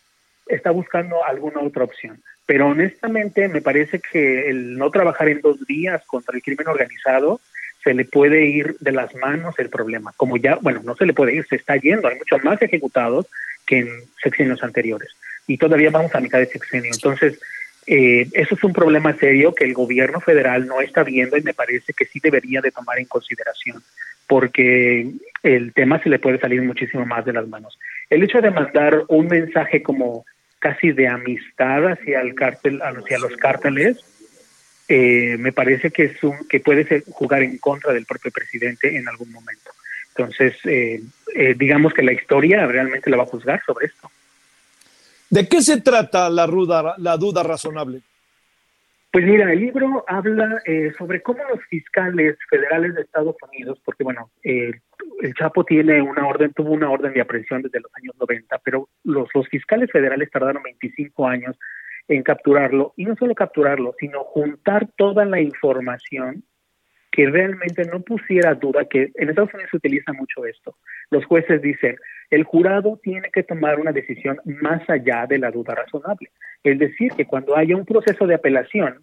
está 0.46 0.70
buscando 0.70 1.24
alguna 1.24 1.60
otra 1.60 1.84
opción. 1.84 2.22
Pero 2.46 2.68
honestamente 2.68 3.48
me 3.48 3.60
parece 3.60 4.00
que 4.00 4.48
el 4.48 4.78
no 4.78 4.90
trabajar 4.90 5.28
en 5.28 5.40
dos 5.40 5.66
días 5.66 6.02
contra 6.06 6.34
el 6.34 6.42
crimen 6.42 6.68
organizado 6.68 7.40
se 7.84 7.94
le 7.94 8.04
puede 8.04 8.46
ir 8.46 8.76
de 8.80 8.92
las 8.92 9.14
manos 9.14 9.58
el 9.58 9.68
problema. 9.68 10.12
Como 10.16 10.36
ya, 10.36 10.56
bueno, 10.56 10.80
no 10.82 10.96
se 10.96 11.06
le 11.06 11.12
puede 11.12 11.34
ir, 11.34 11.46
se 11.46 11.56
está 11.56 11.76
yendo. 11.76 12.08
Hay 12.08 12.16
muchos 12.16 12.42
más 12.42 12.60
ejecutados 12.62 13.26
que 13.66 13.78
en 13.80 13.88
sexenios 14.22 14.62
anteriores. 14.62 15.10
Y 15.46 15.58
todavía 15.58 15.90
vamos 15.90 16.14
a 16.14 16.20
mitad 16.20 16.38
de 16.38 16.46
sexenio. 16.46 16.90
Entonces, 16.92 17.38
eh, 17.86 18.28
eso 18.32 18.54
es 18.54 18.64
un 18.64 18.72
problema 18.72 19.14
serio 19.14 19.54
que 19.54 19.64
el 19.64 19.74
gobierno 19.74 20.20
federal 20.20 20.66
no 20.66 20.80
está 20.80 21.02
viendo 21.04 21.36
y 21.36 21.42
me 21.42 21.54
parece 21.54 21.92
que 21.92 22.04
sí 22.04 22.20
debería 22.22 22.60
de 22.60 22.70
tomar 22.70 22.98
en 22.98 23.06
consideración, 23.06 23.82
porque 24.26 25.10
el 25.42 25.72
tema 25.72 26.02
se 26.02 26.10
le 26.10 26.18
puede 26.18 26.38
salir 26.38 26.62
muchísimo 26.62 27.06
más 27.06 27.24
de 27.24 27.32
las 27.32 27.48
manos. 27.48 27.78
El 28.10 28.22
hecho 28.22 28.40
de 28.40 28.50
mandar 28.50 29.04
un 29.08 29.26
mensaje 29.26 29.82
como 29.82 30.24
casi 30.58 30.92
de 30.92 31.08
amistad 31.08 31.86
hacia 31.86 32.20
el 32.20 32.34
cártel, 32.34 32.80
hacia 32.82 33.18
los 33.18 33.36
cárteles, 33.36 33.98
eh, 34.88 35.36
me 35.38 35.52
parece 35.52 35.90
que 35.90 36.04
es 36.04 36.22
un, 36.24 36.48
que 36.48 36.60
puede 36.60 36.84
ser, 36.84 37.04
jugar 37.10 37.42
en 37.42 37.58
contra 37.58 37.92
del 37.92 38.06
propio 38.06 38.30
presidente 38.30 38.96
en 38.96 39.06
algún 39.06 39.30
momento. 39.30 39.70
Entonces, 40.16 40.56
eh, 40.64 41.00
eh, 41.34 41.54
digamos 41.56 41.92
que 41.92 42.02
la 42.02 42.12
historia 42.12 42.66
realmente 42.66 43.10
la 43.10 43.18
va 43.18 43.22
a 43.24 43.26
juzgar 43.26 43.62
sobre 43.64 43.86
esto. 43.86 44.10
¿De 45.30 45.48
qué 45.48 45.60
se 45.62 45.80
trata 45.80 46.30
la, 46.30 46.46
ruda, 46.46 46.94
la 46.98 47.16
duda 47.16 47.42
razonable? 47.42 48.00
Pues 49.10 49.24
mira, 49.24 49.52
el 49.52 49.60
libro 49.60 50.04
habla 50.06 50.62
sobre 50.96 51.22
cómo 51.22 51.40
los 51.50 51.64
fiscales 51.70 52.36
federales 52.50 52.94
de 52.94 53.02
Estados 53.02 53.36
Unidos, 53.50 53.80
porque 53.84 54.04
bueno, 54.04 54.30
el 54.42 55.34
Chapo 55.34 55.64
tiene 55.64 56.02
una 56.02 56.26
orden, 56.26 56.52
tuvo 56.52 56.72
una 56.72 56.90
orden 56.90 57.14
de 57.14 57.22
aprehensión 57.22 57.62
desde 57.62 57.80
los 57.80 57.90
años 57.94 58.14
90, 58.20 58.58
pero 58.58 58.88
los, 59.04 59.28
los 59.34 59.48
fiscales 59.48 59.90
federales 59.90 60.30
tardaron 60.30 60.62
25 60.62 61.26
años 61.26 61.58
en 62.08 62.22
capturarlo, 62.22 62.94
y 62.96 63.04
no 63.04 63.16
solo 63.16 63.34
capturarlo, 63.34 63.94
sino 63.98 64.24
juntar 64.24 64.88
toda 64.96 65.24
la 65.24 65.40
información 65.40 66.42
que 67.10 67.28
realmente 67.28 67.84
no 67.84 68.00
pusiera 68.00 68.54
duda, 68.54 68.84
que 68.84 69.10
en 69.14 69.30
Estados 69.30 69.52
Unidos 69.54 69.70
se 69.70 69.76
utiliza 69.78 70.12
mucho 70.12 70.44
esto. 70.44 70.76
Los 71.10 71.24
jueces 71.24 71.62
dicen, 71.62 71.96
el 72.30 72.44
jurado 72.44 73.00
tiene 73.02 73.30
que 73.32 73.42
tomar 73.42 73.80
una 73.80 73.92
decisión 73.92 74.38
más 74.44 74.88
allá 74.88 75.26
de 75.26 75.38
la 75.38 75.50
duda 75.50 75.74
razonable. 75.74 76.30
Es 76.62 76.78
decir, 76.78 77.12
que 77.12 77.26
cuando 77.26 77.56
haya 77.56 77.76
un 77.76 77.86
proceso 77.86 78.26
de 78.26 78.34
apelación, 78.34 79.02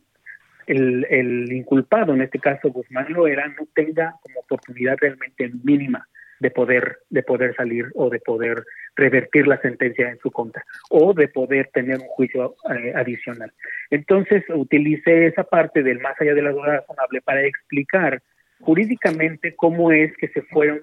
el, 0.67 1.05
el 1.09 1.51
inculpado, 1.51 2.13
en 2.13 2.21
este 2.21 2.39
caso 2.39 2.71
Guzmán 2.71 3.11
Loera, 3.11 3.47
no 3.47 3.67
tenga 3.73 4.15
como 4.21 4.39
oportunidad 4.39 4.97
realmente 4.99 5.51
mínima 5.63 6.07
de 6.39 6.51
poder, 6.51 6.99
de 7.09 7.23
poder 7.23 7.55
salir 7.55 7.85
o 7.95 8.09
de 8.09 8.19
poder 8.19 8.63
revertir 8.95 9.47
la 9.47 9.59
sentencia 9.61 10.09
en 10.09 10.19
su 10.19 10.31
contra 10.31 10.63
o 10.89 11.13
de 11.13 11.27
poder 11.27 11.69
tener 11.73 11.99
un 11.99 12.07
juicio 12.07 12.55
eh, 12.73 12.93
adicional. 12.95 13.51
Entonces, 13.89 14.43
utilicé 14.49 15.27
esa 15.27 15.43
parte 15.43 15.83
del 15.83 15.99
más 15.99 16.19
allá 16.19 16.33
de 16.33 16.41
la 16.41 16.51
duda 16.51 16.77
razonable 16.77 17.21
para 17.21 17.43
explicar 17.43 18.21
jurídicamente 18.59 19.55
cómo 19.55 19.91
es 19.91 20.15
que 20.17 20.27
se 20.29 20.41
fueron 20.43 20.81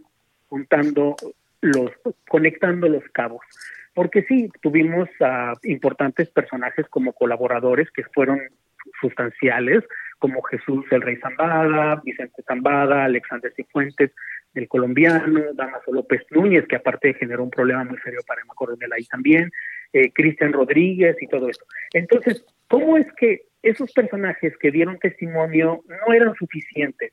juntando 0.49 1.17
los, 1.61 1.91
conectando 2.29 2.89
los 2.89 3.05
cabos. 3.13 3.41
Porque 3.95 4.23
sí, 4.23 4.51
tuvimos 4.61 5.09
a 5.21 5.55
importantes 5.65 6.29
personajes 6.31 6.87
como 6.89 7.13
colaboradores 7.13 7.91
que 7.91 8.05
fueron 8.05 8.41
sustanciales, 9.01 9.85
como 10.23 10.41
Jesús 10.43 10.85
el 10.93 11.03
Rey 11.03 11.16
Zambada, 11.16 12.01
Vicente 12.05 12.45
Zambada, 12.47 13.07
Alexander 13.07 13.53
Cifuentes, 13.57 14.12
el 14.55 14.68
colombiano, 14.68 15.53
Damaso 15.53 15.93
López 15.93 16.23
Núñez, 16.31 16.64
que 16.68 16.77
aparte 16.77 17.14
generó 17.14 17.43
un 17.43 17.51
problema 17.51 17.83
muy 17.83 17.99
serio 18.05 18.20
para 18.25 18.41
Emma 18.41 18.55
Coronel 18.55 18.93
ahí 18.93 19.05
también, 19.07 19.51
eh, 19.93 20.12
Cristian 20.12 20.53
Rodríguez 20.53 21.16
y 21.20 21.27
todo 21.27 21.49
esto. 21.49 21.64
Entonces, 21.93 22.45
¿cómo 22.68 22.97
es 22.97 23.07
que 23.14 23.47
esos 23.64 23.93
personajes 23.93 24.57
que 24.59 24.70
dieron 24.70 25.01
testimonio 25.01 25.83
no 25.89 26.14
eran 26.14 26.37
suficientes 26.37 27.12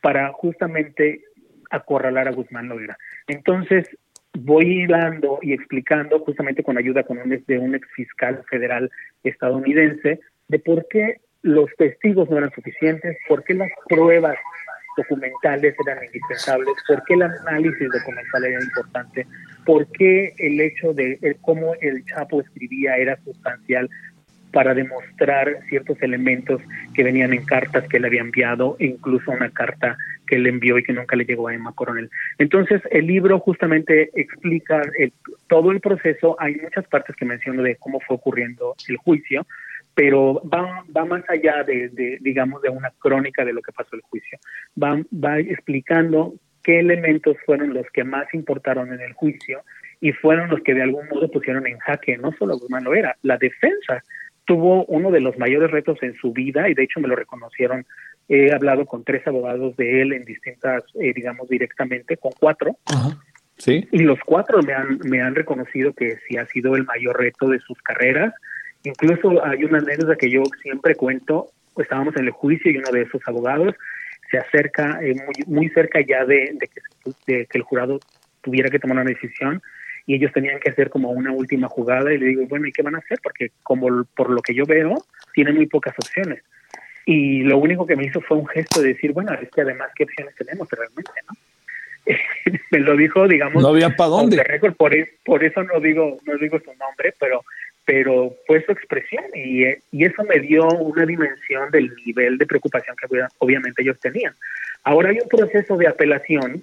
para 0.00 0.30
justamente 0.32 1.24
acorralar 1.70 2.28
a 2.28 2.32
Guzmán 2.32 2.68
Loera? 2.68 2.96
Entonces, 3.26 3.88
voy 4.38 4.86
dando 4.86 5.40
y 5.42 5.54
explicando 5.54 6.20
justamente 6.20 6.62
con 6.62 6.78
ayuda 6.78 7.02
con 7.02 7.18
de 7.18 7.58
un 7.58 7.74
ex 7.74 7.88
fiscal 7.96 8.44
federal 8.48 8.92
estadounidense 9.24 10.20
de 10.46 10.58
por 10.60 10.86
qué 10.86 11.16
los 11.42 11.70
testigos 11.76 12.28
no 12.30 12.38
eran 12.38 12.50
suficientes, 12.52 13.16
por 13.28 13.44
qué 13.44 13.54
las 13.54 13.70
pruebas 13.88 14.36
documentales 14.96 15.74
eran 15.86 16.04
indispensables, 16.04 16.74
por 16.86 17.02
qué 17.04 17.14
el 17.14 17.22
análisis 17.22 17.88
documental 17.90 18.44
era 18.44 18.60
importante, 18.62 19.26
por 19.64 19.86
qué 19.92 20.34
el 20.38 20.60
hecho 20.60 20.92
de 20.92 21.36
cómo 21.42 21.74
el 21.80 22.04
Chapo 22.04 22.40
escribía 22.40 22.96
era 22.96 23.16
sustancial 23.22 23.88
para 24.52 24.74
demostrar 24.74 25.58
ciertos 25.68 26.00
elementos 26.02 26.60
que 26.94 27.04
venían 27.04 27.32
en 27.32 27.44
cartas 27.44 27.86
que 27.86 27.98
él 27.98 28.06
había 28.06 28.22
enviado, 28.22 28.76
e 28.78 28.86
incluso 28.86 29.30
una 29.30 29.50
carta 29.50 29.96
que 30.26 30.36
él 30.36 30.46
envió 30.46 30.78
y 30.78 30.82
que 30.82 30.92
nunca 30.92 31.16
le 31.16 31.24
llegó 31.24 31.48
a 31.48 31.54
Emma 31.54 31.72
Coronel. 31.72 32.10
Entonces, 32.38 32.82
el 32.90 33.06
libro 33.06 33.38
justamente 33.40 34.10
explica 34.14 34.82
todo 35.48 35.70
el 35.70 35.80
proceso. 35.80 36.36
Hay 36.40 36.56
muchas 36.56 36.86
partes 36.88 37.14
que 37.14 37.24
menciono 37.24 37.62
de 37.62 37.76
cómo 37.76 38.00
fue 38.00 38.16
ocurriendo 38.16 38.74
el 38.88 38.96
juicio, 38.96 39.46
pero 39.98 40.40
va, 40.48 40.84
va 40.96 41.04
más 41.06 41.24
allá 41.28 41.64
de, 41.64 42.18
digamos, 42.20 42.62
de 42.62 42.68
una 42.68 42.92
crónica 43.00 43.44
de 43.44 43.52
lo 43.52 43.60
que 43.60 43.72
pasó 43.72 43.96
el 43.96 44.02
juicio. 44.02 44.38
Va, 44.80 44.96
va 45.12 45.40
explicando 45.40 46.34
qué 46.62 46.78
elementos 46.78 47.36
fueron 47.44 47.74
los 47.74 47.84
que 47.92 48.04
más 48.04 48.32
importaron 48.32 48.92
en 48.92 49.00
el 49.00 49.12
juicio 49.14 49.62
y 50.00 50.12
fueron 50.12 50.50
los 50.50 50.60
que 50.60 50.74
de 50.74 50.82
algún 50.82 51.08
modo 51.08 51.28
pusieron 51.28 51.66
en 51.66 51.78
jaque, 51.78 52.16
no 52.16 52.30
solo 52.38 52.56
Guzmán 52.58 52.84
lo 52.84 52.94
era, 52.94 53.16
la 53.22 53.38
defensa 53.38 54.04
tuvo 54.44 54.84
uno 54.84 55.10
de 55.10 55.20
los 55.20 55.36
mayores 55.36 55.68
retos 55.68 56.00
en 56.02 56.14
su 56.14 56.32
vida 56.32 56.68
y 56.68 56.74
de 56.74 56.84
hecho 56.84 57.00
me 57.00 57.08
lo 57.08 57.16
reconocieron. 57.16 57.84
He 58.28 58.52
hablado 58.52 58.86
con 58.86 59.02
tres 59.02 59.26
abogados 59.26 59.76
de 59.76 60.00
él 60.00 60.12
en 60.12 60.24
distintas, 60.24 60.84
eh, 61.00 61.12
digamos, 61.12 61.48
directamente, 61.48 62.16
con 62.18 62.30
cuatro. 62.38 62.76
Sí. 63.56 63.88
Y 63.90 63.98
los 64.04 64.20
cuatro 64.20 64.62
me 64.62 64.74
han, 64.74 65.00
me 65.10 65.20
han 65.20 65.34
reconocido 65.34 65.92
que 65.92 66.18
sí 66.28 66.36
ha 66.36 66.46
sido 66.46 66.76
el 66.76 66.84
mayor 66.84 67.18
reto 67.18 67.48
de 67.48 67.58
sus 67.58 67.82
carreras 67.82 68.32
Incluso 68.84 69.44
hay 69.44 69.64
una 69.64 69.78
anécdota 69.78 70.16
que 70.16 70.30
yo 70.30 70.42
siempre 70.62 70.94
cuento, 70.94 71.48
estábamos 71.76 72.16
en 72.16 72.26
el 72.26 72.30
juicio 72.30 72.70
y 72.70 72.78
uno 72.78 72.90
de 72.90 73.02
esos 73.02 73.20
abogados 73.26 73.74
se 74.30 74.38
acerca 74.38 74.98
eh, 75.02 75.14
muy, 75.14 75.44
muy 75.46 75.68
cerca 75.70 76.00
ya 76.00 76.24
de, 76.24 76.56
que, 77.26 77.46
que 77.46 77.58
el 77.58 77.62
jurado 77.62 77.98
tuviera 78.42 78.68
que 78.70 78.78
tomar 78.78 78.98
una 78.98 79.08
decisión 79.08 79.62
y 80.06 80.14
ellos 80.14 80.32
tenían 80.32 80.58
que 80.58 80.70
hacer 80.70 80.90
como 80.90 81.10
una 81.10 81.32
última 81.32 81.68
jugada 81.68 82.12
y 82.12 82.18
le 82.18 82.26
digo, 82.26 82.46
bueno, 82.46 82.66
¿y 82.66 82.72
qué 82.72 82.82
van 82.82 82.94
a 82.94 82.98
hacer? 82.98 83.18
Porque 83.22 83.50
como 83.62 84.04
por 84.16 84.30
lo 84.30 84.40
que 84.40 84.54
yo 84.54 84.64
veo, 84.64 85.04
tienen 85.34 85.54
muy 85.54 85.66
pocas 85.66 85.94
opciones. 85.98 86.42
y 87.04 87.42
lo 87.42 87.58
único 87.58 87.86
que 87.86 87.96
me 87.96 88.04
hizo 88.04 88.20
fue 88.20 88.38
un 88.38 88.46
gesto 88.46 88.80
de 88.80 88.88
decir, 88.94 89.12
bueno, 89.12 89.32
es 89.34 89.50
que 89.50 89.60
además, 89.60 89.90
¿qué 89.94 90.04
opciones 90.04 90.34
tenemos 90.34 90.68
realmente, 90.70 91.12
no? 91.28 91.36
me 92.70 92.78
lo 92.80 92.96
dijo, 92.96 93.28
digamos, 93.28 93.62
no 93.62 93.68
había 93.68 93.90
para 93.90 94.10
dónde. 94.10 94.42
Récord, 94.42 94.74
por, 94.74 94.94
e, 94.94 95.16
por 95.24 95.44
eso 95.44 95.62
no 95.62 95.80
digo, 95.80 96.18
no 96.24 96.36
digo 96.36 96.58
su 96.58 96.72
nombre, 96.74 97.14
pero 97.18 97.44
pero 97.88 98.36
fue 98.46 98.62
su 98.66 98.72
expresión 98.72 99.24
y, 99.34 99.64
eso 99.64 100.22
me 100.24 100.40
dio 100.40 100.68
una 100.68 101.06
dimensión 101.06 101.70
del 101.70 101.90
nivel 102.04 102.36
de 102.36 102.44
preocupación 102.44 102.94
que 102.94 103.06
obviamente 103.38 103.80
ellos 103.80 103.98
tenían. 103.98 104.34
Ahora 104.84 105.08
hay 105.08 105.20
un 105.20 105.28
proceso 105.30 105.74
de 105.78 105.88
apelación 105.88 106.62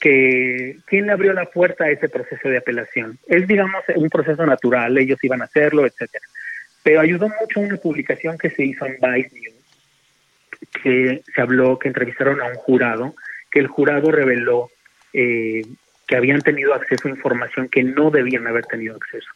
que 0.00 0.76
¿quién 0.86 1.06
le 1.06 1.12
abrió 1.12 1.32
la 1.34 1.44
puerta 1.44 1.84
a 1.84 1.90
ese 1.90 2.08
proceso 2.08 2.48
de 2.48 2.56
apelación? 2.56 3.16
Es 3.28 3.46
digamos 3.46 3.84
un 3.94 4.10
proceso 4.10 4.44
natural, 4.44 4.98
ellos 4.98 5.22
iban 5.22 5.40
a 5.40 5.44
hacerlo, 5.44 5.86
etcétera. 5.86 6.24
Pero 6.82 7.00
ayudó 7.00 7.28
mucho 7.40 7.60
una 7.60 7.76
publicación 7.76 8.36
que 8.36 8.50
se 8.50 8.64
hizo 8.64 8.86
en 8.86 8.94
Vice 8.94 9.30
News, 9.38 10.64
que 10.82 11.22
se 11.32 11.40
habló, 11.40 11.78
que 11.78 11.86
entrevistaron 11.86 12.40
a 12.40 12.46
un 12.46 12.56
jurado, 12.56 13.14
que 13.52 13.60
el 13.60 13.68
jurado 13.68 14.10
reveló 14.10 14.68
eh, 15.12 15.62
que 16.08 16.16
habían 16.16 16.40
tenido 16.40 16.74
acceso 16.74 17.06
a 17.06 17.12
información 17.12 17.68
que 17.68 17.84
no 17.84 18.10
debían 18.10 18.48
haber 18.48 18.66
tenido 18.66 18.96
acceso 18.96 19.30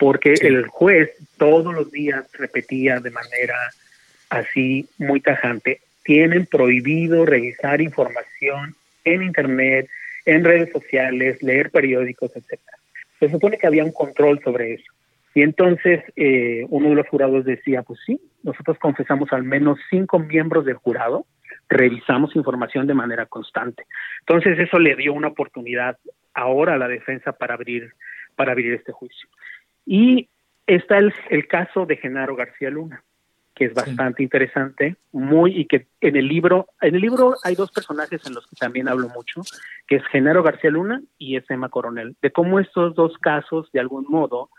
porque 0.00 0.32
el 0.40 0.66
juez 0.66 1.10
todos 1.36 1.74
los 1.74 1.92
días 1.92 2.24
repetía 2.32 3.00
de 3.00 3.10
manera 3.10 3.54
así 4.30 4.88
muy 4.96 5.20
tajante, 5.20 5.82
tienen 6.02 6.46
prohibido 6.46 7.26
revisar 7.26 7.82
información 7.82 8.74
en 9.04 9.22
Internet, 9.22 9.90
en 10.24 10.42
redes 10.42 10.72
sociales, 10.72 11.42
leer 11.42 11.70
periódicos, 11.70 12.30
etcétera. 12.34 12.78
Se 13.18 13.28
supone 13.28 13.58
que 13.58 13.66
había 13.66 13.84
un 13.84 13.92
control 13.92 14.40
sobre 14.42 14.72
eso. 14.72 14.90
Y 15.34 15.42
entonces 15.42 16.02
eh, 16.16 16.64
uno 16.70 16.88
de 16.88 16.94
los 16.94 17.08
jurados 17.08 17.44
decía, 17.44 17.82
pues 17.82 18.00
sí, 18.06 18.18
nosotros 18.42 18.78
confesamos 18.78 19.30
al 19.34 19.42
menos 19.42 19.78
cinco 19.90 20.18
miembros 20.18 20.64
del 20.64 20.76
jurado, 20.76 21.26
revisamos 21.68 22.34
información 22.34 22.86
de 22.86 22.94
manera 22.94 23.26
constante. 23.26 23.84
Entonces 24.20 24.58
eso 24.58 24.78
le 24.78 24.96
dio 24.96 25.12
una 25.12 25.28
oportunidad 25.28 25.98
ahora 26.32 26.74
a 26.74 26.78
la 26.78 26.88
defensa 26.88 27.32
para 27.32 27.52
abrir, 27.52 27.92
para 28.34 28.52
abrir 28.52 28.72
este 28.72 28.92
juicio. 28.92 29.28
Y 29.92 30.28
está 30.68 30.98
el, 30.98 31.12
el 31.30 31.48
caso 31.48 31.84
de 31.84 31.96
Genaro 31.96 32.36
García 32.36 32.70
Luna, 32.70 33.02
que 33.56 33.64
es 33.64 33.74
bastante 33.74 34.22
interesante, 34.22 34.94
muy 35.10 35.50
y 35.58 35.64
que 35.64 35.88
en 36.00 36.14
el 36.14 36.28
libro, 36.28 36.68
en 36.80 36.94
el 36.94 37.00
libro 37.00 37.34
hay 37.42 37.56
dos 37.56 37.72
personajes 37.72 38.24
en 38.24 38.34
los 38.34 38.46
que 38.46 38.54
también 38.54 38.86
hablo 38.86 39.08
mucho, 39.08 39.42
que 39.88 39.96
es 39.96 40.06
Genaro 40.06 40.44
García 40.44 40.70
Luna 40.70 41.02
y 41.18 41.34
es 41.34 41.50
Emma 41.50 41.70
Coronel, 41.70 42.14
de 42.22 42.30
cómo 42.30 42.60
estos 42.60 42.94
dos 42.94 43.18
casos 43.18 43.68
de 43.72 43.80
algún 43.80 44.04
modo 44.08 44.50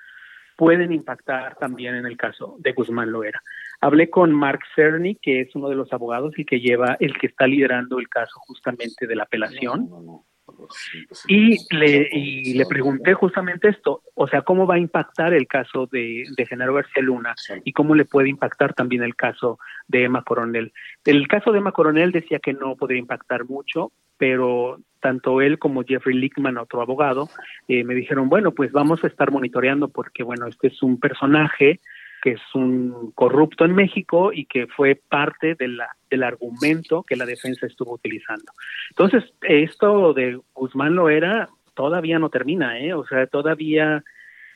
pueden 0.57 0.91
impactar 0.91 1.55
también 1.55 1.95
en 1.95 2.05
el 2.05 2.17
caso 2.17 2.57
de 2.59 2.73
Guzmán 2.73 3.13
Loera. 3.13 3.41
Hablé 3.79 4.09
con 4.09 4.33
Mark 4.33 4.59
Cerny, 4.75 5.15
que 5.15 5.39
es 5.39 5.55
uno 5.55 5.69
de 5.69 5.75
los 5.75 5.93
abogados 5.93 6.37
y 6.37 6.43
que 6.43 6.59
lleva 6.59 6.97
el 6.99 7.17
que 7.17 7.27
está 7.27 7.47
liderando 7.47 7.99
el 7.99 8.09
caso 8.09 8.33
justamente 8.41 9.07
de 9.07 9.15
la 9.15 9.23
apelación. 9.23 9.89
Y 11.27 11.57
le, 11.75 12.09
y 12.11 12.53
le 12.53 12.65
pregunté 12.65 13.13
justamente 13.13 13.69
esto, 13.69 14.01
o 14.15 14.27
sea, 14.27 14.41
cómo 14.41 14.65
va 14.65 14.75
a 14.75 14.79
impactar 14.79 15.33
el 15.33 15.47
caso 15.47 15.87
de, 15.91 16.25
de 16.35 16.45
Genaro 16.45 16.73
García 16.73 17.03
Luna 17.03 17.35
y 17.63 17.73
cómo 17.73 17.95
le 17.95 18.05
puede 18.05 18.29
impactar 18.29 18.73
también 18.73 19.03
el 19.03 19.15
caso 19.15 19.59
de 19.87 20.03
Emma 20.03 20.23
Coronel. 20.23 20.73
El 21.05 21.27
caso 21.27 21.51
de 21.51 21.59
Emma 21.59 21.71
Coronel 21.71 22.11
decía 22.11 22.39
que 22.39 22.53
no 22.53 22.75
podría 22.75 22.99
impactar 22.99 23.45
mucho, 23.45 23.91
pero 24.17 24.79
tanto 24.99 25.41
él 25.41 25.59
como 25.59 25.83
Jeffrey 25.83 26.15
Lickman, 26.15 26.57
otro 26.57 26.81
abogado, 26.81 27.29
eh, 27.67 27.83
me 27.83 27.95
dijeron, 27.95 28.29
bueno, 28.29 28.51
pues 28.51 28.71
vamos 28.71 29.03
a 29.03 29.07
estar 29.07 29.31
monitoreando 29.31 29.89
porque, 29.89 30.23
bueno, 30.23 30.47
este 30.47 30.67
es 30.67 30.81
un 30.83 30.99
personaje 30.99 31.79
que 32.21 32.31
es 32.31 32.41
un 32.53 33.11
corrupto 33.15 33.65
en 33.65 33.73
México 33.73 34.31
y 34.31 34.45
que 34.45 34.67
fue 34.67 34.95
parte 34.95 35.55
de 35.55 35.67
la, 35.67 35.89
del 36.09 36.23
argumento 36.23 37.03
que 37.03 37.15
la 37.15 37.25
defensa 37.25 37.65
estuvo 37.65 37.93
utilizando. 37.93 38.51
Entonces, 38.91 39.33
esto 39.41 40.13
de 40.13 40.39
Guzmán 40.53 40.95
lo 40.95 41.09
era, 41.09 41.49
todavía 41.73 42.19
no 42.19 42.29
termina, 42.29 42.79
¿eh? 42.79 42.93
O 42.93 43.05
sea, 43.05 43.25
todavía, 43.27 44.03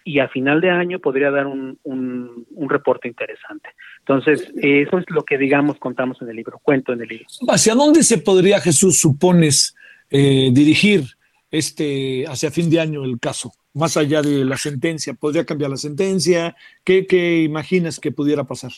y 0.04 0.20
a 0.20 0.28
final 0.28 0.62
de 0.62 0.70
año 0.70 1.00
podría 1.00 1.32
dar 1.32 1.48
un, 1.48 1.80
un, 1.84 2.46
un 2.52 2.70
reporte 2.70 3.08
interesante. 3.08 3.70
Entonces, 4.00 4.54
eso 4.58 4.98
es 5.00 5.06
lo 5.10 5.24
que, 5.24 5.38
digamos, 5.38 5.78
contamos 5.80 6.22
en 6.22 6.30
el 6.30 6.36
libro, 6.36 6.60
cuento 6.62 6.94
en 6.94 7.02
el 7.02 7.08
libro. 7.08 7.26
¿Hacia 7.50 7.74
dónde 7.74 8.04
se 8.04 8.20
podría, 8.20 8.60
Jesús, 8.60 9.00
supones, 9.00 9.76
eh, 10.12 10.50
dirigir 10.54 11.02
este 11.50 12.26
hacia 12.28 12.52
fin 12.52 12.70
de 12.70 12.80
año 12.80 13.04
el 13.04 13.20
caso? 13.20 13.52
Más 13.76 13.98
allá 13.98 14.22
de 14.22 14.44
la 14.44 14.58
sentencia? 14.58 15.14
¿Podría 15.14 15.46
cambiar 15.46 15.70
la 15.70 15.78
sentencia? 15.78 16.56
¿Qué, 16.84 17.06
qué 17.06 17.44
imaginas 17.44 18.00
que 18.00 18.12
pudiera 18.12 18.44
pasar? 18.46 18.72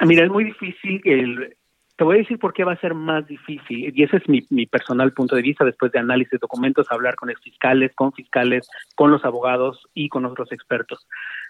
Mira, 0.00 0.24
es 0.24 0.30
muy 0.30 0.44
difícil. 0.44 1.02
El, 1.04 1.56
te 1.96 2.04
voy 2.04 2.16
a 2.16 2.18
decir 2.18 2.38
por 2.38 2.52
qué 2.52 2.64
va 2.64 2.72
a 2.72 2.80
ser 2.80 2.94
más 2.94 3.26
difícil, 3.26 3.92
y 3.94 4.02
ese 4.02 4.16
es 4.16 4.28
mi, 4.28 4.66
personal 4.66 5.12
punto 5.12 5.36
de 5.36 5.42
vista 5.42 5.64
después 5.64 5.92
de 5.92 6.00
análisis 6.00 6.32
de 6.32 6.38
documentos, 6.38 6.90
hablar 6.90 7.14
con 7.14 7.32
fiscales, 7.42 7.92
con 7.94 8.12
fiscales, 8.12 8.68
con 8.96 9.12
los 9.12 9.24
abogados 9.24 9.86
y 9.94 10.08
con 10.08 10.24
otros 10.24 10.50
expertos. 10.50 11.06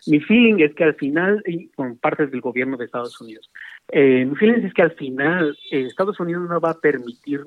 Mi 0.06 0.20
feeling 0.20 0.56
es 0.58 0.74
que 0.74 0.84
al 0.84 0.94
final, 0.96 1.42
y 1.46 1.68
con 1.68 1.96
partes 1.96 2.30
del 2.30 2.42
gobierno 2.42 2.76
de 2.76 2.84
Estados 2.84 3.18
Unidos, 3.20 3.50
eh, 3.88 4.26
mi 4.26 4.36
feeling 4.36 4.66
es 4.66 4.74
que 4.74 4.82
al 4.82 4.92
final 4.92 5.56
eh, 5.70 5.86
Estados 5.86 6.20
Unidos 6.20 6.48
no 6.48 6.60
va 6.60 6.70
a 6.70 6.80
permitir, 6.80 7.40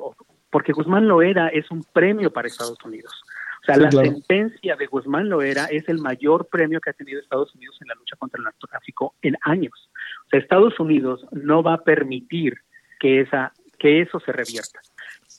porque 0.49 0.73
Guzmán 0.73 1.07
lo 1.07 1.21
era, 1.21 1.49
es 1.49 1.69
un 1.69 1.83
premio 1.93 2.31
para 2.33 2.47
Estados 2.47 2.83
Unidos 2.83 3.13
sea, 3.67 3.77
la 3.77 3.91
sentencia 3.91 4.75
de 4.75 4.85
Guzmán 4.87 5.29
Loera 5.29 5.65
es 5.65 5.87
el 5.89 5.99
mayor 5.99 6.47
premio 6.47 6.79
que 6.79 6.89
ha 6.89 6.93
tenido 6.93 7.19
Estados 7.19 7.53
Unidos 7.55 7.77
en 7.81 7.87
la 7.89 7.95
lucha 7.95 8.15
contra 8.15 8.37
el 8.39 8.45
narcotráfico 8.45 9.15
en 9.21 9.35
años. 9.41 9.89
O 10.25 10.29
sea, 10.29 10.39
Estados 10.39 10.79
Unidos 10.79 11.25
no 11.31 11.63
va 11.63 11.73
a 11.73 11.83
permitir 11.83 12.57
que 12.99 13.21
esa 13.21 13.53
que 13.77 14.01
eso 14.01 14.19
se 14.19 14.31
revierta. 14.31 14.79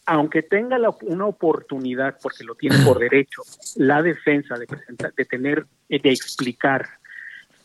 Aunque 0.06 0.42
tenga 0.42 0.78
la, 0.78 0.90
una 1.02 1.26
oportunidad, 1.26 2.16
porque 2.22 2.44
lo 2.44 2.54
tiene 2.54 2.76
por 2.84 2.98
derecho, 2.98 3.42
la 3.76 4.00
defensa 4.00 4.56
de 4.56 4.66
presentar, 4.66 5.12
de 5.14 5.24
tener, 5.24 5.66
de 5.88 6.10
explicar 6.10 6.86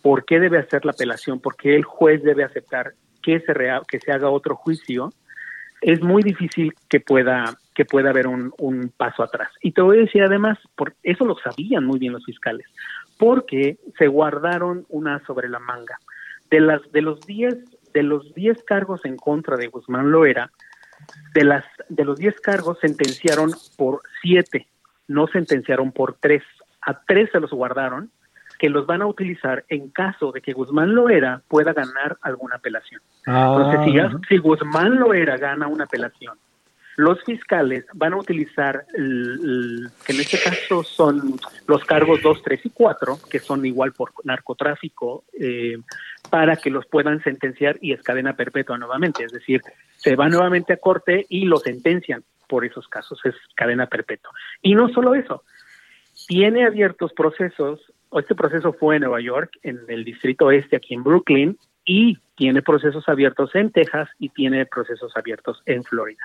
por 0.02 0.26
qué 0.26 0.40
debe 0.40 0.58
hacer 0.58 0.84
la 0.84 0.92
apelación, 0.92 1.40
por 1.40 1.56
qué 1.56 1.76
el 1.76 1.84
juez 1.84 2.24
debe 2.24 2.44
aceptar 2.44 2.94
que 3.22 3.40
se, 3.40 3.54
que 3.88 4.00
se 4.00 4.12
haga 4.12 4.30
otro 4.30 4.56
juicio, 4.56 5.14
es 5.82 6.02
muy 6.02 6.24
difícil 6.24 6.74
que 6.90 7.00
pueda 7.00 7.58
que 7.74 7.86
pueda 7.86 8.12
haber 8.12 8.28
un, 8.28 8.54
un, 8.58 8.92
paso 8.96 9.24
atrás. 9.24 9.50
Y 9.62 9.72
te 9.72 9.82
voy 9.82 9.98
a 9.98 10.02
decir 10.02 10.24
además, 10.24 10.58
por 10.76 10.94
eso 11.04 11.26
lo 11.26 11.36
sabían 11.38 11.86
muy 11.86 12.00
bien 12.00 12.14
los 12.14 12.26
fiscales, 12.26 12.68
porque 13.18 13.78
se 13.98 14.08
guardaron 14.08 14.86
una 14.90 15.24
sobre 15.26 15.50
la 15.50 15.60
manga. 15.60 15.98
De 16.50 16.60
las 16.60 16.82
de 16.92 17.02
los 17.02 17.20
10 17.22 17.94
de 17.94 18.04
los 18.04 18.34
10 18.34 18.64
cargos 18.64 19.06
en 19.06 19.18
contra 19.18 19.56
de 19.58 19.68
Guzmán 19.68 20.12
Loera, 20.12 20.52
de 21.34 21.44
las 21.44 21.66
de 21.90 22.06
los 22.06 22.18
10 22.18 22.40
cargos 22.42 22.80
sentenciaron 22.80 23.52
por 23.78 24.02
7, 24.22 24.68
no 25.08 25.28
sentenciaron 25.28 25.92
por 25.92 26.16
3. 26.20 26.44
A 26.82 27.02
3 27.06 27.30
se 27.32 27.40
los 27.40 27.52
guardaron 27.52 28.12
que 28.60 28.70
los 28.70 28.86
van 28.86 29.02
a 29.02 29.08
utilizar 29.08 29.66
en 29.68 29.90
caso 29.90 30.32
de 30.32 30.42
que 30.42 30.54
Guzmán 30.54 30.94
Loera 30.94 31.42
pueda 31.48 31.74
ganar 31.74 32.18
alguna 32.22 32.58
apelación. 32.58 33.02
Entonces, 33.26 33.80
si, 33.84 34.00
ah. 34.00 34.12
si 34.30 34.38
Guzmán 34.38 34.96
Loera 34.96 35.38
gana 35.38 35.68
una 35.68 35.86
apelación 35.86 36.38
los 36.96 37.24
fiscales 37.24 37.86
van 37.94 38.14
a 38.14 38.18
utilizar, 38.18 38.86
el, 38.94 39.90
que 40.06 40.14
en 40.14 40.20
este 40.20 40.40
caso 40.40 40.84
son 40.84 41.40
los 41.68 41.84
cargos 41.86 42.22
2, 42.22 42.42
3 42.44 42.66
y 42.66 42.70
4, 42.70 43.18
que 43.30 43.40
son 43.40 43.66
igual 43.66 43.94
por 43.94 44.12
narcotráfico, 44.24 45.24
eh, 45.40 45.78
para 46.30 46.56
que 46.56 46.70
los 46.70 46.86
puedan 46.86 47.22
sentenciar 47.24 47.78
y 47.82 47.94
es 47.94 48.02
cadena 48.04 48.36
perpetua 48.36 48.78
nuevamente. 48.78 49.24
Es 49.24 49.32
decir, 49.32 49.62
se 49.96 50.16
va 50.16 50.30
nuevamente 50.30 50.74
a 50.74 50.78
corte 50.78 51.26
y 51.30 51.46
lo 51.46 51.58
sentencian 51.58 52.24
por 52.48 52.66
esos 52.66 52.88
casos, 52.88 53.20
es 53.26 53.36
cadena 53.56 53.88
perpetua. 53.88 54.32
Y 54.62 54.76
no 54.76 54.90
solo 54.90 55.16
eso, 55.16 55.44
tiene 56.28 56.66
abiertos 56.66 57.12
procesos, 57.14 57.82
este 58.12 58.36
proceso 58.36 58.74
fue 58.74 58.98
en 58.98 59.02
Nueva 59.02 59.22
York, 59.22 59.58
en 59.64 59.80
el 59.88 60.04
distrito 60.04 60.52
este, 60.52 60.76
aquí 60.76 60.94
en 60.94 61.04
Brooklyn, 61.04 61.58
y 61.86 62.18
tiene 62.36 62.62
procesos 62.62 63.08
abiertos 63.10 63.54
en 63.56 63.72
Texas 63.72 64.10
y 64.20 64.30
tiene 64.30 64.66
procesos 64.66 65.12
abiertos 65.16 65.62
en 65.66 65.84
Florida 65.84 66.24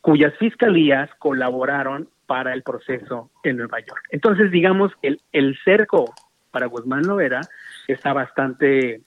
cuyas 0.00 0.32
fiscalías 0.38 1.10
colaboraron 1.18 2.08
para 2.26 2.54
el 2.54 2.62
proceso 2.62 3.30
en 3.42 3.56
Nueva 3.56 3.80
York. 3.80 4.02
Entonces, 4.10 4.50
digamos, 4.50 4.92
el, 5.02 5.20
el 5.32 5.58
cerco 5.64 6.14
para 6.50 6.66
Guzmán 6.66 7.06
Lovera 7.06 7.40
está 7.86 8.12
bastante 8.12 9.02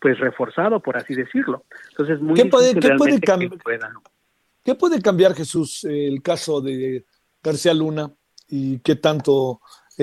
pues 0.00 0.18
reforzado, 0.18 0.80
por 0.80 0.96
así 0.96 1.14
decirlo. 1.14 1.64
Entonces, 1.90 2.20
muy 2.20 2.34
¿Qué 2.34 2.46
puede, 2.46 2.74
¿qué 2.74 2.90
puede, 2.96 3.20
cambiar, 3.20 3.52
¿Qué 4.64 4.74
puede 4.74 5.02
cambiar, 5.02 5.34
Jesús, 5.34 5.84
el 5.84 6.22
caso 6.22 6.60
de 6.60 7.04
García 7.42 7.74
Luna 7.74 8.10
y 8.48 8.78
qué 8.80 8.96
tanto 8.96 9.60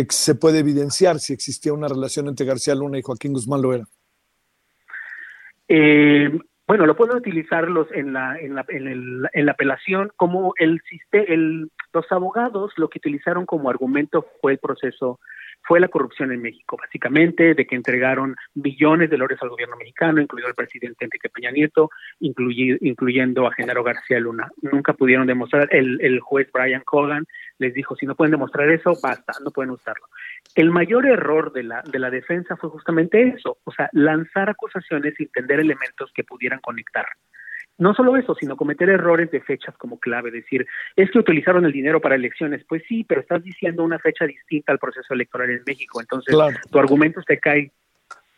se 0.09 0.35
puede 0.35 0.59
evidenciar 0.59 1.19
si 1.19 1.33
existía 1.33 1.73
una 1.73 1.87
relación 1.87 2.27
entre 2.27 2.45
García 2.45 2.75
Luna 2.75 2.99
y 2.99 3.01
Joaquín 3.01 3.33
Guzmán 3.33 3.61
Loera? 3.61 3.85
Eh, 5.67 6.39
bueno, 6.67 6.85
lo 6.85 6.97
pueden 6.97 7.15
utilizar 7.15 7.69
los 7.69 7.89
en 7.93 8.11
la, 8.11 8.37
en 8.37 8.55
la, 8.55 8.65
en, 8.67 8.87
el, 8.87 9.29
en 9.31 9.45
la 9.45 9.53
apelación 9.53 10.11
como 10.17 10.53
el, 10.57 10.81
el 11.11 11.71
los 11.93 12.11
abogados 12.11 12.73
lo 12.75 12.89
que 12.89 12.99
utilizaron 12.99 13.45
como 13.45 13.69
argumento 13.69 14.25
fue 14.41 14.53
el 14.53 14.57
proceso 14.59 15.19
fue 15.67 15.81
la 15.81 15.89
corrupción 15.89 16.31
en 16.31 16.41
México, 16.41 16.77
básicamente, 16.81 17.53
de 17.53 17.67
que 17.67 17.75
entregaron 17.75 18.35
millones 18.55 19.09
de 19.09 19.17
dólares 19.17 19.39
al 19.41 19.49
gobierno 19.49 19.75
mexicano, 19.75 20.21
incluido 20.21 20.47
el 20.47 20.55
presidente 20.55 21.03
Enrique 21.03 21.29
Peña 21.29 21.51
Nieto, 21.51 21.89
incluyendo 22.19 23.45
a 23.45 23.51
Genaro 23.51 23.83
García 23.83 24.19
Luna. 24.19 24.49
Nunca 24.61 24.93
pudieron 24.93 25.27
demostrar, 25.27 25.67
el, 25.71 26.19
juez 26.21 26.49
Brian 26.53 26.83
Cogan 26.85 27.25
les 27.59 27.73
dijo, 27.73 27.97
si 27.97 28.05
no 28.05 28.15
pueden 28.15 28.31
demostrar 28.31 28.69
eso, 28.69 28.93
basta, 29.03 29.33
no 29.43 29.51
pueden 29.51 29.71
usarlo. 29.71 30.05
El 30.55 30.71
mayor 30.71 31.05
error 31.05 31.51
de 31.51 31.63
la, 31.63 31.81
de 31.81 31.99
la 31.99 32.09
defensa 32.09 32.55
fue 32.55 32.69
justamente 32.69 33.21
eso, 33.35 33.57
o 33.65 33.71
sea, 33.71 33.89
lanzar 33.91 34.49
acusaciones 34.49 35.15
sin 35.15 35.27
tener 35.29 35.59
elementos 35.59 36.11
que 36.13 36.23
pudieran 36.23 36.59
conectar. 36.59 37.07
No 37.77 37.93
solo 37.93 38.17
eso, 38.17 38.33
sino 38.35 38.57
cometer 38.57 38.89
errores 38.89 39.29
de 39.29 39.41
fechas 39.41 39.75
como 39.77 39.99
clave, 39.99 40.31
decir, 40.31 40.65
es 40.95 41.11
que 41.11 41.19
utilizaron 41.19 41.65
el 41.65 41.71
dinero 41.71 42.01
para 42.01 42.15
elecciones. 42.15 42.63
Pues 42.67 42.83
sí, 42.87 43.03
pero 43.03 43.21
estás 43.21 43.43
diciendo 43.43 43.83
una 43.83 43.99
fecha 43.99 44.25
distinta 44.25 44.71
al 44.71 44.79
proceso 44.79 45.13
electoral 45.13 45.49
en 45.51 45.61
México, 45.65 46.01
entonces 46.01 46.35
tu 46.71 46.79
argumento 46.79 47.21
se 47.21 47.37
cae 47.39 47.71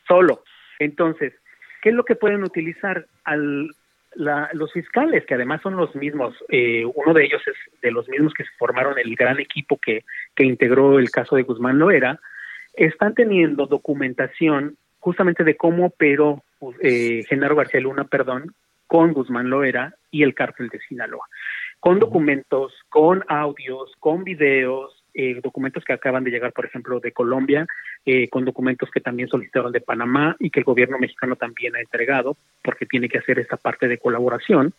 solo. 0.08 0.44
Entonces, 0.80 1.34
¿qué 1.82 1.90
es 1.90 1.96
lo 1.96 2.04
que 2.04 2.16
pueden 2.16 2.44
utilizar 2.44 3.06
al, 3.24 3.70
los 4.16 4.74
fiscales, 4.74 5.26
que 5.26 5.36
además 5.36 5.62
son 5.62 5.78
los 5.78 5.96
mismos? 5.96 6.36
Eh, 6.50 6.84
uno 6.86 7.14
de 7.14 7.24
ellos 7.26 7.42
es 7.48 7.82
de 7.82 7.92
los 7.92 8.10
mismos 8.10 8.34
que 8.34 8.44
se 8.44 8.52
formaron 8.58 9.00
el 9.00 9.16
gran 9.16 9.40
equipo 9.40 9.78
que, 9.78 10.04
que 10.36 10.46
integró 10.46 11.00
el 11.00 11.12
caso 11.12 11.36
de 11.36 11.44
Guzmán 11.44 11.80
Loera, 11.80 12.20
están 12.74 13.14
teniendo 13.14 13.68
documentación 13.68 14.78
justamente 15.00 15.44
de 15.44 15.56
cómo 15.56 15.88
operó 15.88 16.44
eh, 16.82 17.24
Genaro 17.28 17.56
García 17.56 17.80
Luna, 17.80 18.06
perdón, 18.06 18.54
con 18.90 19.14
Guzmán 19.14 19.52
Loera 19.52 19.94
y 20.10 20.24
el 20.24 20.34
cártel 20.34 20.68
de 20.70 20.80
Sinaloa, 20.80 21.28
con 21.80 22.00
documentos, 22.00 22.74
con 22.90 23.24
audios, 23.28 23.94
con 24.00 24.24
videos, 24.24 25.06
eh, 25.14 25.40
documentos 25.44 25.86
que 25.86 25.94
acaban 25.94 26.24
de 26.24 26.32
llegar, 26.32 26.52
por 26.54 26.66
ejemplo, 26.66 27.00
de 27.00 27.12
Colombia, 27.12 27.68
eh, 28.04 28.28
con 28.30 28.46
documentos 28.46 28.90
que 28.90 29.00
también 29.00 29.30
solicitaron 29.30 29.72
de 29.72 29.80
Panamá 29.80 30.36
y 30.40 30.50
que 30.50 30.62
el 30.62 30.66
gobierno 30.66 30.98
mexicano 30.98 31.36
también 31.36 31.76
ha 31.76 31.82
entregado, 31.82 32.36
porque 32.64 32.88
tiene 32.88 33.08
que 33.08 33.20
hacer 33.20 33.38
esta 33.38 33.58
parte 33.58 33.88
de 33.88 34.00
colaboración. 34.00 34.74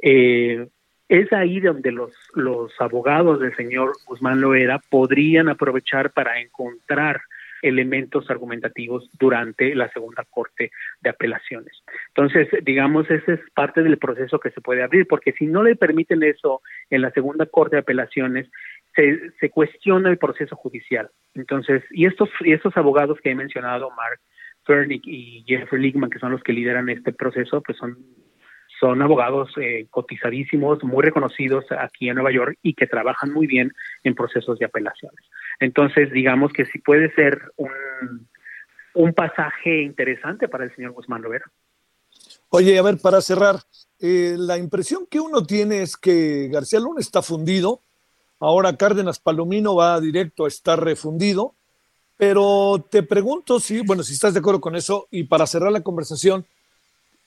Eh, 0.00 0.68
es 1.08 1.32
ahí 1.32 1.58
donde 1.58 1.90
los, 1.90 2.12
los 2.34 2.72
abogados 2.80 3.40
del 3.40 3.56
señor 3.56 3.94
Guzmán 4.06 4.40
Loera 4.40 4.78
podrían 4.88 5.48
aprovechar 5.48 6.12
para 6.12 6.40
encontrar 6.40 7.22
elementos 7.62 8.28
argumentativos 8.30 9.08
durante 9.18 9.74
la 9.74 9.90
segunda 9.92 10.24
corte 10.28 10.70
de 11.00 11.10
apelaciones. 11.10 11.82
Entonces, 12.08 12.48
digamos, 12.64 13.10
ese 13.10 13.34
es 13.34 13.40
parte 13.54 13.82
del 13.82 13.98
proceso 13.98 14.38
que 14.38 14.50
se 14.50 14.60
puede 14.60 14.82
abrir, 14.82 15.06
porque 15.06 15.32
si 15.32 15.46
no 15.46 15.62
le 15.62 15.76
permiten 15.76 16.22
eso 16.22 16.62
en 16.90 17.02
la 17.02 17.10
segunda 17.10 17.46
corte 17.46 17.76
de 17.76 17.80
apelaciones, 17.80 18.50
se, 18.94 19.30
se 19.38 19.50
cuestiona 19.50 20.10
el 20.10 20.18
proceso 20.18 20.56
judicial. 20.56 21.10
Entonces, 21.34 21.82
y 21.90 22.06
estos, 22.06 22.28
y 22.40 22.52
estos 22.52 22.76
abogados 22.76 23.18
que 23.22 23.30
he 23.30 23.34
mencionado, 23.34 23.90
Mark 23.90 24.20
Fernick 24.64 25.02
y 25.06 25.44
Jeffrey 25.46 25.80
Ligman, 25.80 26.10
que 26.10 26.18
son 26.18 26.32
los 26.32 26.42
que 26.42 26.52
lideran 26.52 26.88
este 26.88 27.12
proceso, 27.12 27.62
pues 27.62 27.78
son 27.78 27.96
son 28.78 29.02
abogados 29.02 29.50
eh, 29.60 29.86
cotizadísimos, 29.90 30.82
muy 30.84 31.02
reconocidos 31.02 31.64
aquí 31.78 32.08
en 32.08 32.16
Nueva 32.16 32.32
York 32.32 32.58
y 32.62 32.74
que 32.74 32.86
trabajan 32.86 33.32
muy 33.32 33.46
bien 33.46 33.72
en 34.04 34.14
procesos 34.14 34.58
de 34.58 34.66
apelaciones. 34.66 35.20
Entonces, 35.60 36.10
digamos 36.12 36.52
que 36.52 36.64
sí 36.66 36.78
puede 36.78 37.12
ser 37.14 37.40
un, 37.56 37.70
un 38.94 39.12
pasaje 39.12 39.82
interesante 39.82 40.48
para 40.48 40.64
el 40.64 40.74
señor 40.74 40.92
Guzmán 40.92 41.22
Rivera. 41.22 41.46
Oye, 42.50 42.78
a 42.78 42.82
ver, 42.82 42.98
para 42.98 43.20
cerrar, 43.20 43.56
eh, 44.00 44.36
la 44.38 44.58
impresión 44.58 45.06
que 45.06 45.20
uno 45.20 45.44
tiene 45.44 45.82
es 45.82 45.96
que 45.96 46.48
García 46.48 46.80
Luna 46.80 47.00
está 47.00 47.20
fundido, 47.22 47.80
ahora 48.40 48.76
Cárdenas 48.76 49.18
Palomino 49.18 49.74
va 49.74 50.00
directo 50.00 50.44
a 50.44 50.48
estar 50.48 50.82
refundido, 50.82 51.54
pero 52.16 52.84
te 52.90 53.02
pregunto 53.02 53.60
si, 53.60 53.80
bueno, 53.82 54.02
si 54.02 54.14
estás 54.14 54.34
de 54.34 54.40
acuerdo 54.40 54.60
con 54.60 54.76
eso, 54.76 55.08
y 55.10 55.24
para 55.24 55.46
cerrar 55.46 55.70
la 55.70 55.82
conversación, 55.82 56.46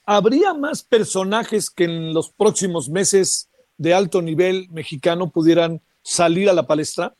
¿habría 0.04 0.54
más 0.54 0.82
personajes 0.82 1.70
que 1.70 1.84
en 1.84 2.14
los 2.14 2.32
próximos 2.32 2.88
meses 2.88 3.50
de 3.76 3.94
alto 3.94 4.22
nivel 4.22 4.68
mexicano 4.70 5.30
pudieran 5.30 5.80
salir 6.02 6.48
a 6.48 6.52
la 6.54 6.66
palestra? 6.66 7.14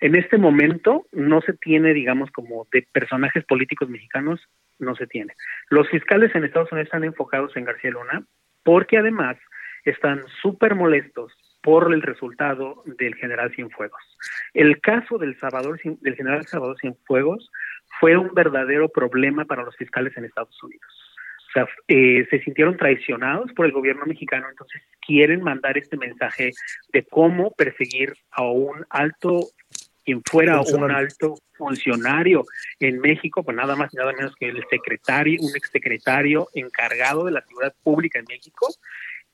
En 0.00 0.16
este 0.16 0.38
momento 0.38 1.06
no 1.12 1.42
se 1.42 1.52
tiene, 1.52 1.92
digamos, 1.92 2.30
como 2.30 2.66
de 2.72 2.86
personajes 2.90 3.44
políticos 3.44 3.88
mexicanos, 3.90 4.40
no 4.78 4.94
se 4.96 5.06
tiene. 5.06 5.34
Los 5.68 5.88
fiscales 5.90 6.34
en 6.34 6.44
Estados 6.44 6.72
Unidos 6.72 6.86
están 6.86 7.04
enfocados 7.04 7.54
en 7.56 7.64
García 7.64 7.90
Luna 7.90 8.24
porque 8.62 8.96
además 8.96 9.36
están 9.84 10.22
súper 10.40 10.74
molestos 10.74 11.32
por 11.62 11.92
el 11.92 12.00
resultado 12.00 12.82
del 12.86 13.14
general 13.16 13.52
Cienfuegos. 13.54 14.00
El 14.54 14.80
caso 14.80 15.18
del, 15.18 15.38
Salvador, 15.38 15.78
del 15.82 16.16
general 16.16 16.46
Salvador 16.46 16.78
Cienfuegos 16.80 17.50
fue 17.98 18.16
un 18.16 18.32
verdadero 18.32 18.88
problema 18.88 19.44
para 19.44 19.64
los 19.64 19.76
fiscales 19.76 20.16
en 20.16 20.24
Estados 20.24 20.62
Unidos. 20.62 20.99
O 21.50 21.52
sea, 21.52 21.68
eh, 21.88 22.26
se 22.30 22.40
sintieron 22.42 22.76
traicionados 22.76 23.52
por 23.52 23.66
el 23.66 23.72
gobierno 23.72 24.06
mexicano, 24.06 24.46
entonces 24.48 24.82
quieren 25.04 25.42
mandar 25.42 25.76
este 25.76 25.96
mensaje 25.96 26.52
de 26.92 27.02
cómo 27.02 27.50
perseguir 27.50 28.14
a 28.30 28.44
un 28.44 28.86
alto 28.88 29.48
quien 30.04 30.22
fuera 30.24 30.60
un 30.60 30.90
alto 30.90 31.34
funcionario 31.56 32.44
en 32.78 33.00
México, 33.00 33.42
pues 33.42 33.56
nada 33.56 33.76
más 33.76 33.92
y 33.92 33.96
nada 33.96 34.12
menos 34.12 34.34
que 34.36 34.48
el 34.48 34.64
secretario, 34.70 35.40
un 35.40 35.54
exsecretario 35.54 36.48
encargado 36.54 37.24
de 37.24 37.32
la 37.32 37.42
seguridad 37.42 37.74
pública 37.82 38.18
en 38.18 38.24
México, 38.28 38.68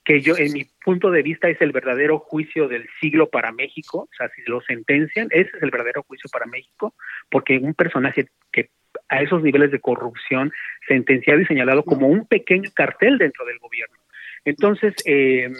que 0.05 0.21
yo, 0.21 0.37
en 0.37 0.53
mi 0.53 0.65
punto 0.85 1.11
de 1.11 1.23
vista, 1.23 1.49
es 1.49 1.61
el 1.61 1.73
verdadero 1.73 2.19
juicio 2.19 2.69
del 2.69 2.89
siglo 3.01 3.29
para 3.29 3.53
México, 3.53 4.09
o 4.11 4.17
sea, 4.17 4.29
si 4.31 4.43
lo 4.47 4.61
sentencian, 4.63 5.29
ese 5.31 5.51
es 5.57 5.63
el 5.63 5.71
verdadero 5.71 6.05
juicio 6.05 6.31
para 6.31 6.47
México, 6.47 6.95
porque 7.31 7.59
un 7.59 7.75
personaje 7.75 8.29
que 8.53 8.71
a 9.09 9.23
esos 9.23 9.43
niveles 9.43 9.71
de 9.71 9.81
corrupción 9.81 10.53
sentenciado 10.89 11.41
y 11.41 11.47
señalado 11.47 11.85
como 11.85 12.09
un 12.09 12.27
pequeño 12.27 12.71
cartel 12.75 13.19
dentro 13.19 13.45
del 13.45 13.59
gobierno. 13.59 13.97
Entonces, 14.45 14.95
eh, 15.05 15.53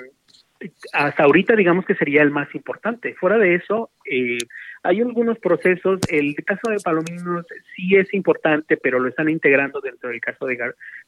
hasta 0.93 1.25
ahorita 1.25 1.55
digamos 1.55 1.85
que 1.85 1.95
sería 1.95 2.23
el 2.23 2.31
más 2.31 2.55
importante. 2.55 3.15
Fuera 3.15 3.39
de 3.39 3.57
eso, 3.57 3.91
eh, 4.11 4.39
hay 4.83 5.01
algunos 5.01 5.39
procesos, 5.39 6.01
el 6.09 6.35
caso 6.45 6.71
de 6.71 6.79
Palominos 6.83 7.47
sí 7.75 7.97
es 7.97 8.13
importante, 8.15 8.77
pero 8.77 8.99
lo 8.99 9.09
están 9.09 9.29
integrando 9.29 9.81
dentro 9.81 10.11
del 10.11 10.21
caso 10.21 10.47
de, 10.47 10.59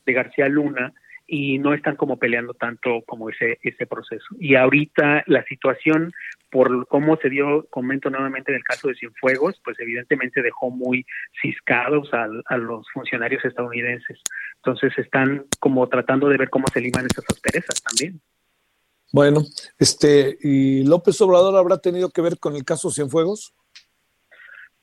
de 0.04 0.12
García 0.12 0.48
Luna 0.48 0.92
y 1.26 1.58
no 1.58 1.74
están 1.74 1.94
como 1.94 2.18
peleando 2.18 2.54
tanto 2.54 3.02
como 3.06 3.28
ese, 3.28 3.58
ese 3.62 3.86
proceso. 3.86 4.26
Y 4.40 4.54
ahorita 4.54 5.24
la 5.26 5.44
situación, 5.44 6.12
por 6.50 6.86
cómo 6.88 7.16
se 7.16 7.28
dio, 7.28 7.66
comento 7.70 8.10
nuevamente 8.10 8.52
en 8.52 8.56
el 8.56 8.64
caso 8.64 8.88
de 8.88 8.94
Cienfuegos, 8.94 9.60
pues 9.64 9.78
evidentemente 9.80 10.42
dejó 10.42 10.70
muy 10.70 11.04
ciscados 11.42 12.12
a, 12.14 12.26
a 12.46 12.56
los 12.56 12.86
funcionarios 12.92 13.44
estadounidenses. 13.44 14.20
Entonces 14.56 14.96
están 14.98 15.44
como 15.60 15.88
tratando 15.88 16.28
de 16.28 16.38
ver 16.38 16.50
cómo 16.50 16.66
se 16.72 16.80
liman 16.80 17.06
esas 17.06 17.24
asperezas 17.28 17.82
también. 17.82 18.20
Bueno, 19.12 19.40
este, 19.78 20.36
¿y 20.40 20.84
López 20.84 21.20
Obrador 21.20 21.56
habrá 21.56 21.78
tenido 21.78 22.10
que 22.10 22.20
ver 22.20 22.38
con 22.38 22.56
el 22.56 22.64
caso 22.64 22.90
Cienfuegos? 22.90 23.54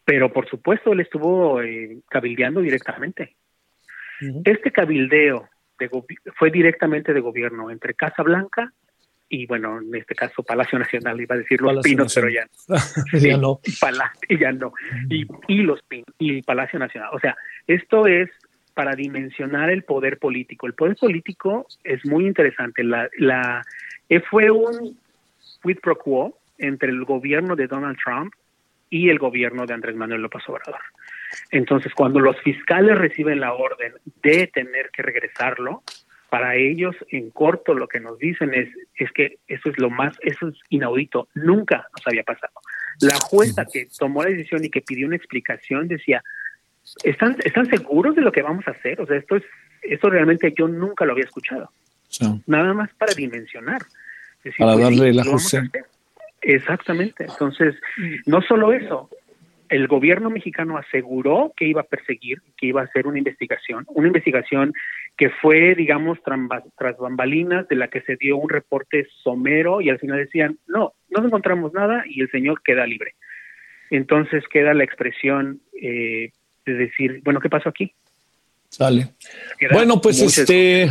Pero 0.03 0.31
por 0.31 0.47
supuesto, 0.49 0.93
él 0.93 0.99
estuvo 0.99 1.61
eh, 1.61 1.99
cabildeando 2.09 2.61
directamente. 2.61 3.35
Este 4.45 4.71
cabildeo 4.71 5.49
de 5.77 5.89
fue 6.37 6.49
directamente 6.49 7.13
de 7.13 7.19
gobierno 7.19 7.69
entre 7.69 7.93
Casa 7.95 8.23
Blanca 8.23 8.71
y, 9.29 9.45
bueno, 9.47 9.79
en 9.81 9.95
este 9.95 10.15
caso 10.15 10.43
Palacio 10.43 10.77
Nacional, 10.77 11.19
iba 11.19 11.35
a 11.35 11.39
decir 11.39 11.61
Los 11.61 11.83
Pinos, 11.83 12.13
pero 12.13 12.29
ya, 12.29 12.47
ya 13.13 13.37
no. 13.37 13.59
Y, 14.29 14.37
ya 14.37 14.51
no. 14.51 14.73
Y, 15.09 15.25
y 15.47 15.63
Los 15.63 15.81
Pinos, 15.83 16.07
y 16.19 16.41
Palacio 16.41 16.79
Nacional. 16.79 17.09
O 17.13 17.19
sea, 17.19 17.35
esto 17.67 18.07
es 18.07 18.29
para 18.75 18.93
dimensionar 18.93 19.69
el 19.71 19.83
poder 19.83 20.19
político. 20.19 20.67
El 20.67 20.73
poder 20.73 20.95
político 20.97 21.65
es 21.83 22.05
muy 22.05 22.27
interesante. 22.27 22.83
La, 22.83 23.09
la, 23.17 23.63
eh, 24.09 24.19
fue 24.19 24.51
un 24.51 24.97
quid 25.63 25.79
pro 25.79 25.97
quo 25.97 26.37
entre 26.57 26.89
el 26.89 27.03
gobierno 27.05 27.55
de 27.55 27.67
Donald 27.67 27.97
Trump 28.03 28.33
y 28.89 29.09
el 29.09 29.17
gobierno 29.17 29.65
de 29.65 29.73
Andrés 29.73 29.95
Manuel 29.95 30.21
López 30.21 30.43
Obrador. 30.47 30.81
Entonces, 31.51 31.93
cuando 31.93 32.19
los 32.19 32.39
fiscales 32.41 32.97
reciben 32.97 33.39
la 33.39 33.53
orden 33.53 33.93
de 34.21 34.47
tener 34.47 34.89
que 34.91 35.01
regresarlo, 35.01 35.83
para 36.35 36.57
ellos 36.57 36.93
en 37.11 37.29
corto 37.29 37.73
lo 37.73 37.87
que 37.87 38.01
nos 38.01 38.19
dicen 38.19 38.53
es, 38.53 38.67
es 38.95 39.09
que 39.13 39.37
eso 39.47 39.69
es 39.69 39.79
lo 39.79 39.89
más, 39.89 40.17
eso 40.21 40.49
es 40.49 40.55
inaudito, 40.67 41.29
nunca 41.33 41.87
nos 41.95 42.05
había 42.05 42.23
pasado. 42.23 42.51
La 42.99 43.15
jueza 43.15 43.63
que 43.63 43.87
tomó 43.97 44.21
la 44.21 44.31
decisión 44.31 44.65
y 44.65 44.69
que 44.69 44.81
pidió 44.81 45.07
una 45.07 45.15
explicación 45.15 45.87
decía, 45.87 46.21
¿están, 47.05 47.37
¿están 47.45 47.67
seguros 47.67 48.17
de 48.17 48.21
lo 48.21 48.33
que 48.33 48.41
vamos 48.41 48.67
a 48.67 48.71
hacer? 48.71 48.99
O 48.99 49.05
sea, 49.05 49.15
esto 49.15 49.37
es, 49.37 49.43
esto 49.81 50.09
realmente 50.09 50.53
yo 50.57 50.67
nunca 50.67 51.05
lo 51.05 51.13
había 51.13 51.23
escuchado. 51.23 51.71
Nada 52.47 52.73
más 52.73 52.93
para 52.95 53.13
dimensionar. 53.13 53.83
para 54.57 54.73
pues 54.73 54.83
darle 54.83 55.13
la 55.13 55.23
justicia. 55.23 55.71
Exactamente. 56.41 57.27
Entonces, 57.29 57.75
no 58.25 58.41
solo 58.41 58.73
eso, 58.73 59.09
el 59.69 59.87
gobierno 59.87 60.29
mexicano 60.29 60.77
aseguró 60.77 61.53
que 61.55 61.65
iba 61.65 61.81
a 61.81 61.85
perseguir, 61.85 62.41
que 62.57 62.67
iba 62.67 62.81
a 62.81 62.85
hacer 62.85 63.07
una 63.07 63.17
investigación, 63.17 63.85
una 63.89 64.07
investigación 64.07 64.73
que 65.17 65.29
fue, 65.29 65.75
digamos, 65.75 66.19
tras 66.23 66.97
bambalinas, 66.97 67.67
de 67.67 67.75
la 67.75 67.87
que 67.87 68.01
se 68.01 68.15
dio 68.17 68.37
un 68.37 68.49
reporte 68.49 69.07
somero 69.23 69.81
y 69.81 69.89
al 69.89 69.99
final 69.99 70.17
decían, 70.17 70.57
no, 70.67 70.93
no 71.09 71.25
encontramos 71.25 71.73
nada 71.73 72.03
y 72.07 72.21
el 72.21 72.29
señor 72.31 72.61
queda 72.63 72.85
libre. 72.85 73.15
entonces 73.89 74.43
queda 74.51 74.73
la 74.73 74.83
expresión 74.83 75.61
eh, 75.81 76.31
de 76.65 76.73
decir, 76.73 77.21
bueno, 77.23 77.39
¿qué 77.39 77.49
pasó 77.49 77.69
aquí? 77.69 77.93
Sale. 78.69 79.13
Bueno, 79.71 80.01
pues 80.01 80.21
este... 80.21 80.89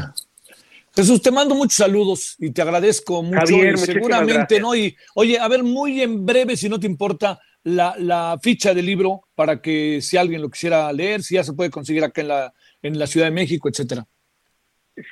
Jesús, 0.95 1.21
te 1.21 1.33
mando 1.33 1.57
muchos 1.57 1.75
saludos 1.75 2.37
y 2.39 2.53
te 2.53 2.63
agradezco 2.63 3.21
mucho. 3.21 3.53
y 3.53 3.77
seguramente, 3.77 4.61
¿no? 4.61 4.77
Y 4.77 4.97
oye, 5.17 5.37
a 5.41 5.49
ver, 5.49 5.65
muy 5.65 6.01
en 6.01 6.25
breve, 6.25 6.57
si 6.57 6.69
no 6.69 6.79
te 6.79 6.87
importa, 6.87 7.41
la, 7.65 7.95
la, 7.99 8.39
ficha 8.43 8.75
del 8.75 8.87
libro 8.87 9.23
para 9.35 9.61
que 9.61 10.01
si 10.01 10.17
alguien 10.17 10.43
lo 10.43 10.51
quisiera 10.51 10.93
leer, 10.93 11.23
si 11.23 11.35
ya 11.35 11.43
se 11.43 11.55
puede 11.55 11.71
conseguir 11.71 12.05
acá 12.05 12.21
en 12.21 12.29
la, 12.29 12.53
en 12.83 12.99
la 12.99 13.07
Ciudad 13.07 13.27
de 13.27 13.33
México, 13.33 13.69
etcétera. 13.69 14.07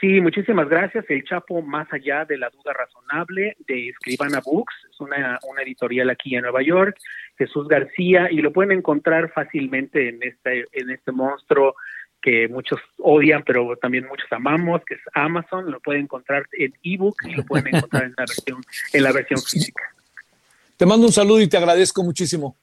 Sí, 0.01 0.21
muchísimas 0.21 0.69
gracias. 0.69 1.05
El 1.09 1.25
Chapo 1.25 1.61
Más 1.61 1.93
allá 1.93 2.25
de 2.25 2.39
la 2.39 2.51
duda 2.51 2.73
razonable 2.73 3.57
de 3.67 3.89
Escribana 3.89 4.41
Books, 4.45 4.75
es 4.89 5.01
una, 5.01 5.41
una 5.51 5.63
editorial 5.63 6.09
aquí 6.11 6.37
en 6.37 6.43
Nueva 6.43 6.63
York. 6.63 6.97
Jesús 7.37 7.67
García 7.67 8.29
y 8.31 8.37
lo 8.37 8.53
pueden 8.53 8.79
encontrar 8.79 9.33
fácilmente 9.33 10.09
en 10.09 10.23
este 10.23 10.67
en 10.73 10.91
este 10.91 11.11
monstruo 11.11 11.75
que 12.21 12.47
muchos 12.49 12.81
odian, 12.99 13.43
pero 13.45 13.77
también 13.77 14.07
muchos 14.07 14.31
amamos, 14.31 14.83
que 14.85 14.95
es 14.95 15.01
Amazon, 15.13 15.71
lo 15.71 15.81
pueden 15.81 16.03
encontrar 16.03 16.47
en 16.53 16.73
ebook 16.85 17.17
y 17.25 17.35
lo 17.35 17.45
pueden 17.45 17.75
encontrar 17.75 18.05
en 18.05 18.15
la 18.17 18.25
versión, 18.29 18.61
en 18.93 19.03
la 19.03 19.13
versión 19.13 19.41
física. 19.43 19.83
Te 20.77 20.87
mando 20.87 21.07
un 21.07 21.13
saludo 21.13 21.41
y 21.41 21.49
te 21.49 21.57
agradezco 21.57 22.03
muchísimo. 22.03 22.57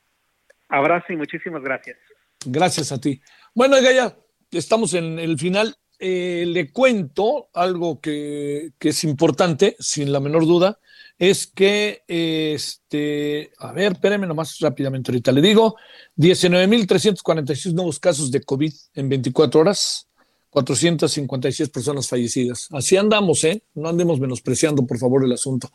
Abrazo 0.68 1.14
y 1.14 1.18
muchísimas 1.18 1.64
gracias. 1.64 1.98
Gracias 2.46 2.92
a 2.92 3.00
ti. 3.00 3.22
Bueno, 3.54 3.80
ya 3.80 4.16
estamos 4.52 4.94
en 4.94 5.20
el 5.20 5.38
final. 5.38 5.76
Eh, 6.00 6.46
le 6.48 6.72
cuento 6.72 7.50
algo 7.54 8.00
que, 8.00 8.72
que, 8.80 8.90
es 8.90 9.04
importante, 9.04 9.76
sin 9.80 10.14
la 10.14 10.22
menor 10.22 10.46
duda, 10.46 10.80
es 11.18 11.48
que, 11.48 12.04
este, 12.08 13.52
a 13.58 13.74
ver, 13.74 13.92
espéreme 13.92 14.26
nomás 14.26 14.58
rápidamente 14.60 15.12
ahorita, 15.12 15.34
le 15.34 15.42
digo, 15.42 15.76
19.346 16.16 17.74
nuevos 17.74 18.00
casos 18.00 18.32
de 18.32 18.42
COVID 18.42 18.72
en 18.94 19.10
24 19.10 19.60
horas, 19.60 20.08
456 20.50 21.70
personas 21.70 22.08
fallecidas. 22.08 22.70
Así 22.72 22.96
andamos, 22.96 23.44
¿eh? 23.44 23.62
No 23.76 23.90
andemos 23.90 24.22
menospreciando, 24.22 24.88
por 24.88 24.98
favor, 24.98 25.26
el 25.26 25.34
asunto. 25.34 25.70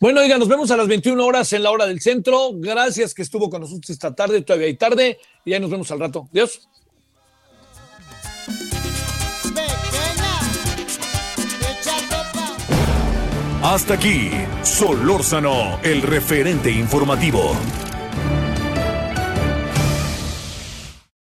Bueno, 0.00 0.20
oiga, 0.20 0.38
nos 0.38 0.48
vemos 0.48 0.70
a 0.72 0.76
las 0.76 0.88
21 0.88 1.24
horas 1.24 1.52
en 1.52 1.62
la 1.62 1.70
hora 1.70 1.86
del 1.86 2.00
centro. 2.00 2.50
Gracias 2.54 3.14
que 3.14 3.22
estuvo 3.22 3.48
con 3.48 3.60
nosotros 3.60 3.90
esta 3.90 4.14
tarde, 4.14 4.42
todavía 4.42 4.66
hay 4.66 4.76
tarde, 4.76 5.18
y 5.44 5.52
ya 5.52 5.60
nos 5.60 5.70
vemos 5.70 5.90
al 5.92 6.00
rato. 6.00 6.28
Adiós. 6.32 6.68
Hasta 13.62 13.94
aquí, 13.94 14.30
Solórzano, 14.62 15.80
el 15.82 16.02
referente 16.02 16.70
informativo. 16.70 17.56